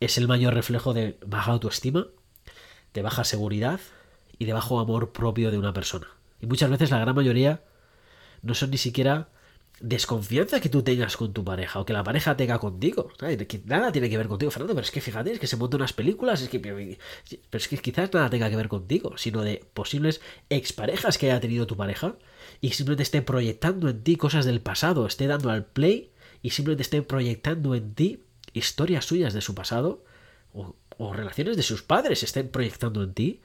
es 0.00 0.18
el 0.18 0.26
mayor 0.26 0.54
reflejo 0.54 0.94
de 0.94 1.18
baja 1.24 1.52
autoestima, 1.52 2.08
de 2.92 3.02
baja 3.02 3.24
seguridad 3.24 3.80
y 4.38 4.44
de 4.46 4.52
bajo 4.52 4.80
amor 4.80 5.12
propio 5.12 5.50
de 5.50 5.58
una 5.58 5.72
persona. 5.72 6.08
Y 6.40 6.46
muchas 6.46 6.70
veces 6.70 6.90
la 6.90 6.98
gran 6.98 7.14
mayoría 7.14 7.62
no 8.42 8.54
son 8.54 8.70
ni 8.70 8.78
siquiera 8.78 9.28
desconfianza 9.80 10.60
que 10.60 10.68
tú 10.68 10.82
tengas 10.82 11.16
con 11.16 11.32
tu 11.32 11.44
pareja 11.44 11.80
o 11.80 11.84
que 11.84 11.92
la 11.92 12.04
pareja 12.04 12.36
tenga 12.36 12.58
contigo. 12.58 13.10
Nada 13.64 13.92
tiene 13.92 14.08
que 14.08 14.16
ver 14.16 14.28
contigo, 14.28 14.50
Fernando, 14.50 14.74
pero 14.74 14.84
es 14.84 14.90
que 14.90 15.00
fíjate, 15.00 15.32
es 15.32 15.38
que 15.38 15.46
se 15.46 15.56
montan 15.56 15.80
unas 15.80 15.92
películas, 15.92 16.42
es 16.42 16.48
que, 16.48 16.60
pero 16.60 16.78
es 17.52 17.68
que 17.68 17.78
quizás 17.78 18.12
nada 18.12 18.30
tenga 18.30 18.48
que 18.50 18.56
ver 18.56 18.68
contigo, 18.68 19.16
sino 19.18 19.42
de 19.42 19.64
posibles 19.74 20.20
exparejas 20.48 21.18
que 21.18 21.30
haya 21.30 21.40
tenido 21.40 21.66
tu 21.66 21.76
pareja 21.76 22.16
y 22.64 22.70
simplemente 22.70 23.02
esté 23.02 23.20
proyectando 23.20 23.90
en 23.90 24.02
ti 24.02 24.16
cosas 24.16 24.46
del 24.46 24.62
pasado, 24.62 25.06
esté 25.06 25.26
dando 25.26 25.50
al 25.50 25.66
play 25.66 26.10
y 26.40 26.48
simplemente 26.48 26.80
esté 26.80 27.02
proyectando 27.02 27.74
en 27.74 27.92
ti 27.92 28.22
historias 28.54 29.04
suyas 29.04 29.34
de 29.34 29.42
su 29.42 29.54
pasado 29.54 30.02
o, 30.54 31.12
relaciones 31.12 31.58
de 31.58 31.62
sus 31.62 31.82
padres 31.82 32.22
estén 32.22 32.48
proyectando 32.48 33.02
en 33.02 33.12
ti 33.12 33.42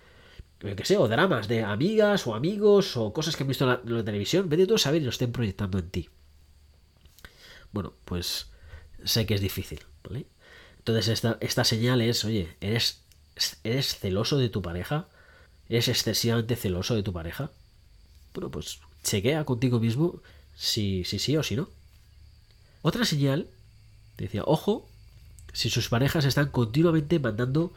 que 0.60 0.86
sé, 0.86 0.96
o 0.96 1.10
dramas 1.10 1.50
de 1.50 1.66
amigas 1.66 2.28
o 2.28 2.34
amigos 2.34 2.96
o 2.96 3.12
cosas 3.12 3.36
que 3.36 3.44
han 3.44 3.50
visto 3.50 3.66
en 3.66 3.94
la, 3.94 4.06
televisión, 4.06 4.48
vete 4.48 4.66
todo 4.66 4.76
a 4.76 4.80
saber 4.80 5.02
y 5.02 5.06
lo 5.06 5.12
estén 5.12 5.34
proyectando 5.34 5.80
en 5.80 5.90
ti. 5.90 6.10
Bueno, 7.74 7.92
pues 8.06 8.48
sé 9.04 9.26
que 9.26 9.36
es 9.36 9.42
difícil, 9.42 9.82
¿vale? 10.02 10.28
Entonces 10.78 11.10
esta, 11.10 11.38
esta 11.42 11.66
señal 11.66 12.02
es, 12.02 12.24
oye, 12.24 12.56
¿eres, 12.62 13.04
¿eres 13.66 13.98
celoso 14.00 14.38
de 14.38 14.48
tu 14.48 14.62
pareja? 14.62 15.10
¿Eres 15.68 15.90
excesivamente 15.90 16.56
celoso 16.56 16.96
de 16.96 17.04
tu 17.04 17.12
pareja? 17.12 17.52
Bueno, 18.34 18.50
pues 18.50 18.80
chequea 19.10 19.44
contigo 19.46 19.80
mismo 19.80 20.22
si, 20.56 21.04
si 21.04 21.20
sí 21.20 21.38
o 21.38 21.44
si 21.44 21.56
no. 21.56 21.70
Otra 22.82 23.06
señal, 23.06 23.48
decía, 24.18 24.44
ojo, 24.46 24.88
si 25.54 25.70
sus 25.70 25.90
parejas 25.90 26.26
están 26.26 26.50
continuamente 26.50 27.20
mandando 27.20 27.74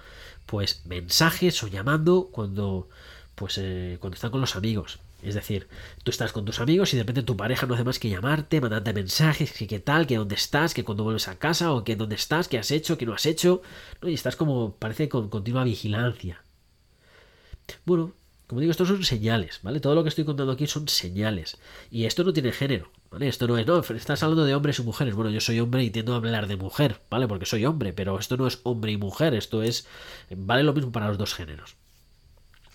pues 0.46 0.82
mensajes 0.86 1.62
o 1.62 1.68
llamando 1.68 2.28
cuando 2.30 2.88
pues 3.34 3.58
eh, 3.58 3.96
cuando 4.00 4.16
están 4.16 4.30
con 4.30 4.40
los 4.40 4.56
amigos. 4.56 4.98
Es 5.22 5.34
decir, 5.34 5.68
tú 6.02 6.10
estás 6.10 6.32
con 6.32 6.44
tus 6.44 6.58
amigos 6.58 6.92
y 6.92 6.96
de 6.96 7.04
repente 7.04 7.22
tu 7.22 7.36
pareja 7.36 7.66
no 7.66 7.74
hace 7.74 7.84
más 7.84 8.00
que 8.00 8.08
llamarte, 8.08 8.60
mandarte 8.60 8.92
mensajes, 8.92 9.52
que 9.52 9.68
qué 9.68 9.78
tal, 9.78 10.06
que 10.06 10.16
dónde 10.16 10.34
estás, 10.34 10.74
que 10.74 10.82
cuando 10.82 11.04
vuelves 11.04 11.28
a 11.28 11.38
casa, 11.38 11.72
o 11.72 11.84
que 11.84 11.94
dónde 11.94 12.16
estás, 12.16 12.48
qué 12.48 12.58
has 12.58 12.72
hecho, 12.72 12.98
qué 12.98 13.06
no 13.06 13.14
has 13.14 13.24
hecho, 13.26 13.62
y 14.02 14.14
estás 14.14 14.34
como, 14.34 14.74
parece 14.74 15.08
con 15.08 15.28
continua 15.28 15.62
vigilancia. 15.62 16.42
Bueno, 17.84 18.12
como 18.52 18.60
digo, 18.60 18.70
estos 18.70 18.88
son 18.88 19.02
señales, 19.02 19.60
¿vale? 19.62 19.80
Todo 19.80 19.94
lo 19.94 20.02
que 20.02 20.10
estoy 20.10 20.26
contando 20.26 20.52
aquí 20.52 20.66
son 20.66 20.86
señales. 20.86 21.56
Y 21.90 22.04
esto 22.04 22.22
no 22.22 22.34
tiene 22.34 22.52
género, 22.52 22.92
¿vale? 23.10 23.26
Esto 23.26 23.48
no 23.48 23.56
es, 23.56 23.66
no, 23.66 23.80
estás 23.80 24.22
hablando 24.22 24.44
de 24.44 24.54
hombres 24.54 24.78
y 24.78 24.82
mujeres. 24.82 25.14
Bueno, 25.14 25.30
yo 25.30 25.40
soy 25.40 25.58
hombre 25.58 25.82
y 25.84 25.90
tiendo 25.90 26.12
a 26.12 26.16
hablar 26.16 26.46
de 26.46 26.58
mujer, 26.58 27.00
¿vale? 27.08 27.26
Porque 27.26 27.46
soy 27.46 27.64
hombre, 27.64 27.94
pero 27.94 28.18
esto 28.18 28.36
no 28.36 28.46
es 28.46 28.60
hombre 28.64 28.92
y 28.92 28.98
mujer, 28.98 29.32
esto 29.32 29.62
es, 29.62 29.86
vale 30.28 30.64
lo 30.64 30.74
mismo 30.74 30.92
para 30.92 31.08
los 31.08 31.16
dos 31.16 31.32
géneros. 31.32 31.76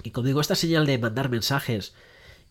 Y 0.01 0.09
como 0.09 0.25
digo, 0.25 0.41
esta 0.41 0.55
señal 0.55 0.87
de 0.87 0.97
mandar 0.97 1.29
mensajes 1.29 1.93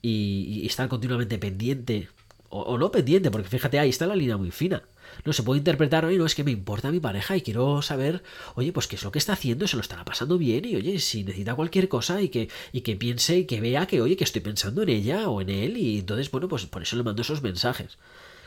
y, 0.03 0.65
estar 0.65 0.89
continuamente 0.89 1.37
pendiente, 1.37 2.09
o, 2.49 2.79
no 2.79 2.93
pendiente, 2.93 3.33
porque 3.33 3.49
fíjate, 3.49 3.81
ahí 3.81 3.89
está 3.89 4.07
la 4.07 4.15
línea 4.15 4.37
muy 4.37 4.53
fina. 4.53 4.85
No 5.25 5.33
se 5.33 5.43
puede 5.43 5.59
interpretar, 5.59 6.05
oye, 6.05 6.19
no 6.19 6.27
es 6.27 6.35
que 6.35 6.45
me 6.45 6.51
importa 6.51 6.91
mi 6.91 7.01
pareja 7.01 7.37
y 7.37 7.43
quiero 7.43 7.83
saber, 7.83 8.23
oye, 8.55 8.73
pues 8.73 8.87
qué 8.87 8.97
es 8.97 9.05
lo 9.05 9.13
que 9.13 9.19
está 9.19 9.33
haciendo, 9.33 9.67
se 9.67 9.77
lo 9.77 9.83
estará 9.83 10.05
pasando 10.05 10.39
bien 10.39 10.65
y 10.65 10.77
oye, 10.77 10.99
si 10.99 11.25
necesita 11.25 11.55
cualquier 11.55 11.89
cosa 11.89 12.21
y 12.23 12.29
que, 12.29 12.49
y 12.73 12.83
que 12.83 12.97
piense 12.97 13.39
y 13.39 13.45
que 13.45 13.61
vea 13.61 13.87
que, 13.87 14.01
oye, 14.01 14.17
que 14.17 14.25
estoy 14.25 14.43
pensando 14.43 14.83
en 14.83 14.89
ella 14.89 15.29
o 15.29 15.41
en 15.41 15.51
él 15.51 15.77
y 15.77 16.01
entonces, 16.01 16.31
bueno, 16.31 16.49
pues 16.49 16.67
por 16.67 16.83
eso 16.83 16.97
le 16.97 17.03
mando 17.03 17.23
esos 17.23 17.43
mensajes. 17.43 17.99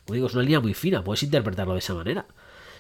Como 0.06 0.16
digo, 0.16 0.28
es 0.28 0.34
una 0.34 0.44
línea 0.44 0.60
muy 0.60 0.74
fina, 0.74 1.04
puedes 1.04 1.24
interpretarlo 1.24 1.74
de 1.74 1.80
esa 1.80 1.94
manera. 1.94 2.26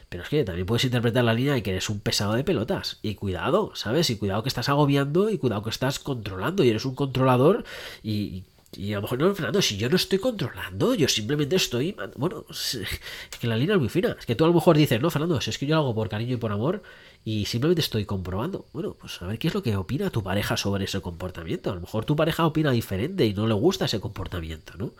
Pero 0.10 0.24
es 0.24 0.30
que 0.30 0.44
también 0.44 0.66
puedes 0.66 0.86
interpretar 0.86 1.24
la 1.24 1.36
línea 1.36 1.54
de 1.54 1.62
que 1.62 1.70
eres 1.70 1.90
un 1.90 2.00
pesado 2.00 2.34
de 2.34 2.44
pelotas. 2.44 2.98
Y 3.04 3.14
cuidado, 3.14 3.72
¿sabes? 3.76 4.10
Y 4.10 4.18
cuidado 4.18 4.42
que 4.42 4.50
estás 4.50 4.68
agobiando 4.68 5.30
y 5.30 5.38
cuidado 5.38 5.62
que 5.62 5.70
estás 5.70 6.00
controlando 6.00 6.64
y 6.64 6.70
eres 6.70 6.86
un 6.86 6.96
controlador 6.96 7.64
y, 8.02 8.44
y 8.80 8.94
a 8.94 8.96
lo 8.96 9.02
mejor 9.02 9.20
no, 9.20 9.36
Fernando, 9.36 9.62
si 9.62 9.76
yo 9.76 9.90
no 9.90 9.98
estoy 9.98 10.20
controlando, 10.20 10.96
yo 10.96 11.10
simplemente 11.10 11.58
estoy. 11.58 11.98
Bueno, 12.16 12.46
es 12.50 12.80
que 13.38 13.46
la 13.46 13.58
línea 13.58 13.76
es 13.76 13.80
muy 13.82 13.90
fina. 13.90 14.16
Es 14.18 14.26
que 14.26 14.36
tú 14.36 14.46
a 14.46 14.48
lo 14.48 14.54
mejor 14.54 14.78
dices, 14.78 15.02
no, 15.02 15.10
Fernando, 15.10 15.42
si 15.42 15.50
es 15.50 15.58
que 15.58 15.66
yo 15.66 15.76
lo 15.76 15.82
hago 15.82 15.96
por 15.96 16.08
cariño 16.08 16.36
y 16.36 16.38
por 16.38 16.54
amor 16.54 16.82
y 17.26 17.44
simplemente 17.44 17.82
estoy 17.82 18.06
comprobando. 18.06 18.68
Bueno, 18.72 18.96
pues 18.98 19.22
a 19.22 19.28
ver 19.28 19.38
qué 19.38 19.50
es 19.50 19.54
lo 19.54 19.62
que 19.64 19.76
opina 19.76 20.10
tu 20.12 20.24
pareja 20.24 20.56
sobre 20.56 20.86
ese 20.86 21.02
comportamiento. 21.02 21.72
A 21.72 21.76
lo 21.76 21.82
mejor 21.82 22.06
tu 22.06 22.16
pareja 22.16 22.46
opina 22.46 22.72
diferente 22.72 23.26
y 23.26 23.34
no 23.34 23.48
le 23.48 23.54
gusta 23.54 23.84
ese 23.84 24.00
comportamiento, 24.00 24.72
¿no? 24.78 24.94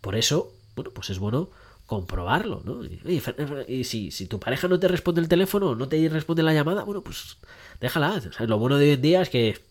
Por 0.00 0.16
eso, 0.16 0.50
bueno, 0.74 0.90
pues 0.92 1.10
es 1.10 1.18
bueno 1.18 1.50
comprobarlo, 1.84 2.62
¿no? 2.64 2.82
Y, 2.82 3.84
si, 3.84 4.10
si, 4.10 4.26
tu 4.26 4.40
pareja 4.40 4.68
no 4.68 4.80
te 4.80 4.88
responde 4.88 5.20
el 5.20 5.28
teléfono, 5.28 5.74
no 5.74 5.86
te 5.86 6.08
responde 6.08 6.42
la 6.42 6.54
llamada, 6.54 6.84
bueno, 6.84 7.02
pues 7.02 7.36
déjala. 7.78 8.22
lo 8.46 8.58
bueno 8.58 8.78
de 8.78 8.86
hoy 8.86 8.92
en 8.92 9.02
día 9.02 9.20
es 9.20 9.28
que 9.28 9.67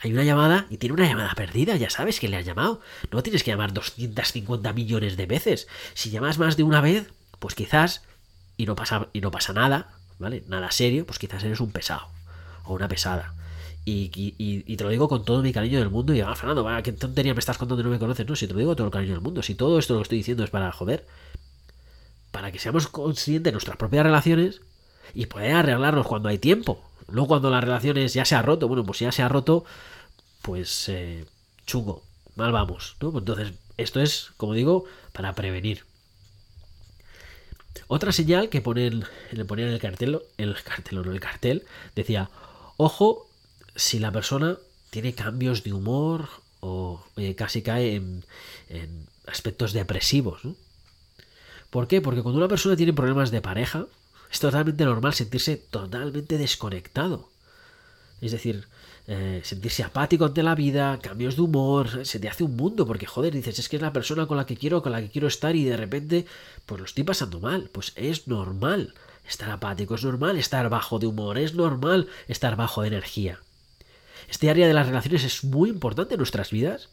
hay 0.00 0.12
una 0.12 0.24
llamada 0.24 0.66
y 0.70 0.76
tiene 0.76 0.94
una 0.94 1.08
llamada 1.08 1.34
perdida, 1.34 1.76
ya 1.76 1.90
sabes 1.90 2.20
que 2.20 2.28
le 2.28 2.36
has 2.36 2.46
llamado. 2.46 2.80
No 3.10 3.22
tienes 3.22 3.42
que 3.42 3.50
llamar 3.50 3.72
250 3.72 4.72
millones 4.72 5.16
de 5.16 5.26
veces. 5.26 5.66
Si 5.94 6.10
llamas 6.10 6.38
más 6.38 6.56
de 6.56 6.62
una 6.62 6.80
vez, 6.80 7.10
pues 7.38 7.54
quizás, 7.54 8.02
y 8.56 8.66
no 8.66 8.76
pasa, 8.76 9.08
y 9.12 9.20
no 9.20 9.30
pasa 9.30 9.52
nada, 9.52 9.88
¿vale? 10.18 10.44
Nada 10.46 10.70
serio, 10.70 11.04
pues 11.04 11.18
quizás 11.18 11.42
eres 11.42 11.60
un 11.60 11.72
pesado 11.72 12.08
o 12.64 12.74
una 12.74 12.88
pesada. 12.88 13.34
Y, 13.84 14.76
te 14.76 14.84
lo 14.84 14.90
digo 14.90 15.08
con 15.08 15.24
todo 15.24 15.42
mi 15.42 15.52
cariño 15.52 15.78
del 15.78 15.88
mundo. 15.88 16.14
Y 16.14 16.20
ah, 16.20 16.34
Fernando, 16.34 16.62
vaya, 16.62 16.82
qué 16.82 16.92
tontería 16.92 17.32
me 17.32 17.40
estás 17.40 17.56
contando 17.56 17.80
y 17.80 17.84
no 17.84 17.90
me 17.90 17.98
conoces. 17.98 18.26
No, 18.28 18.36
si 18.36 18.46
te 18.46 18.52
lo 18.52 18.58
digo 18.58 18.70
con 18.70 18.76
todo 18.76 18.86
el 18.88 18.92
cariño 18.92 19.14
del 19.14 19.22
mundo. 19.22 19.42
Si 19.42 19.54
todo 19.54 19.78
esto 19.78 19.94
lo 19.94 20.02
estoy 20.02 20.18
diciendo 20.18 20.44
es 20.44 20.50
para 20.50 20.70
joder, 20.72 21.06
para 22.30 22.52
que 22.52 22.58
seamos 22.58 22.86
conscientes 22.88 23.44
de 23.44 23.52
nuestras 23.52 23.78
propias 23.78 24.04
relaciones 24.04 24.60
y 25.14 25.26
poder 25.26 25.54
arreglarnos 25.54 26.06
cuando 26.06 26.28
hay 26.28 26.36
tiempo. 26.36 26.87
Luego 27.08 27.28
cuando 27.28 27.50
las 27.50 27.64
relaciones 27.64 28.14
ya 28.14 28.24
se 28.24 28.34
ha 28.34 28.42
roto, 28.42 28.68
bueno, 28.68 28.84
pues 28.84 28.98
ya 28.98 29.12
se 29.12 29.22
ha 29.22 29.28
roto, 29.28 29.64
pues 30.42 30.88
eh, 30.88 31.24
chungo, 31.66 32.02
mal 32.36 32.52
vamos, 32.52 32.96
¿no? 33.00 33.10
Pues 33.10 33.22
entonces, 33.22 33.52
esto 33.76 34.00
es, 34.00 34.30
como 34.36 34.52
digo, 34.54 34.84
para 35.12 35.34
prevenir. 35.34 35.84
Otra 37.86 38.12
señal 38.12 38.48
que 38.50 38.60
ponen, 38.60 39.04
le 39.30 39.44
ponían 39.44 39.68
en 39.68 39.74
el 39.74 39.80
cartel, 39.80 40.20
el 40.36 40.54
cartel, 40.62 41.02
no 41.02 41.12
el 41.12 41.20
cartel, 41.20 41.64
decía, 41.94 42.30
ojo 42.76 43.26
si 43.74 43.98
la 43.98 44.12
persona 44.12 44.58
tiene 44.90 45.14
cambios 45.14 45.62
de 45.64 45.72
humor 45.72 46.28
o 46.60 47.02
casi 47.36 47.62
cae 47.62 47.94
en, 47.94 48.24
en 48.68 49.06
aspectos 49.26 49.72
depresivos. 49.72 50.40
¿Por 51.70 51.86
qué? 51.86 52.00
Porque 52.00 52.22
cuando 52.22 52.38
una 52.38 52.48
persona 52.48 52.76
tiene 52.76 52.92
problemas 52.92 53.30
de 53.30 53.40
pareja, 53.40 53.86
es 54.30 54.40
totalmente 54.40 54.84
normal 54.84 55.14
sentirse 55.14 55.56
totalmente 55.56 56.38
desconectado. 56.38 57.28
Es 58.20 58.32
decir, 58.32 58.66
eh, 59.06 59.40
sentirse 59.42 59.82
apático 59.82 60.26
ante 60.26 60.42
la 60.42 60.54
vida, 60.54 60.98
cambios 61.00 61.36
de 61.36 61.42
humor, 61.42 62.04
se 62.04 62.20
te 62.20 62.28
hace 62.28 62.44
un 62.44 62.56
mundo, 62.56 62.86
porque 62.86 63.06
joder, 63.06 63.32
dices, 63.32 63.58
es 63.58 63.68
que 63.68 63.76
es 63.76 63.82
la 63.82 63.92
persona 63.92 64.26
con 64.26 64.36
la 64.36 64.44
que 64.44 64.56
quiero, 64.56 64.82
con 64.82 64.92
la 64.92 65.00
que 65.00 65.08
quiero 65.08 65.28
estar 65.28 65.56
y 65.56 65.64
de 65.64 65.76
repente, 65.76 66.26
pues 66.66 66.78
lo 66.78 66.84
estoy 66.84 67.04
pasando 67.04 67.40
mal. 67.40 67.70
Pues 67.72 67.92
es 67.96 68.28
normal 68.28 68.94
estar 69.26 69.50
apático, 69.50 69.94
es 69.94 70.04
normal 70.04 70.36
estar 70.36 70.68
bajo 70.68 70.98
de 70.98 71.06
humor, 71.06 71.38
es 71.38 71.54
normal 71.54 72.08
estar 72.26 72.56
bajo 72.56 72.82
de 72.82 72.88
energía. 72.88 73.40
Este 74.28 74.50
área 74.50 74.66
de 74.66 74.74
las 74.74 74.86
relaciones 74.86 75.24
es 75.24 75.44
muy 75.44 75.70
importante 75.70 76.14
en 76.14 76.18
nuestras 76.18 76.50
vidas 76.50 76.88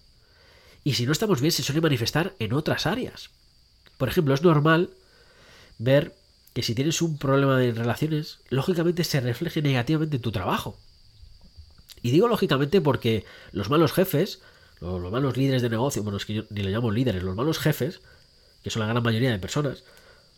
y 0.86 0.94
si 0.94 1.06
no 1.06 1.12
estamos 1.12 1.42
bien 1.42 1.52
se 1.52 1.64
suele 1.64 1.82
manifestar 1.82 2.34
en 2.40 2.54
otras 2.54 2.86
áreas. 2.86 3.30
Por 3.98 4.08
ejemplo, 4.08 4.34
es 4.34 4.42
normal 4.42 4.90
ver 5.80 6.16
que 6.56 6.64
si 6.64 6.74
tienes 6.74 7.02
un 7.02 7.18
problema 7.18 7.60
de 7.60 7.74
relaciones, 7.74 8.40
lógicamente 8.48 9.04
se 9.04 9.20
refleje 9.20 9.62
negativamente 9.62 10.16
en 10.16 10.22
tu 10.22 10.32
trabajo. 10.32 10.80
Y 12.02 12.12
digo 12.12 12.30
lógicamente 12.30 12.80
porque 12.80 13.26
los 13.52 13.70
malos 13.70 13.92
jefes, 13.92 14.40
los, 14.80 15.12
malos 15.12 15.36
líderes 15.36 15.62
de 15.62 15.70
negocio, 15.70 16.02
bueno, 16.02 16.16
es 16.16 16.26
que 16.26 16.34
yo 16.34 16.44
ni 16.52 16.64
le 16.64 16.72
llamo 16.72 16.92
líderes, 16.92 17.24
los 17.24 17.36
malos 17.36 17.60
jefes, 17.60 18.00
que 18.64 18.70
son 18.70 18.80
la 18.80 18.88
gran 18.88 19.04
mayoría 19.04 19.32
de 19.32 19.38
personas, 19.38 19.84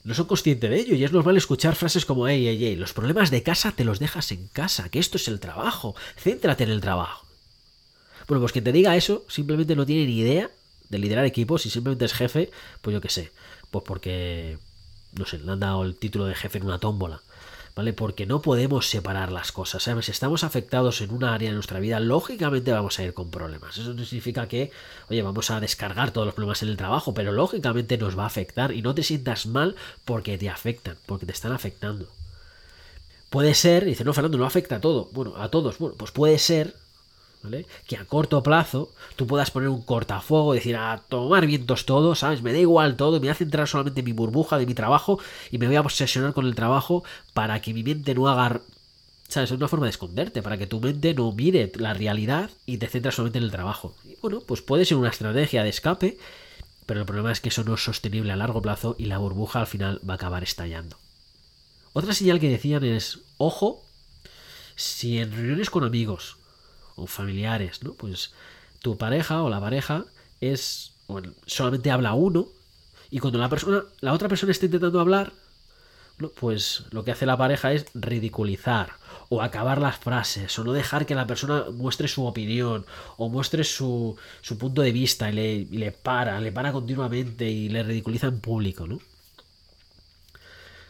no 0.04 0.16
son 0.16 0.26
conscientes 0.26 0.68
de 0.72 0.80
ello 0.80 0.96
y 0.96 1.04
es 1.04 1.12
normal 1.12 1.38
escuchar 1.38 1.76
frases 1.76 2.04
como, 2.04 2.28
hey, 2.28 2.44
hey, 2.48 2.58
hey, 2.62 2.76
los 2.76 2.94
problemas 2.94 3.30
de 3.30 3.44
casa 3.44 3.74
te 3.74 3.84
los 3.84 4.00
dejas 4.00 4.32
en 4.32 4.48
casa, 4.48 4.90
que 4.90 4.98
esto 4.98 5.18
es 5.18 5.28
el 5.28 5.40
trabajo, 5.40 5.96
céntrate 6.18 6.64
en 6.64 6.72
el 6.72 6.82
trabajo. 6.82 7.28
Bueno, 8.28 8.42
pues 8.42 8.54
quien 8.54 8.64
te 8.64 8.72
diga 8.72 8.98
eso 8.98 9.24
simplemente 9.30 9.76
no 9.76 9.86
tiene 9.86 10.08
ni 10.08 10.18
idea 10.18 10.50
de 10.90 10.98
liderar 10.98 11.26
equipos 11.26 11.68
y 11.68 11.70
simplemente 11.70 12.06
es 12.06 12.14
jefe, 12.14 12.50
pues 12.82 12.96
yo 12.96 13.02
qué 13.02 13.10
sé, 13.10 13.32
pues 13.70 13.84
porque 13.86 14.58
no 15.18 15.26
sé, 15.26 15.40
le 15.40 15.52
han 15.52 15.60
dado 15.60 15.84
el 15.84 15.96
título 15.96 16.26
de 16.26 16.36
jefe 16.36 16.58
en 16.58 16.66
una 16.66 16.80
tómbola. 16.80 17.22
¿Vale? 17.76 17.94
Porque 17.94 18.26
no 18.26 18.42
podemos 18.42 18.90
separar 18.90 19.32
las 19.32 19.52
cosas. 19.52 19.84
¿sabes? 19.84 20.06
Si 20.06 20.12
estamos 20.12 20.44
afectados 20.44 21.00
en 21.02 21.12
una 21.12 21.36
área 21.36 21.50
de 21.50 21.54
nuestra 21.54 21.80
vida, 21.80 22.00
lógicamente 22.00 22.72
vamos 22.72 22.98
a 22.98 23.04
ir 23.04 23.14
con 23.14 23.30
problemas. 23.30 23.78
Eso 23.78 23.94
no 23.94 24.04
significa 24.04 24.48
que, 24.48 24.72
oye, 25.12 25.22
vamos 25.22 25.52
a 25.52 25.60
descargar 25.60 26.10
todos 26.10 26.26
los 26.26 26.34
problemas 26.34 26.64
en 26.64 26.70
el 26.70 26.78
trabajo, 26.78 27.14
pero 27.14 27.32
lógicamente 27.32 28.00
nos 28.00 28.18
va 28.18 28.24
a 28.24 28.28
afectar 28.28 28.72
y 28.72 28.82
no 28.82 28.96
te 28.96 29.04
sientas 29.04 29.46
mal 29.46 29.76
porque 30.06 30.40
te 30.40 30.50
afectan, 30.50 30.98
porque 31.06 31.28
te 31.28 31.34
están 31.34 31.52
afectando. 31.52 32.08
Puede 33.30 33.54
ser, 33.54 33.86
dice, 33.86 34.04
no, 34.04 34.14
Fernando, 34.14 34.40
no 34.40 34.46
afecta 34.46 34.78
a 34.78 34.82
todo. 34.82 35.10
Bueno, 35.12 35.36
a 35.38 35.50
todos. 35.50 35.78
Bueno, 35.78 35.96
pues 35.98 36.10
puede 36.10 36.40
ser 36.40 36.74
que 37.88 37.98
a 37.98 38.06
corto 38.06 38.44
plazo 38.44 38.92
tú 39.16 39.28
puedas 39.28 39.52
poner 39.52 39.70
un 39.70 39.82
cortafuego 39.82 40.54
decir, 40.54 40.76
a 40.76 41.02
tomar 41.10 41.46
vientos 41.46 41.86
todo, 41.86 42.16
¿sabes? 42.16 42.42
Me 42.42 42.54
da 42.54 42.60
igual 42.60 42.96
todo, 42.96 43.14
me 43.14 43.20
voy 43.20 43.30
a 43.30 43.36
centrar 43.36 43.68
solamente 43.68 44.02
en 44.02 44.06
mi 44.06 44.12
burbuja 44.12 44.58
de 44.58 44.66
mi 44.66 44.74
trabajo 44.74 45.20
y 45.52 45.58
me 45.58 45.68
voy 45.68 45.76
a 45.76 45.82
obsesionar 45.82 46.34
con 46.34 46.46
el 46.46 46.56
trabajo 46.56 47.04
para 47.34 47.62
que 47.62 47.74
mi 47.74 47.84
mente 47.84 48.14
no 48.16 48.28
haga... 48.28 48.62
¿Sabes? 49.28 49.52
Es 49.52 49.58
una 49.58 49.68
forma 49.68 49.88
de 49.88 49.90
esconderte, 49.90 50.42
para 50.42 50.58
que 50.58 50.68
tu 50.68 50.80
mente 50.80 51.14
no 51.14 51.34
mire 51.34 51.72
la 51.76 51.94
realidad 51.94 52.50
y 52.66 52.78
te 52.78 52.88
centras 52.88 53.16
solamente 53.16 53.40
en 53.40 53.44
el 53.44 53.52
trabajo. 53.52 53.94
Y 54.06 54.16
bueno, 54.22 54.40
pues 54.40 54.62
puede 54.62 54.86
ser 54.86 54.96
una 54.96 55.10
estrategia 55.10 55.64
de 55.64 55.70
escape, 55.70 56.18
pero 56.86 57.02
el 57.02 57.06
problema 57.06 57.34
es 57.34 57.42
que 57.42 57.50
eso 57.50 57.66
no 57.66 57.74
es 57.74 57.84
sostenible 57.84 58.32
a 58.32 58.38
largo 58.38 58.62
plazo 58.62 58.96
y 58.98 59.06
la 59.06 59.18
burbuja 59.18 59.60
al 59.60 59.68
final 59.68 60.00
va 60.08 60.14
a 60.14 60.16
acabar 60.16 60.44
estallando. 60.44 60.98
Otra 61.92 62.14
señal 62.14 62.40
que 62.40 62.50
decían 62.50 62.86
es, 62.86 63.20
ojo, 63.38 63.84
si 64.76 65.18
en 65.18 65.32
reuniones 65.32 65.70
con 65.70 65.84
amigos 65.84 66.37
o 66.98 67.08
familiares, 67.08 67.84
¿no? 67.84 67.94
Pues 67.94 68.34
tu 68.82 68.98
pareja 68.98 69.44
o 69.44 69.50
la 69.50 69.62
pareja 69.62 70.06
es 70.42 70.94
bueno, 71.08 71.32
solamente 71.46 71.92
habla 71.92 72.14
uno 72.14 72.48
y 73.10 73.20
cuando 73.20 73.40
la 73.40 73.50
persona 73.50 73.84
la 74.02 74.14
otra 74.14 74.28
persona 74.28 74.52
está 74.52 74.66
intentando 74.66 75.00
hablar, 75.00 75.32
pues 76.40 76.84
lo 76.92 77.04
que 77.04 77.12
hace 77.12 77.26
la 77.26 77.38
pareja 77.38 77.72
es 77.72 77.86
ridiculizar 77.94 78.94
o 79.30 79.42
acabar 79.42 79.80
las 79.80 79.98
frases 79.98 80.58
o 80.58 80.64
no 80.64 80.74
dejar 80.74 81.06
que 81.06 81.16
la 81.16 81.28
persona 81.28 81.66
muestre 81.72 82.08
su 82.08 82.26
opinión 82.26 82.86
o 83.18 83.30
muestre 83.30 83.64
su, 83.64 84.18
su 84.42 84.58
punto 84.58 84.82
de 84.82 84.92
vista 84.92 85.30
y 85.30 85.34
le, 85.34 85.54
y 85.54 85.78
le 85.78 85.92
para, 85.92 86.40
le 86.42 86.52
para 86.52 86.72
continuamente 86.72 87.50
y 87.50 87.70
le 87.70 87.84
ridiculiza 87.84 88.28
en 88.28 88.40
público, 88.40 88.88
¿no? 88.88 89.00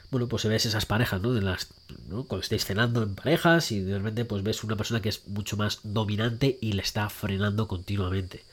Bueno, 0.10 0.28
pues 0.28 0.42
se 0.42 0.50
ves 0.50 0.66
esas 0.66 0.86
parejas, 0.86 1.22
¿no? 1.22 1.34
De 1.34 1.42
las, 1.42 1.68
Cuando 2.08 2.40
estáis 2.40 2.66
cenando 2.66 3.04
en 3.04 3.16
parejas 3.16 3.72
y 3.72 3.82
de 3.82 3.98
repente 3.98 4.26
pues 4.26 4.44
ves 4.44 4.64
una 4.64 4.78
persona 4.78 5.02
que 5.02 5.10
es 5.10 5.28
mucho 5.28 5.58
más 5.58 5.80
dominante 5.84 6.58
y 6.62 6.74
le 6.74 6.82
está 6.82 7.10
frenando 7.10 7.68
continuamente. 7.68 8.44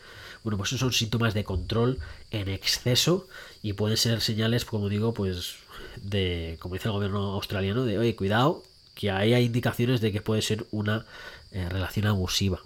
Bueno, 0.43 0.59
pues 0.59 0.71
esos 0.71 0.81
son 0.81 0.93
síntomas 0.93 1.33
de 1.33 1.45
control 1.45 1.99
en 2.31 2.49
exceso 2.49 3.29
y 3.63 3.73
pueden 3.73 3.97
ser 3.97 4.21
señales, 4.21 4.65
como 4.65 4.89
digo, 4.89 5.15
pues 5.15 5.55
de, 5.97 6.59
como 6.61 6.75
dice 6.75 6.89
el 6.89 6.93
gobierno 6.93 7.33
australiano, 7.35 7.85
de, 7.85 7.99
oye, 7.99 8.17
cuidado, 8.17 8.63
que 8.95 9.11
ahí 9.11 9.33
hay 9.33 9.45
indicaciones 9.45 10.01
de 10.01 10.13
que 10.13 10.21
puede 10.21 10.43
ser 10.43 10.67
una 10.71 11.07
eh, 11.53 11.69
relación 11.69 12.07
abusiva. 12.07 12.61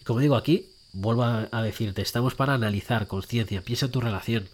Y 0.00 0.04
como 0.04 0.20
digo 0.20 0.36
aquí, 0.36 0.68
vuelvo 0.92 1.24
a, 1.24 1.48
a 1.50 1.62
decirte, 1.62 2.02
estamos 2.02 2.34
para 2.34 2.54
analizar 2.54 3.06
conciencia, 3.06 3.62
piensa 3.62 3.86
en 3.86 3.92
tu 3.92 4.00
relación 4.00 4.48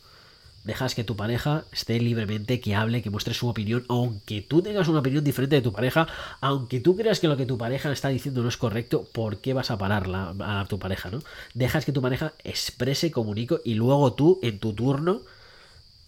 dejas 0.64 0.94
que 0.94 1.04
tu 1.04 1.16
pareja 1.16 1.64
esté 1.72 1.98
libremente, 2.00 2.60
que 2.60 2.74
hable, 2.74 3.02
que 3.02 3.10
muestre 3.10 3.34
su 3.34 3.48
opinión, 3.48 3.84
aunque 3.88 4.42
tú 4.42 4.62
tengas 4.62 4.88
una 4.88 5.00
opinión 5.00 5.24
diferente 5.24 5.56
de 5.56 5.62
tu 5.62 5.72
pareja, 5.72 6.06
aunque 6.40 6.80
tú 6.80 6.96
creas 6.96 7.20
que 7.20 7.28
lo 7.28 7.36
que 7.36 7.46
tu 7.46 7.56
pareja 7.56 7.90
está 7.90 8.08
diciendo 8.08 8.42
no 8.42 8.48
es 8.48 8.56
correcto, 8.56 9.08
¿por 9.12 9.38
qué 9.38 9.54
vas 9.54 9.70
a 9.70 9.78
parar 9.78 10.08
a 10.10 10.66
tu 10.68 10.78
pareja, 10.78 11.10
no? 11.10 11.20
Dejas 11.54 11.84
que 11.84 11.92
tu 11.92 12.02
pareja 12.02 12.34
exprese, 12.44 13.10
comunique 13.10 13.56
y 13.64 13.74
luego 13.74 14.12
tú, 14.12 14.40
en 14.42 14.58
tu 14.58 14.72
turno, 14.74 15.22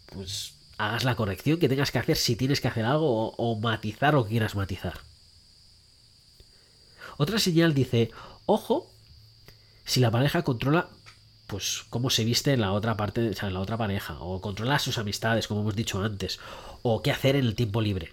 pues 0.06 0.54
hagas 0.76 1.04
la 1.04 1.14
corrección 1.14 1.58
que 1.58 1.68
tengas 1.68 1.90
que 1.90 1.98
hacer 1.98 2.16
si 2.16 2.36
tienes 2.36 2.60
que 2.60 2.68
hacer 2.68 2.84
algo 2.84 3.30
o 3.30 3.58
matizar 3.60 4.14
o 4.16 4.26
quieras 4.26 4.54
matizar. 4.54 5.00
Otra 7.18 7.38
señal 7.38 7.74
dice, 7.74 8.10
ojo, 8.46 8.90
si 9.84 10.00
la 10.00 10.10
pareja 10.10 10.42
controla 10.42 10.88
pues 11.50 11.84
cómo 11.90 12.10
se 12.10 12.24
viste 12.24 12.56
la 12.56 12.70
otra 12.72 12.96
parte, 12.96 13.30
o 13.30 13.34
sea, 13.34 13.50
la 13.50 13.58
otra 13.58 13.76
pareja, 13.76 14.16
o 14.20 14.40
controlar 14.40 14.80
sus 14.80 14.98
amistades, 14.98 15.48
como 15.48 15.62
hemos 15.62 15.74
dicho 15.74 16.00
antes, 16.00 16.38
o 16.82 17.02
qué 17.02 17.10
hacer 17.10 17.34
en 17.34 17.44
el 17.44 17.56
tiempo 17.56 17.80
libre. 17.80 18.12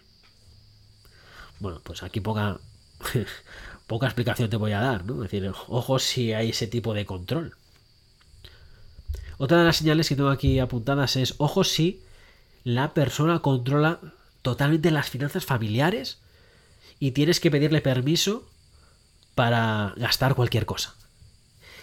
Bueno, 1.60 1.80
pues 1.84 2.02
aquí 2.02 2.20
poca, 2.20 2.60
poca 3.88 4.08
explicación 4.08 4.50
te 4.50 4.58
voy 4.58 4.72
a 4.72 4.82
dar, 4.82 5.06
¿no? 5.06 5.24
Es 5.24 5.30
decir, 5.30 5.52
ojo 5.68 6.00
si 6.00 6.34
hay 6.34 6.50
ese 6.50 6.66
tipo 6.66 6.96
de 6.96 7.06
control. 7.06 7.56
Otra 9.38 9.60
de 9.60 9.66
las 9.66 9.78
señales 9.78 10.10
que 10.10 10.16
tengo 10.16 10.30
aquí 10.30 10.58
apuntadas 10.58 11.16
es, 11.16 11.36
ojo 11.38 11.64
si 11.64 12.02
la 12.64 12.96
persona 12.96 13.40
controla 13.40 14.00
totalmente 14.42 14.90
las 14.90 15.12
finanzas 15.12 15.46
familiares 15.46 16.18
y 17.00 17.12
tienes 17.12 17.40
que 17.40 17.52
pedirle 17.52 17.82
permiso 17.82 18.50
para 19.36 19.94
gastar 19.96 20.34
cualquier 20.34 20.66
cosa. 20.66 20.96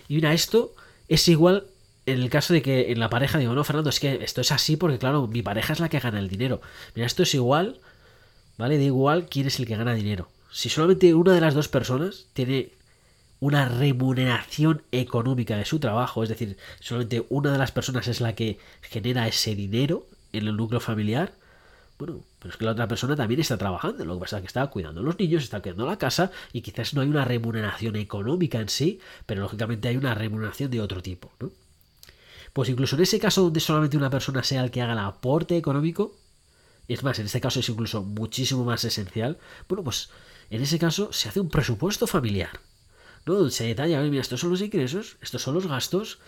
Y 0.08 0.16
mira, 0.16 0.32
esto 0.32 0.74
es 1.08 1.28
igual 1.28 1.66
en 2.06 2.20
el 2.20 2.30
caso 2.30 2.52
de 2.52 2.62
que 2.62 2.92
en 2.92 3.00
la 3.00 3.08
pareja 3.08 3.38
digo, 3.38 3.54
no, 3.54 3.64
Fernando, 3.64 3.90
es 3.90 4.00
que 4.00 4.22
esto 4.22 4.40
es 4.40 4.52
así 4.52 4.76
porque, 4.76 4.98
claro, 4.98 5.26
mi 5.26 5.42
pareja 5.42 5.72
es 5.72 5.80
la 5.80 5.88
que 5.88 6.00
gana 6.00 6.18
el 6.18 6.28
dinero. 6.28 6.60
Mira, 6.94 7.06
esto 7.06 7.22
es 7.22 7.34
igual, 7.34 7.80
¿vale? 8.58 8.76
Da 8.76 8.84
igual 8.84 9.26
quién 9.28 9.46
es 9.46 9.58
el 9.58 9.66
que 9.66 9.76
gana 9.76 9.94
dinero. 9.94 10.28
Si 10.50 10.68
solamente 10.68 11.14
una 11.14 11.32
de 11.32 11.40
las 11.40 11.54
dos 11.54 11.68
personas 11.68 12.26
tiene 12.32 12.72
una 13.40 13.68
remuneración 13.68 14.82
económica 14.92 15.56
de 15.56 15.64
su 15.64 15.78
trabajo, 15.78 16.22
es 16.22 16.28
decir, 16.28 16.56
solamente 16.80 17.24
una 17.28 17.52
de 17.52 17.58
las 17.58 17.72
personas 17.72 18.06
es 18.08 18.20
la 18.20 18.34
que 18.34 18.58
genera 18.82 19.26
ese 19.26 19.54
dinero 19.54 20.06
en 20.32 20.46
el 20.46 20.56
núcleo 20.56 20.80
familiar, 20.80 21.32
Bueno, 22.04 22.22
pero 22.38 22.52
es 22.52 22.58
que 22.58 22.66
la 22.66 22.72
otra 22.72 22.86
persona 22.86 23.16
también 23.16 23.40
está 23.40 23.56
trabajando, 23.56 24.04
lo 24.04 24.14
que 24.14 24.20
pasa 24.20 24.36
es 24.36 24.42
que 24.42 24.48
está 24.48 24.66
cuidando 24.66 25.00
a 25.00 25.04
los 25.04 25.18
niños, 25.18 25.42
está 25.42 25.60
cuidando 25.60 25.86
la 25.86 25.96
casa 25.96 26.30
y 26.52 26.60
quizás 26.60 26.92
no 26.92 27.00
hay 27.00 27.08
una 27.08 27.24
remuneración 27.24 27.96
económica 27.96 28.60
en 28.60 28.68
sí, 28.68 29.00
pero 29.24 29.40
lógicamente 29.40 29.88
hay 29.88 29.96
una 29.96 30.14
remuneración 30.14 30.70
de 30.70 30.82
otro 30.82 31.00
tipo, 31.00 31.32
¿no? 31.40 31.50
Pues 32.52 32.68
incluso 32.68 32.96
en 32.96 33.02
ese 33.02 33.18
caso 33.18 33.40
donde 33.40 33.58
solamente 33.60 33.96
una 33.96 34.10
persona 34.10 34.42
sea 34.42 34.62
el 34.62 34.70
que 34.70 34.82
haga 34.82 34.92
el 34.92 34.98
aporte 34.98 35.56
económico, 35.56 36.14
es 36.88 37.02
más, 37.02 37.18
en 37.20 37.24
este 37.24 37.40
caso 37.40 37.60
es 37.60 37.68
incluso 37.70 38.02
muchísimo 38.02 38.64
más 38.64 38.84
esencial, 38.84 39.38
bueno, 39.66 39.82
pues 39.82 40.10
en 40.50 40.60
ese 40.60 40.78
caso 40.78 41.10
se 41.10 41.30
hace 41.30 41.40
un 41.40 41.48
presupuesto 41.48 42.06
familiar, 42.06 42.60
¿no? 43.24 43.48
Se 43.48 43.64
detalla, 43.64 44.02
mira, 44.02 44.20
estos 44.20 44.40
son 44.40 44.50
los 44.50 44.60
ingresos, 44.60 45.16
estos 45.22 45.40
son 45.40 45.54
los 45.54 45.66
gastos, 45.66 46.18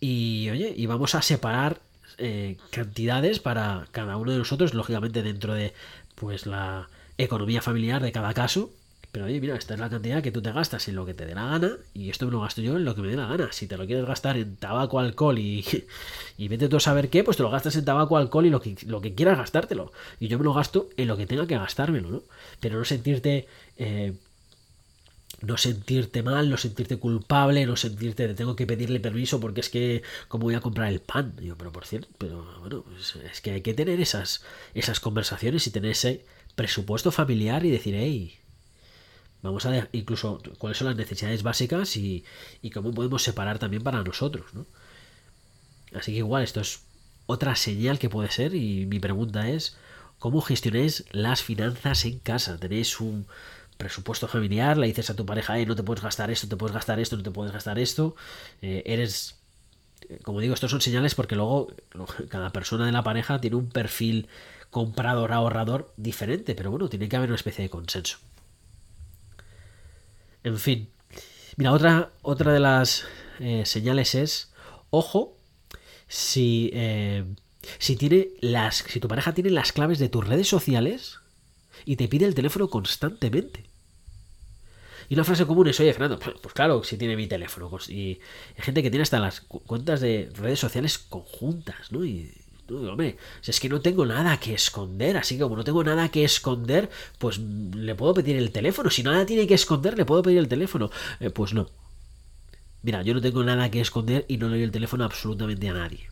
y 0.00 0.50
oye, 0.50 0.74
y 0.76 0.86
vamos 0.86 1.14
a 1.14 1.22
separar 1.22 1.80
eh, 2.18 2.56
cantidades 2.70 3.38
para 3.40 3.86
cada 3.92 4.16
uno 4.16 4.32
de 4.32 4.38
nosotros, 4.38 4.74
lógicamente 4.74 5.22
dentro 5.22 5.54
de 5.54 5.72
pues 6.14 6.46
la 6.46 6.88
economía 7.18 7.62
familiar 7.62 8.02
de 8.02 8.12
cada 8.12 8.34
caso. 8.34 8.70
Pero 9.12 9.26
oye, 9.26 9.40
mira, 9.40 9.56
esta 9.56 9.74
es 9.74 9.80
la 9.80 9.90
cantidad 9.90 10.22
que 10.22 10.32
tú 10.32 10.40
te 10.40 10.52
gastas 10.52 10.88
en 10.88 10.96
lo 10.96 11.04
que 11.04 11.12
te 11.12 11.26
dé 11.26 11.34
la 11.34 11.44
gana 11.44 11.76
y 11.92 12.08
esto 12.08 12.24
me 12.24 12.32
lo 12.32 12.40
gasto 12.40 12.62
yo 12.62 12.76
en 12.76 12.86
lo 12.86 12.94
que 12.94 13.02
me 13.02 13.08
dé 13.08 13.16
la 13.16 13.26
gana. 13.26 13.52
Si 13.52 13.66
te 13.66 13.76
lo 13.76 13.86
quieres 13.86 14.06
gastar 14.06 14.38
en 14.38 14.56
tabaco, 14.56 14.98
alcohol 14.98 15.38
y, 15.38 15.64
y 16.38 16.48
vete 16.48 16.68
tú 16.70 16.76
a 16.76 16.80
saber 16.80 17.10
qué, 17.10 17.22
pues 17.22 17.36
te 17.36 17.42
lo 17.42 17.50
gastas 17.50 17.76
en 17.76 17.84
tabaco, 17.84 18.16
alcohol 18.16 18.46
y 18.46 18.50
lo 18.50 18.62
que, 18.62 18.74
lo 18.86 19.02
que 19.02 19.14
quieras 19.14 19.36
gastártelo. 19.36 19.92
Y 20.18 20.28
yo 20.28 20.38
me 20.38 20.44
lo 20.44 20.54
gasto 20.54 20.88
en 20.96 21.08
lo 21.08 21.18
que 21.18 21.26
tenga 21.26 21.46
que 21.46 21.58
gastármelo, 21.58 22.10
¿no? 22.10 22.22
Pero 22.60 22.78
no 22.78 22.84
sentirte... 22.84 23.46
Eh, 23.76 24.14
no 25.42 25.56
sentirte 25.56 26.22
mal, 26.22 26.48
no 26.48 26.56
sentirte 26.56 26.96
culpable, 26.96 27.66
no 27.66 27.76
sentirte 27.76 28.28
de 28.28 28.34
tengo 28.34 28.56
que 28.56 28.66
pedirle 28.66 29.00
permiso 29.00 29.40
porque 29.40 29.60
es 29.60 29.68
que 29.70 30.02
cómo 30.28 30.44
voy 30.44 30.54
a 30.54 30.60
comprar 30.60 30.88
el 30.88 31.00
pan. 31.00 31.34
Yo, 31.40 31.56
pero 31.58 31.72
por 31.72 31.84
cierto, 31.84 32.08
pero 32.18 32.46
bueno, 32.60 32.82
pues 32.84 33.16
es 33.16 33.40
que 33.40 33.52
hay 33.52 33.60
que 33.60 33.74
tener 33.74 34.00
esas, 34.00 34.44
esas 34.74 35.00
conversaciones 35.00 35.66
y 35.66 35.70
tener 35.70 35.90
ese 35.90 36.24
presupuesto 36.54 37.10
familiar 37.10 37.64
y 37.64 37.70
decir, 37.70 37.94
hey, 37.96 38.38
vamos 39.42 39.66
a 39.66 39.88
incluso 39.92 40.40
cuáles 40.58 40.78
son 40.78 40.86
las 40.86 40.96
necesidades 40.96 41.42
básicas 41.42 41.96
y, 41.96 42.24
y 42.62 42.70
cómo 42.70 42.92
podemos 42.92 43.22
separar 43.22 43.58
también 43.58 43.82
para 43.82 44.02
nosotros, 44.02 44.54
¿no? 44.54 44.66
Así 45.94 46.12
que 46.12 46.18
igual 46.18 46.44
esto 46.44 46.60
es 46.60 46.80
otra 47.26 47.56
señal 47.56 47.98
que 47.98 48.08
puede 48.08 48.30
ser 48.30 48.54
y 48.54 48.86
mi 48.86 49.00
pregunta 49.00 49.48
es, 49.48 49.76
¿cómo 50.18 50.40
gestionáis 50.40 51.04
las 51.10 51.42
finanzas 51.42 52.04
en 52.04 52.20
casa? 52.20 52.58
¿Tenéis 52.58 53.00
un 53.00 53.26
presupuesto 53.76 54.28
familiar, 54.28 54.76
le 54.78 54.86
dices 54.86 55.10
a 55.10 55.16
tu 55.16 55.26
pareja, 55.26 55.58
no 55.64 55.76
te 55.76 55.82
puedes 55.82 56.02
gastar 56.02 56.30
esto, 56.30 56.48
te 56.48 56.56
puedes 56.56 56.74
gastar 56.74 57.00
esto, 57.00 57.16
no 57.16 57.22
te 57.22 57.30
puedes 57.30 57.52
gastar 57.52 57.78
esto, 57.78 58.14
eh, 58.60 58.82
eres... 58.86 59.38
Eh, 60.08 60.18
como 60.22 60.40
digo, 60.40 60.54
estos 60.54 60.70
son 60.70 60.80
señales 60.80 61.14
porque 61.14 61.36
luego 61.36 61.72
cada 62.28 62.50
persona 62.50 62.86
de 62.86 62.92
la 62.92 63.02
pareja 63.02 63.40
tiene 63.40 63.56
un 63.56 63.68
perfil 63.68 64.28
comprador 64.70 65.32
ahorrador 65.32 65.92
diferente, 65.96 66.54
pero 66.54 66.70
bueno, 66.70 66.88
tiene 66.88 67.08
que 67.08 67.16
haber 67.16 67.28
una 67.28 67.36
especie 67.36 67.62
de 67.62 67.70
consenso. 67.70 68.18
En 70.44 70.58
fin, 70.58 70.88
mira, 71.56 71.72
otra, 71.72 72.10
otra 72.22 72.52
de 72.52 72.60
las 72.60 73.04
eh, 73.38 73.64
señales 73.64 74.14
es, 74.14 74.52
ojo, 74.90 75.36
si, 76.08 76.72
si 77.78 77.96
tiene 77.96 78.28
las, 78.40 78.76
si 78.76 79.00
tu 79.00 79.08
pareja 79.08 79.32
tiene 79.34 79.50
las 79.50 79.72
claves 79.72 79.98
de 79.98 80.08
tus 80.08 80.26
redes 80.26 80.48
sociales 80.48 81.21
y 81.84 81.96
te 81.96 82.08
pide 82.08 82.26
el 82.26 82.34
teléfono 82.34 82.68
constantemente. 82.68 83.64
Y 85.08 85.14
una 85.14 85.24
frase 85.24 85.46
común 85.46 85.68
es, 85.68 85.78
oye, 85.80 85.92
Fernando, 85.92 86.18
pues, 86.18 86.36
pues 86.40 86.54
claro, 86.54 86.82
si 86.84 86.96
tiene 86.96 87.16
mi 87.16 87.26
teléfono. 87.26 87.68
Pues, 87.68 87.88
y 87.90 88.20
hay 88.56 88.62
gente 88.62 88.82
que 88.82 88.90
tiene 88.90 89.02
hasta 89.02 89.18
las 89.18 89.40
cuentas 89.40 90.00
de 90.00 90.30
redes 90.34 90.58
sociales 90.58 90.98
conjuntas, 90.98 91.92
¿no? 91.92 92.04
Y, 92.04 92.32
hombre, 92.68 93.18
es 93.44 93.60
que 93.60 93.68
no 93.68 93.80
tengo 93.80 94.06
nada 94.06 94.38
que 94.38 94.54
esconder, 94.54 95.16
así 95.16 95.36
que 95.36 95.42
como 95.42 95.56
no 95.56 95.64
tengo 95.64 95.84
nada 95.84 96.08
que 96.08 96.24
esconder, 96.24 96.88
pues 97.18 97.38
le 97.38 97.94
puedo 97.94 98.14
pedir 98.14 98.36
el 98.36 98.52
teléfono. 98.52 98.90
Si 98.90 99.02
nada 99.02 99.26
tiene 99.26 99.46
que 99.46 99.54
esconder, 99.54 99.98
le 99.98 100.04
puedo 100.04 100.22
pedir 100.22 100.38
el 100.38 100.48
teléfono. 100.48 100.90
Eh, 101.20 101.30
pues 101.30 101.52
no. 101.52 101.68
Mira, 102.82 103.02
yo 103.02 103.14
no 103.14 103.20
tengo 103.20 103.44
nada 103.44 103.70
que 103.70 103.80
esconder 103.80 104.24
y 104.28 104.38
no 104.38 104.48
le 104.48 104.56
doy 104.56 104.64
el 104.64 104.72
teléfono 104.72 105.04
absolutamente 105.04 105.68
a 105.68 105.74
nadie. 105.74 106.08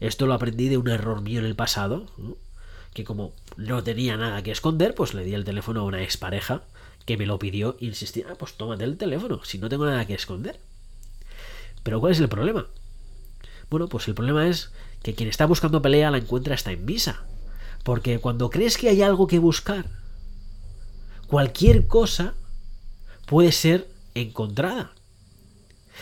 Esto 0.00 0.26
lo 0.26 0.34
aprendí 0.34 0.68
de 0.68 0.76
un 0.76 0.88
error 0.88 1.20
mío 1.20 1.40
en 1.40 1.46
el 1.46 1.56
pasado, 1.56 2.06
que 2.94 3.04
como 3.04 3.34
no 3.56 3.82
tenía 3.82 4.16
nada 4.16 4.42
que 4.42 4.52
esconder, 4.52 4.94
pues 4.94 5.12
le 5.12 5.24
di 5.24 5.34
el 5.34 5.44
teléfono 5.44 5.80
a 5.80 5.84
una 5.84 6.02
expareja 6.02 6.62
que 7.04 7.16
me 7.16 7.26
lo 7.26 7.38
pidió 7.38 7.76
y 7.78 7.88
insistía, 7.88 8.26
ah, 8.30 8.34
pues 8.38 8.54
tómate 8.54 8.84
el 8.84 8.96
teléfono, 8.96 9.44
si 9.44 9.58
no 9.58 9.68
tengo 9.68 9.84
nada 9.84 10.06
que 10.06 10.14
esconder. 10.14 10.58
Pero 11.82 12.00
¿cuál 12.00 12.12
es 12.12 12.20
el 12.20 12.28
problema? 12.28 12.66
Bueno, 13.68 13.88
pues 13.88 14.08
el 14.08 14.14
problema 14.14 14.48
es 14.48 14.70
que 15.02 15.14
quien 15.14 15.28
está 15.28 15.44
buscando 15.46 15.82
pelea 15.82 16.10
la 16.10 16.18
encuentra 16.18 16.54
hasta 16.54 16.72
en 16.72 16.84
misa. 16.84 17.24
Porque 17.82 18.18
cuando 18.18 18.48
crees 18.48 18.78
que 18.78 18.88
hay 18.88 19.02
algo 19.02 19.26
que 19.26 19.38
buscar, 19.38 19.86
cualquier 21.26 21.86
cosa 21.86 22.34
puede 23.26 23.52
ser 23.52 23.86
encontrada. 24.14 24.92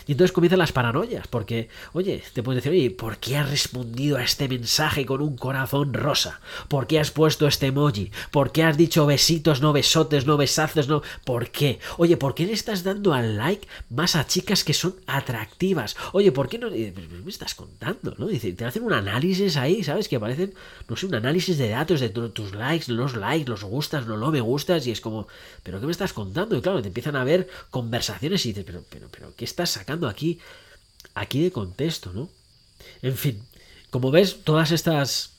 Y 0.06 0.12
entonces 0.12 0.32
comienzan 0.32 0.58
las 0.58 0.72
paranoias, 0.72 1.26
porque, 1.28 1.68
oye, 1.92 2.22
te 2.32 2.42
puedes 2.42 2.62
decir, 2.62 2.78
oye, 2.78 2.90
¿por 2.90 3.18
qué 3.18 3.36
has 3.36 3.50
respondido 3.50 4.16
a 4.16 4.24
este 4.24 4.48
mensaje 4.48 5.06
con 5.06 5.20
un 5.20 5.36
corazón 5.36 5.94
rosa? 5.94 6.40
¿Por 6.68 6.86
qué 6.86 7.00
has 7.00 7.10
puesto 7.10 7.46
este 7.46 7.66
emoji? 7.66 8.10
¿Por 8.30 8.52
qué 8.52 8.64
has 8.64 8.76
dicho 8.76 9.06
besitos, 9.06 9.60
no 9.60 9.72
besotes, 9.72 10.26
no 10.26 10.36
besazos, 10.36 10.88
no? 10.88 11.02
¿Por 11.24 11.50
qué? 11.50 11.78
Oye, 11.98 12.16
¿por 12.16 12.34
qué 12.34 12.46
le 12.46 12.52
estás 12.52 12.84
dando 12.84 13.14
al 13.14 13.36
like 13.36 13.66
más 13.90 14.16
a 14.16 14.26
chicas 14.26 14.64
que 14.64 14.74
son 14.74 14.94
atractivas? 15.06 15.96
Oye, 16.12 16.32
¿por 16.32 16.48
qué 16.48 16.58
no? 16.58 16.70
Me 16.70 17.30
estás 17.30 17.54
contando, 17.54 18.14
¿no? 18.18 18.26
Dice, 18.26 18.52
te 18.52 18.64
hacen 18.64 18.82
un 18.82 18.92
análisis 18.92 19.56
ahí, 19.56 19.82
¿sabes? 19.82 20.08
Que 20.08 20.16
aparecen, 20.16 20.54
no 20.88 20.96
sé, 20.96 21.06
un 21.06 21.14
análisis 21.14 21.58
de 21.58 21.68
datos 21.68 22.00
de 22.00 22.08
tus 22.08 22.54
likes, 22.54 22.90
los 22.90 23.16
likes, 23.16 23.48
los 23.48 23.64
gustas, 23.64 24.06
no, 24.06 24.16
lo 24.16 24.30
me 24.30 24.40
gustas, 24.40 24.86
y 24.86 24.90
es 24.90 25.00
como, 25.00 25.26
¿pero 25.62 25.80
qué 25.80 25.86
me 25.86 25.92
estás 25.92 26.12
contando? 26.12 26.56
Y 26.56 26.60
claro, 26.60 26.82
te 26.82 26.88
empiezan 26.88 27.16
a 27.16 27.24
ver 27.24 27.48
conversaciones 27.70 28.44
y 28.46 28.50
dices, 28.50 28.64
pero, 28.64 28.82
pero, 28.88 29.08
pero, 29.10 29.32
¿qué 29.36 29.44
estás 29.44 29.76
sacando? 29.82 30.08
aquí, 30.08 30.38
aquí 31.14 31.42
de 31.42 31.50
contexto, 31.50 32.12
¿no? 32.12 32.28
En 33.02 33.16
fin, 33.16 33.42
como 33.90 34.10
ves, 34.10 34.44
todas 34.44 34.70
estas 34.70 35.32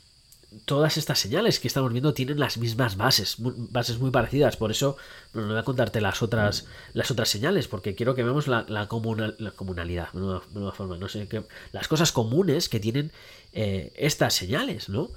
todas 0.65 0.97
estas 0.97 1.17
señales 1.17 1.59
que 1.59 1.67
estamos 1.67 1.91
viendo 1.91 2.13
tienen 2.13 2.39
las 2.39 2.57
mismas 2.57 2.95
bases, 2.95 3.37
bases 3.39 3.97
muy 3.97 4.11
parecidas. 4.11 4.55
Por 4.55 4.69
eso 4.69 4.97
no 5.33 5.47
voy 5.47 5.57
a 5.57 5.63
contarte 5.63 5.99
las 5.99 6.21
otras, 6.21 6.67
las 6.93 7.09
otras 7.09 7.29
señales, 7.29 7.67
porque 7.67 7.95
quiero 7.95 8.13
que 8.13 8.23
veamos 8.23 8.47
la, 8.47 8.63
la, 8.67 8.87
comunalidad, 8.87 10.11
de 10.13 10.71
forma, 10.71 10.97
no 10.97 11.09
sé, 11.09 11.27
que, 11.27 11.43
las 11.71 11.87
cosas 11.87 12.11
comunes 12.11 12.69
que 12.69 12.79
tienen 12.79 13.11
eh, 13.51 13.91
estas 13.95 14.35
señales, 14.35 14.89
¿no? 14.89 15.09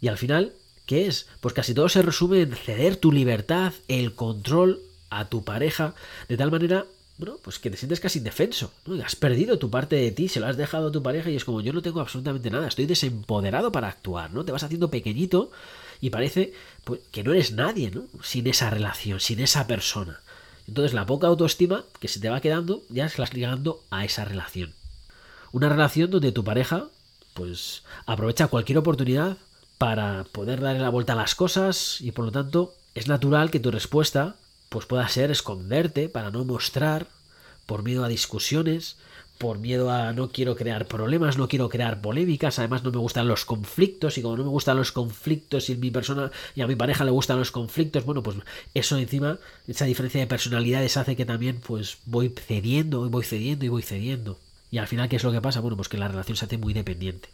Y 0.00 0.08
al 0.08 0.18
final, 0.18 0.54
¿qué 0.86 1.06
es? 1.06 1.28
Pues 1.40 1.54
casi 1.54 1.72
todo 1.72 1.88
se 1.88 2.02
resume 2.02 2.42
en 2.42 2.56
ceder 2.56 2.96
tu 2.96 3.12
libertad, 3.12 3.72
el 3.86 4.14
control 4.14 4.80
a 5.10 5.26
tu 5.26 5.44
pareja, 5.44 5.94
de 6.28 6.36
tal 6.36 6.50
manera 6.50 6.84
pues 7.42 7.58
que 7.58 7.70
te 7.70 7.76
sientes 7.76 8.00
casi 8.00 8.18
indefenso, 8.18 8.72
¿no? 8.86 9.02
Has 9.04 9.16
perdido 9.16 9.58
tu 9.58 9.70
parte 9.70 9.96
de 9.96 10.10
ti, 10.10 10.28
se 10.28 10.40
lo 10.40 10.46
has 10.46 10.56
dejado 10.56 10.88
a 10.88 10.92
tu 10.92 11.02
pareja 11.02 11.30
y 11.30 11.36
es 11.36 11.44
como 11.44 11.60
yo 11.60 11.72
no 11.72 11.82
tengo 11.82 12.00
absolutamente 12.00 12.50
nada, 12.50 12.68
estoy 12.68 12.86
desempoderado 12.86 13.70
para 13.72 13.88
actuar, 13.88 14.32
¿no? 14.32 14.44
Te 14.44 14.52
vas 14.52 14.62
haciendo 14.62 14.90
pequeñito 14.90 15.50
y 16.00 16.10
parece 16.10 16.52
pues, 16.84 17.00
que 17.10 17.22
no 17.22 17.32
eres 17.32 17.52
nadie, 17.52 17.90
¿no? 17.90 18.04
Sin 18.22 18.46
esa 18.46 18.70
relación, 18.70 19.20
sin 19.20 19.40
esa 19.40 19.66
persona. 19.66 20.20
Entonces 20.66 20.94
la 20.94 21.06
poca 21.06 21.26
autoestima 21.26 21.84
que 21.98 22.08
se 22.08 22.20
te 22.20 22.30
va 22.30 22.40
quedando 22.40 22.82
ya 22.88 23.08
se 23.08 23.18
la 23.18 23.24
estás 23.24 23.34
ligando 23.34 23.82
a 23.90 24.04
esa 24.04 24.24
relación. 24.24 24.72
Una 25.52 25.68
relación 25.68 26.10
donde 26.10 26.32
tu 26.32 26.44
pareja 26.44 26.88
pues 27.34 27.82
aprovecha 28.06 28.48
cualquier 28.48 28.78
oportunidad 28.78 29.36
para 29.78 30.24
poder 30.24 30.60
darle 30.60 30.80
la 30.80 30.90
vuelta 30.90 31.14
a 31.14 31.16
las 31.16 31.34
cosas 31.34 32.00
y 32.00 32.12
por 32.12 32.24
lo 32.24 32.32
tanto 32.32 32.74
es 32.94 33.08
natural 33.08 33.50
que 33.50 33.60
tu 33.60 33.70
respuesta 33.70 34.36
pues 34.70 34.86
pueda 34.86 35.06
ser 35.08 35.30
esconderte 35.30 36.08
para 36.08 36.30
no 36.30 36.46
mostrar, 36.46 37.08
por 37.66 37.82
miedo 37.82 38.04
a 38.04 38.08
discusiones, 38.08 38.96
por 39.36 39.58
miedo 39.58 39.90
a 39.90 40.12
no 40.12 40.30
quiero 40.30 40.54
crear 40.54 40.86
problemas, 40.86 41.38
no 41.38 41.48
quiero 41.48 41.68
crear 41.68 42.00
polémicas, 42.00 42.58
además 42.58 42.84
no 42.84 42.92
me 42.92 42.98
gustan 42.98 43.26
los 43.26 43.44
conflictos 43.44 44.16
y 44.16 44.22
como 44.22 44.36
no 44.36 44.44
me 44.44 44.50
gustan 44.50 44.76
los 44.76 44.92
conflictos 44.92 45.70
y 45.70 45.76
mi 45.76 45.90
persona 45.90 46.30
y 46.54 46.60
a 46.60 46.66
mi 46.66 46.76
pareja 46.76 47.04
le 47.04 47.10
gustan 47.10 47.38
los 47.38 47.50
conflictos, 47.50 48.04
bueno, 48.04 48.22
pues 48.22 48.36
eso 48.72 48.96
encima, 48.96 49.38
esa 49.66 49.86
diferencia 49.86 50.20
de 50.20 50.26
personalidades 50.26 50.96
hace 50.96 51.16
que 51.16 51.26
también 51.26 51.60
pues 51.66 51.98
voy 52.06 52.28
cediendo 52.28 53.08
voy 53.10 53.24
cediendo 53.24 53.64
y 53.64 53.68
voy 53.68 53.82
cediendo. 53.82 54.38
Y 54.70 54.78
al 54.78 54.86
final, 54.86 55.08
¿qué 55.08 55.16
es 55.16 55.24
lo 55.24 55.32
que 55.32 55.40
pasa? 55.40 55.60
Bueno, 55.60 55.76
pues 55.76 55.88
que 55.88 55.98
la 55.98 56.08
relación 56.08 56.36
se 56.36 56.44
hace 56.44 56.58
muy 56.58 56.72
dependiente. 56.72 57.28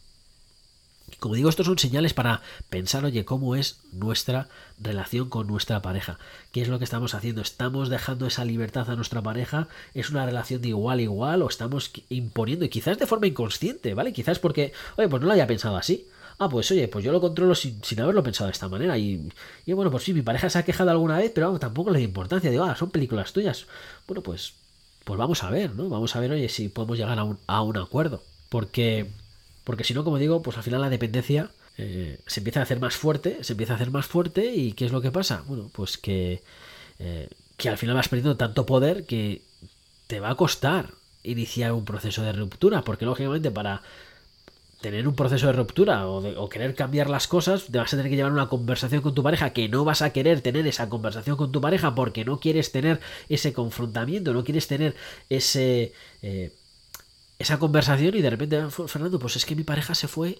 Como 1.18 1.34
digo, 1.34 1.48
estos 1.48 1.66
son 1.66 1.78
señales 1.78 2.14
para 2.14 2.42
pensar, 2.68 3.04
oye, 3.04 3.24
cómo 3.24 3.56
es 3.56 3.78
nuestra 3.92 4.48
relación 4.78 5.28
con 5.28 5.46
nuestra 5.46 5.80
pareja. 5.80 6.18
¿Qué 6.52 6.60
es 6.60 6.68
lo 6.68 6.78
que 6.78 6.84
estamos 6.84 7.14
haciendo? 7.14 7.40
¿Estamos 7.40 7.88
dejando 7.88 8.26
esa 8.26 8.44
libertad 8.44 8.90
a 8.90 8.96
nuestra 8.96 9.22
pareja? 9.22 9.68
¿Es 9.94 10.10
una 10.10 10.26
relación 10.26 10.60
de 10.60 10.68
igual 10.68 10.98
a 10.98 11.02
igual 11.02 11.42
o 11.42 11.48
estamos 11.48 11.92
imponiendo? 12.10 12.64
Y 12.64 12.68
quizás 12.68 12.98
de 12.98 13.06
forma 13.06 13.28
inconsciente, 13.28 13.94
¿vale? 13.94 14.12
Quizás 14.12 14.38
porque, 14.38 14.72
oye, 14.96 15.08
pues 15.08 15.20
no 15.22 15.28
lo 15.28 15.32
haya 15.32 15.46
pensado 15.46 15.76
así. 15.76 16.06
Ah, 16.38 16.50
pues 16.50 16.70
oye, 16.70 16.86
pues 16.88 17.04
yo 17.04 17.12
lo 17.12 17.20
controlo 17.20 17.54
sin, 17.54 17.80
haberlo 17.98 18.22
pensado 18.22 18.48
de 18.48 18.52
esta 18.52 18.68
manera. 18.68 18.98
Y, 18.98 19.32
y, 19.64 19.72
bueno, 19.72 19.90
pues 19.90 20.04
sí, 20.04 20.12
mi 20.12 20.22
pareja 20.22 20.50
se 20.50 20.58
ha 20.58 20.64
quejado 20.64 20.90
alguna 20.90 21.18
vez, 21.18 21.32
pero 21.34 21.58
tampoco 21.58 21.90
le 21.90 22.00
da 22.00 22.04
importancia. 22.04 22.50
Digo, 22.50 22.64
ah, 22.64 22.76
son 22.76 22.90
películas 22.90 23.32
tuyas. 23.32 23.66
Bueno, 24.06 24.22
pues, 24.22 24.54
pues 25.04 25.18
vamos 25.18 25.42
a 25.44 25.50
ver, 25.50 25.74
¿no? 25.74 25.88
Vamos 25.88 26.14
a 26.14 26.20
ver, 26.20 26.32
oye, 26.32 26.48
si 26.48 26.68
podemos 26.68 26.98
llegar 26.98 27.18
a 27.18 27.24
un, 27.24 27.38
a 27.46 27.62
un 27.62 27.78
acuerdo. 27.78 28.22
Porque 28.50 29.08
porque 29.66 29.82
si 29.82 29.94
no, 29.94 30.04
como 30.04 30.18
digo, 30.18 30.42
pues 30.42 30.56
al 30.56 30.62
final 30.62 30.80
la 30.80 30.90
dependencia 30.90 31.50
eh, 31.76 32.20
se 32.24 32.38
empieza 32.38 32.60
a 32.60 32.62
hacer 32.62 32.78
más 32.78 32.94
fuerte, 32.94 33.42
se 33.42 33.54
empieza 33.54 33.72
a 33.72 33.76
hacer 33.76 33.90
más 33.90 34.06
fuerte 34.06 34.54
y 34.54 34.74
¿qué 34.74 34.86
es 34.86 34.92
lo 34.92 35.00
que 35.00 35.10
pasa? 35.10 35.42
Bueno, 35.48 35.68
pues 35.72 35.98
que, 35.98 36.40
eh, 37.00 37.28
que 37.56 37.68
al 37.68 37.76
final 37.76 37.96
vas 37.96 38.08
perdiendo 38.08 38.36
tanto 38.36 38.64
poder 38.64 39.06
que 39.06 39.42
te 40.06 40.20
va 40.20 40.30
a 40.30 40.36
costar 40.36 40.90
iniciar 41.24 41.72
un 41.72 41.84
proceso 41.84 42.22
de 42.22 42.32
ruptura, 42.32 42.82
porque 42.82 43.06
lógicamente 43.06 43.50
para 43.50 43.82
tener 44.80 45.08
un 45.08 45.16
proceso 45.16 45.48
de 45.48 45.54
ruptura 45.54 46.06
o, 46.06 46.48
querer 46.48 46.76
cambiar 46.76 47.10
las 47.10 47.26
cosas, 47.26 47.64
te 47.64 47.78
vas 47.78 47.92
a 47.92 47.96
tener 47.96 48.08
que 48.08 48.14
llevar 48.14 48.30
una 48.30 48.48
conversación 48.48 49.02
con 49.02 49.16
tu 49.16 49.24
pareja 49.24 49.50
que 49.50 49.68
no 49.68 49.84
vas 49.84 50.00
a 50.00 50.10
querer 50.10 50.42
tener 50.42 50.64
esa 50.68 50.88
conversación 50.88 51.36
con 51.36 51.50
tu 51.50 51.60
pareja 51.60 51.96
porque 51.96 52.24
no 52.24 52.38
quieres 52.38 52.70
tener 52.70 53.00
ese 53.28 53.52
confrontamiento, 53.52 54.32
no 54.32 54.44
quieres 54.44 54.68
tener 54.68 54.94
ese 55.28 55.92
eh, 56.22 56.52
esa 57.38 57.58
conversación 57.58 58.14
y 58.14 58.22
de 58.22 58.30
repente, 58.30 58.70
Fernando, 58.70 59.18
pues 59.18 59.36
es 59.36 59.44
que 59.44 59.56
mi 59.56 59.64
pareja 59.64 59.94
se 59.94 60.08
fue 60.08 60.38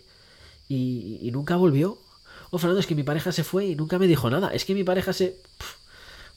y, 0.68 1.30
nunca 1.32 1.56
volvió. 1.56 1.98
O 2.50 2.56
oh, 2.56 2.58
Fernando, 2.58 2.80
es 2.80 2.86
que 2.86 2.94
mi 2.94 3.02
pareja 3.02 3.32
se 3.32 3.44
fue 3.44 3.66
y 3.66 3.76
nunca 3.76 3.98
me 3.98 4.06
dijo 4.06 4.30
nada. 4.30 4.48
Es 4.48 4.64
que 4.64 4.74
mi 4.74 4.84
pareja 4.84 5.12
se... 5.12 5.36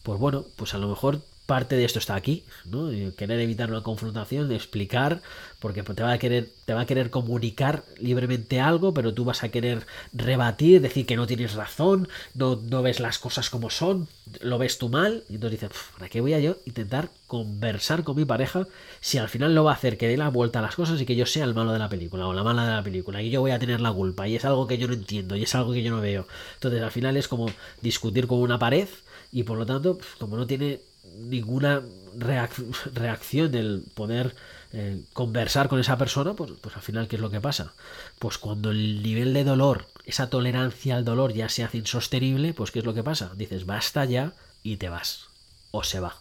Pues 0.03 0.19
bueno, 0.19 0.45
pues 0.55 0.73
a 0.73 0.77
lo 0.77 0.88
mejor 0.88 1.21
parte 1.49 1.75
de 1.75 1.83
esto 1.83 1.97
está 1.97 2.13
aquí, 2.13 2.43
¿no? 2.65 2.91
Querer 3.17 3.39
evitar 3.39 3.71
una 3.71 3.81
confrontación, 3.81 4.51
explicar, 4.51 5.23
porque 5.57 5.81
te 5.81 6.03
va 6.03 6.12
a 6.12 6.19
querer, 6.19 6.47
te 6.65 6.75
va 6.75 6.81
a 6.81 6.85
querer 6.85 7.09
comunicar 7.09 7.83
libremente 7.97 8.59
algo, 8.62 8.93
pero 8.93 9.15
tú 9.15 9.25
vas 9.25 9.43
a 9.43 9.49
querer 9.49 9.88
rebatir, 10.13 10.79
decir 10.79 11.07
que 11.07 11.15
no 11.15 11.25
tienes 11.25 11.55
razón, 11.55 12.07
no, 12.35 12.62
no 12.69 12.83
ves 12.83 12.99
las 12.99 13.17
cosas 13.17 13.49
como 13.49 13.71
son, 13.71 14.07
lo 14.41 14.59
ves 14.59 14.77
tú 14.77 14.89
mal, 14.89 15.23
y 15.27 15.35
entonces 15.35 15.59
dices, 15.59 15.75
¿para 15.97 16.07
qué 16.07 16.21
voy 16.21 16.35
a 16.35 16.39
yo 16.39 16.57
intentar 16.65 17.09
conversar 17.25 18.03
con 18.03 18.15
mi 18.15 18.25
pareja 18.25 18.67
si 19.01 19.17
al 19.17 19.27
final 19.27 19.55
lo 19.55 19.63
va 19.63 19.71
a 19.71 19.75
hacer 19.75 19.97
que 19.97 20.07
dé 20.07 20.17
la 20.17 20.29
vuelta 20.29 20.59
a 20.59 20.62
las 20.62 20.75
cosas 20.75 21.01
y 21.01 21.05
que 21.07 21.15
yo 21.15 21.25
sea 21.25 21.45
el 21.45 21.55
malo 21.55 21.73
de 21.73 21.79
la 21.79 21.89
película 21.89 22.27
o 22.27 22.33
la 22.33 22.43
mala 22.43 22.67
de 22.67 22.75
la 22.75 22.83
película 22.83 23.23
y 23.23 23.31
yo 23.31 23.41
voy 23.41 23.51
a 23.51 23.59
tener 23.59 23.81
la 23.81 23.91
culpa 23.91 24.27
y 24.27 24.35
es 24.35 24.45
algo 24.45 24.67
que 24.67 24.77
yo 24.77 24.88
no 24.88 24.93
entiendo 24.93 25.35
y 25.35 25.43
es 25.43 25.55
algo 25.55 25.73
que 25.73 25.81
yo 25.81 25.89
no 25.89 25.99
veo. 25.99 26.27
Entonces 26.53 26.83
al 26.83 26.91
final 26.91 27.17
es 27.17 27.27
como 27.27 27.49
discutir 27.81 28.27
con 28.27 28.38
una 28.39 28.59
pared 28.59 28.88
y 29.32 29.44
por 29.44 29.58
lo 29.58 29.65
tanto, 29.65 30.00
como 30.18 30.38
no 30.38 30.48
tiene 30.48 30.82
ninguna 31.18 31.82
reacción 32.15 33.52
del 33.52 33.84
poder 33.94 34.36
eh, 34.72 35.02
conversar 35.13 35.70
con 35.70 35.80
esa 35.80 35.98
persona, 35.98 36.34
pues, 36.34 36.52
pues 36.62 36.76
al 36.76 36.82
final, 36.82 37.08
¿qué 37.08 37.15
es 37.15 37.22
lo 37.22 37.30
que 37.30 37.42
pasa? 37.42 37.74
Pues 38.20 38.38
cuando 38.38 38.72
el 38.72 39.02
nivel 39.02 39.34
de 39.34 39.44
dolor, 39.44 39.88
esa 40.06 40.30
tolerancia 40.30 40.96
al 40.96 41.06
dolor 41.06 41.34
ya 41.34 41.50
se 41.50 41.63
hace 41.63 41.78
insostenible, 41.78 42.54
pues 42.54 42.72
¿qué 42.72 42.80
es 42.80 42.86
lo 42.86 42.94
que 42.94 43.04
pasa? 43.04 43.32
Dices, 43.36 43.65
basta 43.65 44.06
ya 44.06 44.34
y 44.63 44.78
te 44.78 44.89
vas. 44.89 45.28
O 45.72 45.84
se 45.84 46.00
va. 46.00 46.15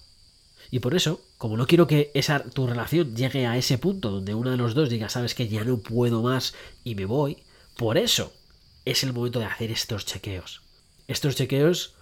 Y 0.70 0.80
por 0.80 0.94
eso, 0.94 1.22
como 1.38 1.56
no 1.56 1.66
quiero 1.66 1.86
que 1.86 2.10
esa, 2.14 2.40
tu 2.44 2.66
relación 2.66 3.14
llegue 3.16 3.46
a 3.46 3.56
ese 3.56 3.78
punto 3.78 4.10
donde 4.10 4.34
uno 4.34 4.50
de 4.50 4.58
los 4.58 4.74
dos 4.74 4.90
diga, 4.90 5.08
sabes 5.08 5.34
que 5.34 5.48
ya 5.48 5.64
no 5.64 5.78
puedo 5.78 6.22
más 6.22 6.54
y 6.84 6.94
me 6.94 7.06
voy, 7.06 7.38
por 7.76 7.96
eso 7.96 8.32
es 8.84 9.02
el 9.02 9.12
momento 9.12 9.38
de 9.38 9.46
hacer 9.46 9.70
estos 9.70 10.04
chequeos. 10.04 10.62
Estos 11.06 11.36
chequeos 11.36 11.94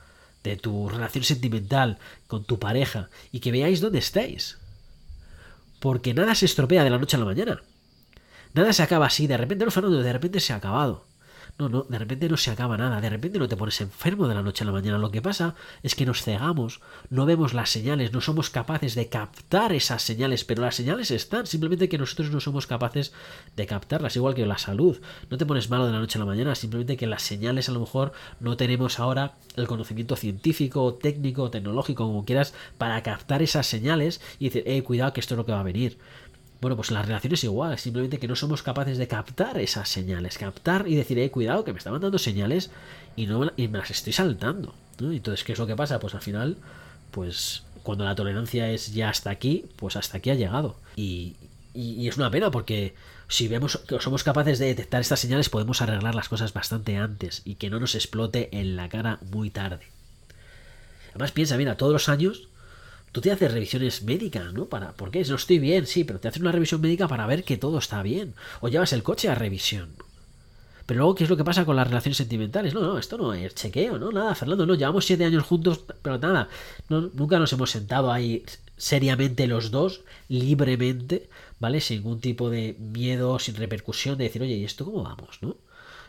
de 0.51 0.57
tu 0.57 0.89
relación 0.89 1.25
sentimental 1.25 1.99
con 2.27 2.45
tu 2.45 2.59
pareja 2.59 3.11
y 3.33 3.41
que 3.41 3.53
veáis 3.53 3.81
dónde 3.81 3.99
estáis. 3.99 4.59
Porque 5.81 6.15
nada 6.15 6.35
se 6.35 6.47
estropea 6.47 6.85
de 6.85 6.91
la 6.91 6.99
noche 6.99 7.17
a 7.17 7.21
la 7.21 7.27
mañana. 7.27 7.63
Nada 8.55 8.73
se 8.73 8.83
acaba 8.83 9.07
así, 9.07 9.27
de 9.27 9.37
repente 9.37 9.65
no, 9.65 9.71
Fernando, 9.71 10.03
de 10.03 10.13
repente 10.13 10.41
se 10.41 10.53
ha 10.53 10.57
acabado. 10.57 11.05
No, 11.59 11.71
no, 11.71 11.85
de 11.85 11.99
repente 11.99 12.29
no 12.29 12.37
se 12.37 12.51
acaba 12.51 12.77
nada, 12.77 13.01
de 13.01 13.09
repente 13.09 13.39
no 13.39 13.49
te 13.49 13.57
pones 13.57 13.81
enfermo 13.81 14.29
de 14.29 14.35
la 14.35 14.43
noche 14.43 14.63
a 14.63 14.67
la 14.67 14.73
mañana. 14.73 14.99
Lo 14.99 15.11
que 15.11 15.23
pasa 15.23 15.55
es 15.83 15.95
que 15.95 16.05
nos 16.05 16.23
cegamos, 16.23 16.83
no 17.09 17.25
vemos 17.25 17.55
las 17.55 17.71
señales, 17.71 18.13
no 18.13 18.21
somos 18.21 18.51
capaces 18.51 18.95
de 18.95 19.09
captar 19.09 19.73
esas 19.73 20.03
señales, 20.03 20.45
pero 20.45 20.61
las 20.61 20.75
señales 20.75 21.11
están, 21.11 21.47
simplemente 21.47 21.89
que 21.89 21.97
nosotros 21.97 22.31
no 22.31 22.41
somos 22.41 22.67
capaces 22.67 23.15
de 23.57 23.67
captarlas, 23.67 24.17
igual 24.17 24.35
que 24.35 24.45
la 24.45 24.59
salud. 24.59 25.01
No 25.31 25.39
te 25.39 25.47
pones 25.47 25.71
malo 25.71 25.87
de 25.87 25.93
la 25.93 25.99
noche 25.99 26.19
a 26.19 26.21
la 26.21 26.27
mañana, 26.27 26.55
simplemente 26.55 26.99
que 26.99 27.07
las 27.07 27.23
señales 27.23 27.71
a 27.71 27.73
lo 27.73 27.81
mejor 27.81 28.13
no 28.39 28.59
tenemos 28.59 29.01
ahora 29.01 29.37
el 29.57 29.67
conocimiento 29.67 30.15
científico, 30.17 30.95
técnico, 30.95 31.51
tecnológico, 31.51 32.05
como 32.07 32.27
quieras, 32.27 32.53
para 32.77 33.03
captar 33.03 33.41
esas 33.41 33.67
señales 33.67 34.21
y 34.39 34.51
decir, 34.51 34.63
eh, 34.67 34.83
cuidado 34.83 35.15
que 35.15 35.21
esto 35.21 35.33
es 35.33 35.39
lo 35.39 35.47
que 35.47 35.53
va 35.53 35.61
a 35.61 35.63
venir. 35.63 35.97
Bueno, 36.61 36.77
pues 36.77 36.91
la 36.91 37.03
relación 37.03 37.35
es 37.35 37.45
igual, 37.45 37.79
simplemente 37.79 38.19
que 38.19 38.29
no 38.29 38.35
somos 38.35 38.63
capaces 38.63 38.97
de 38.97 39.07
captar 39.07 39.59
esas 39.59 39.89
señales, 39.89 40.39
captar 40.39 40.89
y 40.89 40.95
decir, 40.95 41.19
eh, 41.19 41.31
cuidado, 41.31 41.65
que 41.65 41.73
me 41.73 41.79
estaban 41.79 42.01
dando 42.01 42.19
señales 42.19 42.71
y, 43.15 43.27
no, 43.27 43.53
y 43.57 43.69
me 43.69 43.79
las 43.79 43.91
estoy 43.91 44.13
saltando. 44.13 44.75
Entonces, 44.99 45.45
¿qué 45.45 45.53
es 45.53 45.59
lo 45.59 45.67
que 45.67 45.77
pasa? 45.77 46.01
Pues 46.01 46.15
al 46.15 46.23
final, 46.23 46.57
pues 47.11 47.63
cuando 47.83 48.05
la 48.05 48.15
tolerancia 48.15 48.71
es 48.71 48.95
ya 48.95 49.11
hasta 49.11 49.31
aquí, 49.31 49.67
pues 49.77 49.97
hasta 49.97 50.19
aquí 50.19 50.31
ha 50.31 50.35
llegado. 50.35 50.77
Y, 50.97 51.37
y, 51.75 52.09
es 52.09 52.17
una 52.17 52.31
pena 52.31 52.51
porque 52.51 52.95
si 53.29 53.49
vemos 53.49 53.77
que 53.77 54.01
somos 54.01 54.25
capaces 54.25 54.59
de 54.59 54.67
detectar 54.67 55.03
estas 55.03 55.21
señales, 55.21 55.51
podemos 55.51 55.83
arreglar 55.83 56.15
las 56.15 56.31
cosas 56.31 56.55
bastante 56.55 56.97
antes 56.97 57.43
y 57.45 57.57
que 57.57 57.69
no 57.69 57.79
nos 57.79 57.95
explote 57.95 58.49
en 58.59 58.77
la 58.77 58.89
cara 58.89 59.19
muy 59.31 59.51
tarde. 59.51 59.85
Además, 61.11 61.33
piensa, 61.33 61.57
mira, 61.59 61.77
todos 61.77 61.93
los 61.93 62.09
años 62.09 62.49
tú 63.17 63.23
te 63.23 63.33
haces 63.33 63.51
revisiones 63.51 64.03
médicas, 64.03 64.53
¿no? 64.53 64.67
Para, 64.67 64.93
¿Por 64.93 65.11
qué? 65.11 65.25
No 65.25 65.37
estoy 65.37 65.59
bien, 65.59 65.87
sí, 65.87 66.05
pero 66.05 66.21
te 66.21 66.29
haces 66.29 66.43
una 66.43 66.53
revisión 66.53 66.83
médica 66.83 67.09
para 67.09 67.27
ver 67.27 67.45
que 67.45 67.57
todo 67.57 67.79
está 67.79 68.03
bien. 68.03 68.35
O 68.61 68.69
llevas 68.69 68.93
el 68.93 69.03
coche 69.03 69.31
a 69.31 69.35
revisión. 69.35 69.89
Pero 70.85 70.99
luego, 70.99 71.15
¿qué 71.15 71.25
es 71.25 71.31
lo 71.31 71.39
que 71.39 71.43
pasa 71.43 71.65
con 71.65 71.77
las 71.77 71.89
relaciones 71.89 72.19
sentimentales? 72.19 72.75
No, 72.75 72.83
no, 72.83 72.99
esto 72.99 73.17
no 73.17 73.33
es 73.33 73.55
chequeo, 73.55 73.99
¿no? 73.99 74.13
Nada, 74.13 74.35
Fernando, 74.35 74.67
no, 74.67 74.75
llevamos 74.75 75.07
siete 75.07 75.25
años 75.25 75.45
juntos, 75.45 75.81
pero 76.03 76.19
nada, 76.19 76.51
nunca 76.91 77.39
nos 77.39 77.51
hemos 77.55 77.71
sentado 77.71 78.13
ahí 78.13 78.45
seriamente 78.77 79.47
los 79.47 79.71
dos, 79.71 80.03
libremente, 80.29 81.31
¿vale? 81.59 81.81
Sin 81.81 82.03
ningún 82.03 82.21
tipo 82.21 82.51
de 82.51 82.77
miedo, 82.79 83.39
sin 83.39 83.57
repercusión, 83.57 84.19
de 84.19 84.25
decir, 84.25 84.43
oye, 84.43 84.57
¿y 84.57 84.65
esto 84.65 84.85
cómo 84.85 85.03
vamos, 85.05 85.39
no? 85.41 85.57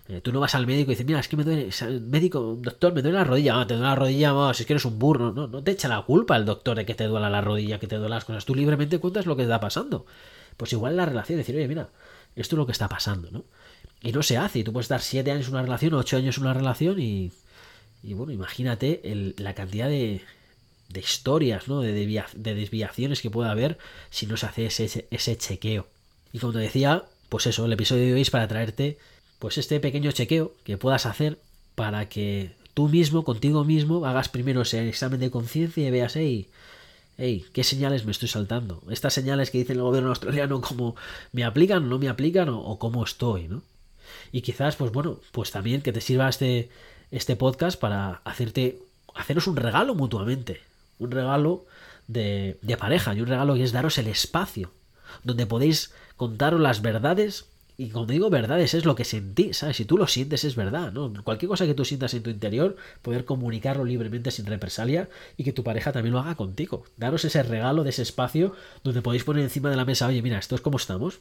Eh, 0.09 0.21
tú 0.21 0.31
no 0.31 0.39
vas 0.39 0.55
al 0.55 0.65
médico 0.65 0.91
y 0.91 0.93
dices, 0.93 1.05
mira, 1.05 1.19
es 1.19 1.27
que 1.27 1.35
me 1.35 1.43
duele, 1.43 1.69
médico, 2.01 2.57
doctor, 2.61 2.93
me 2.93 3.01
duele 3.01 3.17
la 3.17 3.23
rodilla, 3.25 3.59
ah, 3.59 3.67
te 3.67 3.73
duele 3.73 3.89
la 3.89 3.95
rodilla, 3.95 4.31
vamos, 4.31 4.59
es 4.59 4.65
que 4.65 4.73
eres 4.73 4.85
un 4.85 4.97
burro, 4.97 5.33
no, 5.33 5.47
no 5.47 5.61
te 5.61 5.71
echa 5.71 5.89
la 5.89 6.01
culpa 6.01 6.37
el 6.37 6.45
doctor 6.45 6.77
de 6.77 6.85
que 6.85 6.95
te 6.95 7.05
duela 7.05 7.29
la 7.29 7.41
rodilla, 7.41 7.77
que 7.77 7.87
te 7.87 7.97
duele 7.97 8.15
las 8.15 8.23
cosas, 8.23 8.45
tú 8.45 8.55
libremente 8.55 8.99
cuentas 8.99 9.25
lo 9.25 9.35
que 9.35 9.43
está 9.43 9.59
pasando. 9.59 10.05
Pues 10.55 10.71
igual 10.73 10.95
la 10.95 11.05
relación, 11.05 11.37
decir, 11.37 11.55
oye, 11.55 11.67
mira, 11.67 11.89
esto 12.35 12.55
es 12.55 12.57
lo 12.57 12.65
que 12.65 12.71
está 12.71 12.87
pasando, 12.87 13.29
¿no? 13.31 13.43
Y 14.01 14.11
no 14.11 14.23
se 14.23 14.37
hace, 14.37 14.59
y 14.59 14.63
tú 14.63 14.71
puedes 14.71 14.85
estar 14.85 15.01
siete 15.01 15.31
años 15.31 15.47
en 15.47 15.53
una 15.53 15.63
relación, 15.63 15.93
ocho 15.93 16.17
años 16.17 16.37
en 16.37 16.43
una 16.43 16.53
relación 16.53 16.99
y, 16.99 17.31
y 18.01 18.13
bueno, 18.13 18.31
imagínate 18.31 19.01
la 19.37 19.55
cantidad 19.55 19.89
de, 19.89 20.21
de 20.89 20.99
historias, 20.99 21.67
¿no? 21.67 21.81
De, 21.81 21.91
de, 21.91 22.53
desviaciones 22.55 23.21
que 23.21 23.29
puede 23.29 23.49
haber 23.49 23.77
si 24.09 24.25
no 24.25 24.37
se 24.37 24.45
hace 24.45 24.67
ese, 24.67 25.07
ese 25.11 25.37
chequeo. 25.37 25.87
Y 26.31 26.39
como 26.39 26.53
te 26.53 26.59
decía, 26.59 27.03
pues 27.29 27.47
eso, 27.47 27.65
el 27.65 27.73
episodio 27.73 28.05
de 28.05 28.13
hoy 28.13 28.21
es 28.21 28.31
para 28.31 28.47
traerte 28.47 28.97
pues 29.39 29.57
este 29.57 29.79
pequeño 29.79 30.11
chequeo 30.11 30.53
que 30.63 30.77
puedas 30.77 31.05
hacer 31.05 31.39
para 31.75 32.09
que 32.09 32.51
tú 32.73 32.89
mismo, 32.89 33.23
contigo 33.23 33.63
mismo, 33.63 34.05
hagas 34.05 34.29
primero 34.29 34.61
ese 34.61 34.87
examen 34.87 35.19
de 35.19 35.31
conciencia 35.31 35.87
y 35.87 35.91
veas, 35.91 36.15
hey, 36.15 36.47
hey, 37.17 37.45
¿qué 37.53 37.63
señales 37.63 38.05
me 38.05 38.11
estoy 38.11 38.27
saltando? 38.27 38.83
Estas 38.89 39.13
señales 39.13 39.51
que 39.51 39.59
dice 39.59 39.73
el 39.73 39.81
gobierno 39.81 40.09
australiano, 40.09 40.61
¿cómo 40.61 40.95
me 41.31 41.43
aplican 41.43 41.89
no 41.89 41.99
me 41.99 42.09
aplican 42.09 42.49
o, 42.49 42.77
cómo 42.79 43.03
estoy, 43.03 43.47
¿no? 43.47 43.61
Y 44.31 44.41
quizás, 44.41 44.75
pues 44.75 44.91
bueno, 44.91 45.19
pues 45.31 45.51
también 45.51 45.81
que 45.81 45.91
te 45.93 46.01
sirva 46.01 46.29
este, 46.29 46.69
este 47.11 47.35
podcast 47.35 47.79
para 47.79 48.21
hacerte, 48.23 48.79
haceros 49.15 49.47
un 49.47 49.55
regalo 49.55 49.95
mutuamente, 49.95 50.61
un 50.99 51.11
regalo 51.11 51.65
de, 52.07 52.57
de 52.61 52.77
pareja 52.77 53.13
y 53.13 53.21
un 53.21 53.27
regalo 53.27 53.55
que 53.55 53.63
es 53.63 53.71
daros 53.71 53.97
el 53.97 54.07
espacio, 54.07 54.71
donde 55.23 55.45
podéis 55.45 55.93
contaros 56.15 56.59
las 56.59 56.81
verdades 56.81 57.45
y 57.79 57.89
como 57.89 58.07
digo 58.07 58.31
verdades, 58.31 58.73
es 58.73 58.85
lo 58.85 58.95
que 58.95 59.05
sentís, 59.05 59.57
¿sabes? 59.57 59.77
Si 59.77 59.85
tú 59.85 59.97
lo 59.99 60.07
sientes, 60.07 60.43
es 60.43 60.55
verdad, 60.55 60.91
¿no? 60.91 61.13
Cualquier 61.23 61.49
cosa 61.49 61.67
que 61.67 61.75
tú 61.75 61.85
sientas 61.85 62.11
en 62.15 62.23
tu 62.23 62.31
interior, 62.31 62.75
poder 63.03 63.23
comunicarlo 63.23 63.85
libremente 63.85 64.31
sin 64.31 64.47
represalia 64.47 65.09
y 65.37 65.43
que 65.43 65.53
tu 65.53 65.63
pareja 65.63 65.91
también 65.91 66.13
lo 66.13 66.19
haga 66.19 66.33
contigo. 66.33 66.85
Daros 66.97 67.23
ese 67.23 67.43
regalo 67.43 67.83
de 67.83 67.91
ese 67.91 68.01
espacio 68.01 68.55
donde 68.83 69.03
podéis 69.03 69.23
poner 69.23 69.43
encima 69.43 69.69
de 69.69 69.75
la 69.75 69.85
mesa, 69.85 70.07
oye, 70.07 70.23
mira, 70.23 70.39
esto 70.39 70.55
es 70.55 70.61
como 70.61 70.77
estamos, 70.77 71.19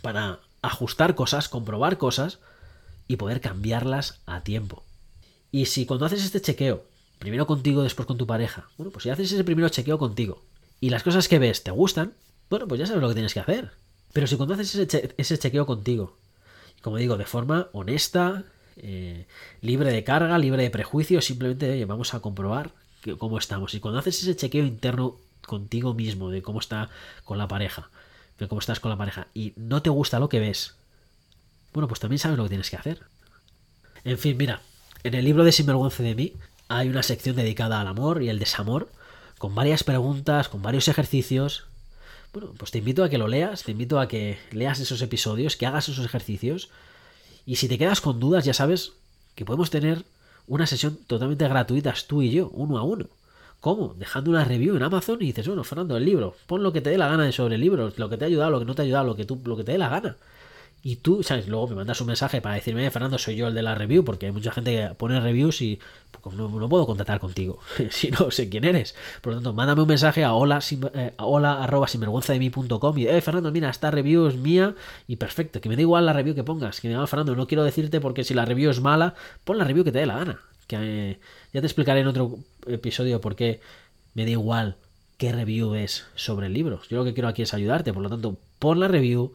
para 0.00 0.38
ajustar 0.62 1.16
cosas, 1.16 1.48
comprobar 1.48 1.98
cosas 1.98 2.38
y 3.08 3.16
poder 3.16 3.40
cambiarlas 3.40 4.20
a 4.26 4.44
tiempo. 4.44 4.84
Y 5.50 5.66
si 5.66 5.86
cuando 5.86 6.06
haces 6.06 6.24
este 6.24 6.40
chequeo, 6.40 6.84
primero 7.18 7.48
contigo, 7.48 7.82
después 7.82 8.06
con 8.06 8.16
tu 8.16 8.28
pareja, 8.28 8.68
bueno, 8.76 8.92
pues 8.92 9.02
si 9.02 9.10
haces 9.10 9.32
ese 9.32 9.42
primero 9.42 9.68
chequeo 9.70 9.98
contigo 9.98 10.44
y 10.80 10.90
las 10.90 11.02
cosas 11.02 11.26
que 11.26 11.40
ves 11.40 11.64
te 11.64 11.72
gustan, 11.72 12.12
bueno, 12.48 12.68
pues 12.68 12.78
ya 12.78 12.86
sabes 12.86 13.02
lo 13.02 13.08
que 13.08 13.14
tienes 13.14 13.34
que 13.34 13.40
hacer 13.40 13.72
pero 14.12 14.26
si 14.26 14.36
cuando 14.36 14.54
haces 14.54 14.74
ese, 14.74 15.38
chequeo 15.38 15.66
contigo, 15.66 16.16
como 16.82 16.96
digo, 16.96 17.16
de 17.16 17.26
forma 17.26 17.68
honesta, 17.72 18.44
eh, 18.76 19.26
libre 19.60 19.92
de 19.92 20.04
carga, 20.04 20.38
libre 20.38 20.62
de 20.62 20.70
prejuicios, 20.70 21.24
simplemente 21.24 21.70
oye, 21.70 21.84
vamos 21.84 22.14
a 22.14 22.20
comprobar 22.20 22.72
cómo 23.18 23.38
estamos. 23.38 23.74
Y 23.74 23.80
cuando 23.80 23.98
haces 24.00 24.22
ese 24.22 24.36
chequeo 24.36 24.64
interno 24.64 25.16
contigo 25.46 25.94
mismo, 25.94 26.30
de 26.30 26.42
cómo 26.42 26.60
está 26.60 26.90
con 27.24 27.38
la 27.38 27.48
pareja, 27.48 27.90
de 28.38 28.48
cómo 28.48 28.60
estás 28.60 28.80
con 28.80 28.90
la 28.90 28.98
pareja, 28.98 29.28
y 29.34 29.52
no 29.56 29.82
te 29.82 29.90
gusta 29.90 30.18
lo 30.18 30.28
que 30.28 30.40
ves, 30.40 30.76
bueno, 31.72 31.88
pues 31.88 32.00
también 32.00 32.18
sabes 32.18 32.36
lo 32.36 32.44
que 32.44 32.50
tienes 32.50 32.70
que 32.70 32.76
hacer. 32.76 33.00
En 34.04 34.18
fin, 34.18 34.36
mira, 34.36 34.62
en 35.04 35.14
el 35.14 35.24
libro 35.24 35.44
de 35.44 35.52
Sinvergüenza 35.52 36.02
de 36.02 36.14
mí 36.14 36.32
hay 36.68 36.88
una 36.88 37.02
sección 37.02 37.36
dedicada 37.36 37.80
al 37.80 37.86
amor 37.86 38.22
y 38.22 38.28
el 38.28 38.38
desamor, 38.38 38.90
con 39.38 39.54
varias 39.54 39.84
preguntas, 39.84 40.48
con 40.48 40.62
varios 40.62 40.88
ejercicios 40.88 41.67
bueno, 42.32 42.52
pues 42.56 42.70
te 42.70 42.78
invito 42.78 43.04
a 43.04 43.08
que 43.08 43.18
lo 43.18 43.28
leas, 43.28 43.62
te 43.62 43.72
invito 43.72 44.00
a 44.00 44.08
que 44.08 44.38
leas 44.52 44.80
esos 44.80 45.02
episodios, 45.02 45.56
que 45.56 45.66
hagas 45.66 45.88
esos 45.88 46.04
ejercicios 46.04 46.70
Y 47.46 47.56
si 47.56 47.68
te 47.68 47.78
quedas 47.78 48.00
con 48.00 48.20
dudas, 48.20 48.44
ya 48.44 48.54
sabes 48.54 48.92
que 49.34 49.44
podemos 49.44 49.70
tener 49.70 50.04
una 50.46 50.66
sesión 50.66 50.98
totalmente 51.06 51.46
gratuita, 51.46 51.94
tú 52.06 52.22
y 52.22 52.30
yo, 52.30 52.48
uno 52.48 52.78
a 52.78 52.82
uno. 52.82 53.06
¿Cómo? 53.60 53.94
Dejando 53.98 54.30
una 54.30 54.44
review 54.44 54.76
en 54.76 54.82
Amazon 54.82 55.18
y 55.20 55.26
dices, 55.26 55.46
bueno, 55.46 55.64
Fernando, 55.64 55.96
el 55.96 56.04
libro, 56.04 56.36
pon 56.46 56.62
lo 56.62 56.72
que 56.72 56.80
te 56.80 56.90
dé 56.90 56.98
la 56.98 57.08
gana 57.08 57.24
de 57.24 57.32
sobre 57.32 57.56
el 57.56 57.60
libro, 57.60 57.92
lo 57.96 58.08
que 58.08 58.16
te 58.16 58.24
ha 58.24 58.28
ayudado, 58.28 58.50
lo 58.50 58.58
que 58.60 58.64
no 58.64 58.74
te 58.74 58.82
ha 58.82 58.84
ayudado, 58.84 59.04
lo 59.06 59.16
que, 59.16 59.24
tú, 59.24 59.40
lo 59.44 59.56
que 59.56 59.64
te 59.64 59.72
dé 59.72 59.78
la 59.78 59.88
gana. 59.88 60.16
Y 60.82 60.96
tú, 60.96 61.22
¿sabes? 61.22 61.48
Luego 61.48 61.68
me 61.68 61.74
mandas 61.74 62.00
un 62.00 62.06
mensaje 62.06 62.40
para 62.40 62.54
decirme, 62.54 62.88
Fernando, 62.90 63.18
soy 63.18 63.34
yo 63.36 63.48
el 63.48 63.54
de 63.54 63.62
la 63.62 63.74
review, 63.74 64.04
porque 64.04 64.26
hay 64.26 64.32
mucha 64.32 64.52
gente 64.52 64.72
que 64.72 64.94
pone 64.94 65.18
reviews 65.20 65.60
y 65.60 65.80
pues, 66.22 66.36
no, 66.36 66.68
puedo 66.68 66.86
contactar 66.86 67.18
contigo, 67.18 67.58
si 67.90 68.10
no 68.10 68.30
sé 68.30 68.48
quién 68.48 68.64
eres. 68.64 68.94
Por 69.20 69.32
lo 69.32 69.38
tanto, 69.38 69.52
mándame 69.52 69.82
un 69.82 69.88
mensaje 69.88 70.22
a 70.24 70.34
hola, 70.34 70.60
eh, 70.94 71.14
hola 71.18 71.62
arroba 71.62 71.88
sinvergüenza 71.88 72.32
de 72.32 72.38
mí.com 72.38 72.98
y, 72.98 73.08
eh, 73.08 73.20
Fernando, 73.20 73.50
mira, 73.50 73.70
esta 73.70 73.90
review 73.90 74.28
es 74.28 74.36
mía 74.36 74.74
y 75.08 75.16
perfecto, 75.16 75.60
que 75.60 75.68
me 75.68 75.74
da 75.74 75.82
igual 75.82 76.06
la 76.06 76.12
review 76.12 76.34
que 76.34 76.44
pongas, 76.44 76.80
que 76.80 76.88
me 76.88 76.94
llama 76.94 77.06
Fernando, 77.06 77.34
no 77.34 77.46
quiero 77.46 77.64
decirte 77.64 78.00
porque 78.00 78.22
si 78.22 78.34
la 78.34 78.44
review 78.44 78.70
es 78.70 78.80
mala, 78.80 79.14
pon 79.44 79.58
la 79.58 79.64
review 79.64 79.84
que 79.84 79.92
te 79.92 79.98
dé 79.98 80.06
la 80.06 80.18
gana. 80.18 80.40
Que 80.68 80.76
eh, 80.80 81.20
ya 81.52 81.60
te 81.60 81.66
explicaré 81.66 82.00
en 82.00 82.06
otro 82.06 82.38
episodio 82.66 83.20
por 83.20 83.34
qué 83.34 83.60
me 84.14 84.24
da 84.24 84.30
igual 84.30 84.76
qué 85.18 85.32
review 85.32 85.74
es 85.74 86.06
sobre 86.14 86.46
el 86.46 86.54
libro. 86.54 86.80
Yo 86.88 86.98
lo 86.98 87.04
que 87.04 87.12
quiero 87.12 87.28
aquí 87.28 87.42
es 87.42 87.52
ayudarte, 87.52 87.92
por 87.92 88.02
lo 88.02 88.08
tanto, 88.08 88.36
pon 88.58 88.80
la 88.80 88.88
review, 88.88 89.32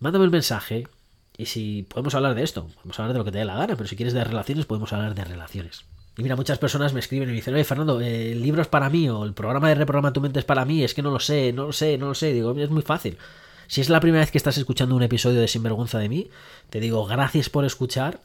mándame 0.00 0.24
el 0.24 0.30
mensaje 0.30 0.88
y 1.36 1.46
si 1.46 1.82
podemos 1.82 2.14
hablar 2.14 2.34
de 2.34 2.42
esto, 2.42 2.68
podemos 2.68 2.98
hablar 2.98 3.12
de 3.12 3.18
lo 3.18 3.24
que 3.24 3.32
te 3.32 3.38
dé 3.38 3.44
la 3.44 3.56
gana, 3.56 3.76
pero 3.76 3.88
si 3.88 3.96
quieres 3.96 4.14
de 4.14 4.22
relaciones, 4.22 4.66
podemos 4.66 4.92
hablar 4.92 5.14
de 5.14 5.24
relaciones. 5.24 5.84
Y 6.16 6.22
mira, 6.22 6.36
muchas 6.36 6.58
personas 6.58 6.92
me 6.92 7.00
escriben 7.00 7.28
y 7.28 7.32
me 7.32 7.36
dicen, 7.36 7.54
oye 7.54 7.64
Fernando, 7.64 8.00
el 8.00 8.40
libro 8.40 8.62
es 8.62 8.68
para 8.68 8.88
mí 8.88 9.08
o 9.08 9.24
el 9.24 9.34
programa 9.34 9.68
de 9.68 9.74
Reprograma 9.74 10.12
tu 10.12 10.20
mente 10.20 10.38
es 10.38 10.44
para 10.44 10.64
mí, 10.64 10.84
es 10.84 10.94
que 10.94 11.02
no 11.02 11.10
lo 11.10 11.18
sé, 11.18 11.52
no 11.52 11.66
lo 11.66 11.72
sé, 11.72 11.98
no 11.98 12.06
lo 12.06 12.14
sé. 12.14 12.32
Digo, 12.32 12.52
es 12.56 12.70
muy 12.70 12.82
fácil. 12.82 13.18
Si 13.66 13.80
es 13.80 13.88
la 13.88 13.98
primera 13.98 14.20
vez 14.20 14.30
que 14.30 14.38
estás 14.38 14.56
escuchando 14.58 14.94
un 14.94 15.02
episodio 15.02 15.40
de 15.40 15.48
Sinvergüenza 15.48 15.98
de 15.98 16.08
mí, 16.08 16.30
te 16.70 16.78
digo 16.78 17.04
gracias 17.06 17.50
por 17.50 17.64
escuchar, 17.64 18.20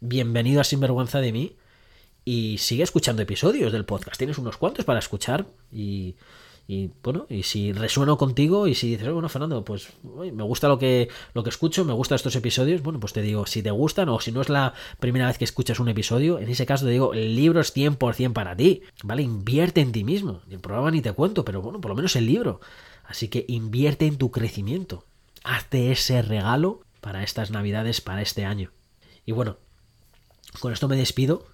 bienvenido 0.00 0.60
a 0.60 0.64
Sinvergüenza 0.64 1.20
de 1.20 1.30
mí 1.30 1.56
y 2.24 2.58
sigue 2.58 2.82
escuchando 2.82 3.22
episodios 3.22 3.72
del 3.72 3.84
podcast. 3.84 4.16
Tienes 4.18 4.38
unos 4.38 4.56
cuantos 4.56 4.84
para 4.84 4.98
escuchar 4.98 5.46
y, 5.70 6.16
y 6.66 6.90
bueno, 7.02 7.26
y 7.28 7.42
si 7.42 7.72
resueno 7.72 8.16
contigo 8.16 8.66
y 8.66 8.74
si 8.74 8.90
dices, 8.90 9.12
bueno, 9.12 9.28
Fernando, 9.28 9.64
pues 9.64 9.88
me 10.02 10.42
gusta 10.44 10.68
lo 10.68 10.78
que, 10.78 11.08
lo 11.34 11.42
que 11.42 11.50
escucho, 11.50 11.84
me 11.84 11.92
gustan 11.92 12.16
estos 12.16 12.36
episodios, 12.36 12.82
bueno, 12.82 13.00
pues 13.00 13.12
te 13.12 13.20
digo, 13.20 13.46
si 13.46 13.62
te 13.62 13.70
gustan 13.70 14.08
o 14.08 14.20
si 14.20 14.32
no 14.32 14.40
es 14.40 14.48
la 14.48 14.74
primera 15.00 15.26
vez 15.26 15.38
que 15.38 15.44
escuchas 15.44 15.80
un 15.80 15.88
episodio, 15.88 16.38
en 16.38 16.48
ese 16.48 16.64
caso 16.64 16.84
te 16.84 16.92
digo, 16.92 17.14
el 17.14 17.34
libro 17.34 17.60
es 17.60 17.74
100% 17.74 18.32
para 18.32 18.56
ti, 18.56 18.82
¿vale? 19.02 19.22
Invierte 19.22 19.80
en 19.80 19.92
ti 19.92 20.04
mismo. 20.04 20.42
El 20.50 20.60
programa 20.60 20.90
ni 20.90 21.02
te 21.02 21.12
cuento, 21.12 21.44
pero 21.44 21.62
bueno, 21.62 21.80
por 21.80 21.90
lo 21.90 21.96
menos 21.96 22.14
el 22.16 22.26
libro. 22.26 22.60
Así 23.04 23.28
que 23.28 23.44
invierte 23.48 24.06
en 24.06 24.16
tu 24.16 24.30
crecimiento. 24.30 25.04
Hazte 25.44 25.90
ese 25.90 26.22
regalo 26.22 26.82
para 27.00 27.24
estas 27.24 27.50
navidades, 27.50 28.00
para 28.00 28.22
este 28.22 28.44
año. 28.44 28.70
Y 29.26 29.32
bueno, 29.32 29.58
con 30.60 30.72
esto 30.72 30.88
me 30.88 30.96
despido. 30.96 31.44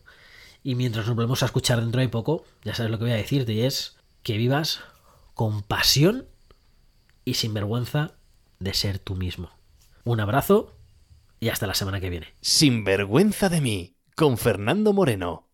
Y 0.63 0.75
mientras 0.75 1.07
nos 1.07 1.17
volvemos 1.17 1.43
a 1.43 1.47
escuchar 1.47 1.81
dentro 1.81 2.01
de 2.01 2.09
poco, 2.09 2.45
ya 2.63 2.75
sabes 2.75 2.93
lo 2.93 2.99
que 2.99 3.05
voy 3.05 3.13
a 3.13 3.17
decirte 3.17 3.53
y 3.55 3.63
es 3.63 3.97
que 4.23 4.37
vivas 4.37 4.81
con 5.39 5.63
pasión 5.63 6.27
y 7.25 7.35
sin 7.35 7.55
vergüenza 7.55 8.17
de 8.59 8.75
ser 8.75 8.99
tú 8.99 9.15
mismo. 9.15 9.53
Un 10.03 10.19
abrazo 10.19 10.75
y 11.39 11.51
hasta 11.51 11.69
la 11.69 11.75
semana 11.75 12.01
que 12.01 12.11
viene. 12.11 12.35
Sin 12.41 12.83
vergüenza 12.83 13.49
de 13.49 13.61
mí, 13.61 13.95
con 14.17 14.37
Fernando 14.37 14.93
Moreno. 14.93 15.49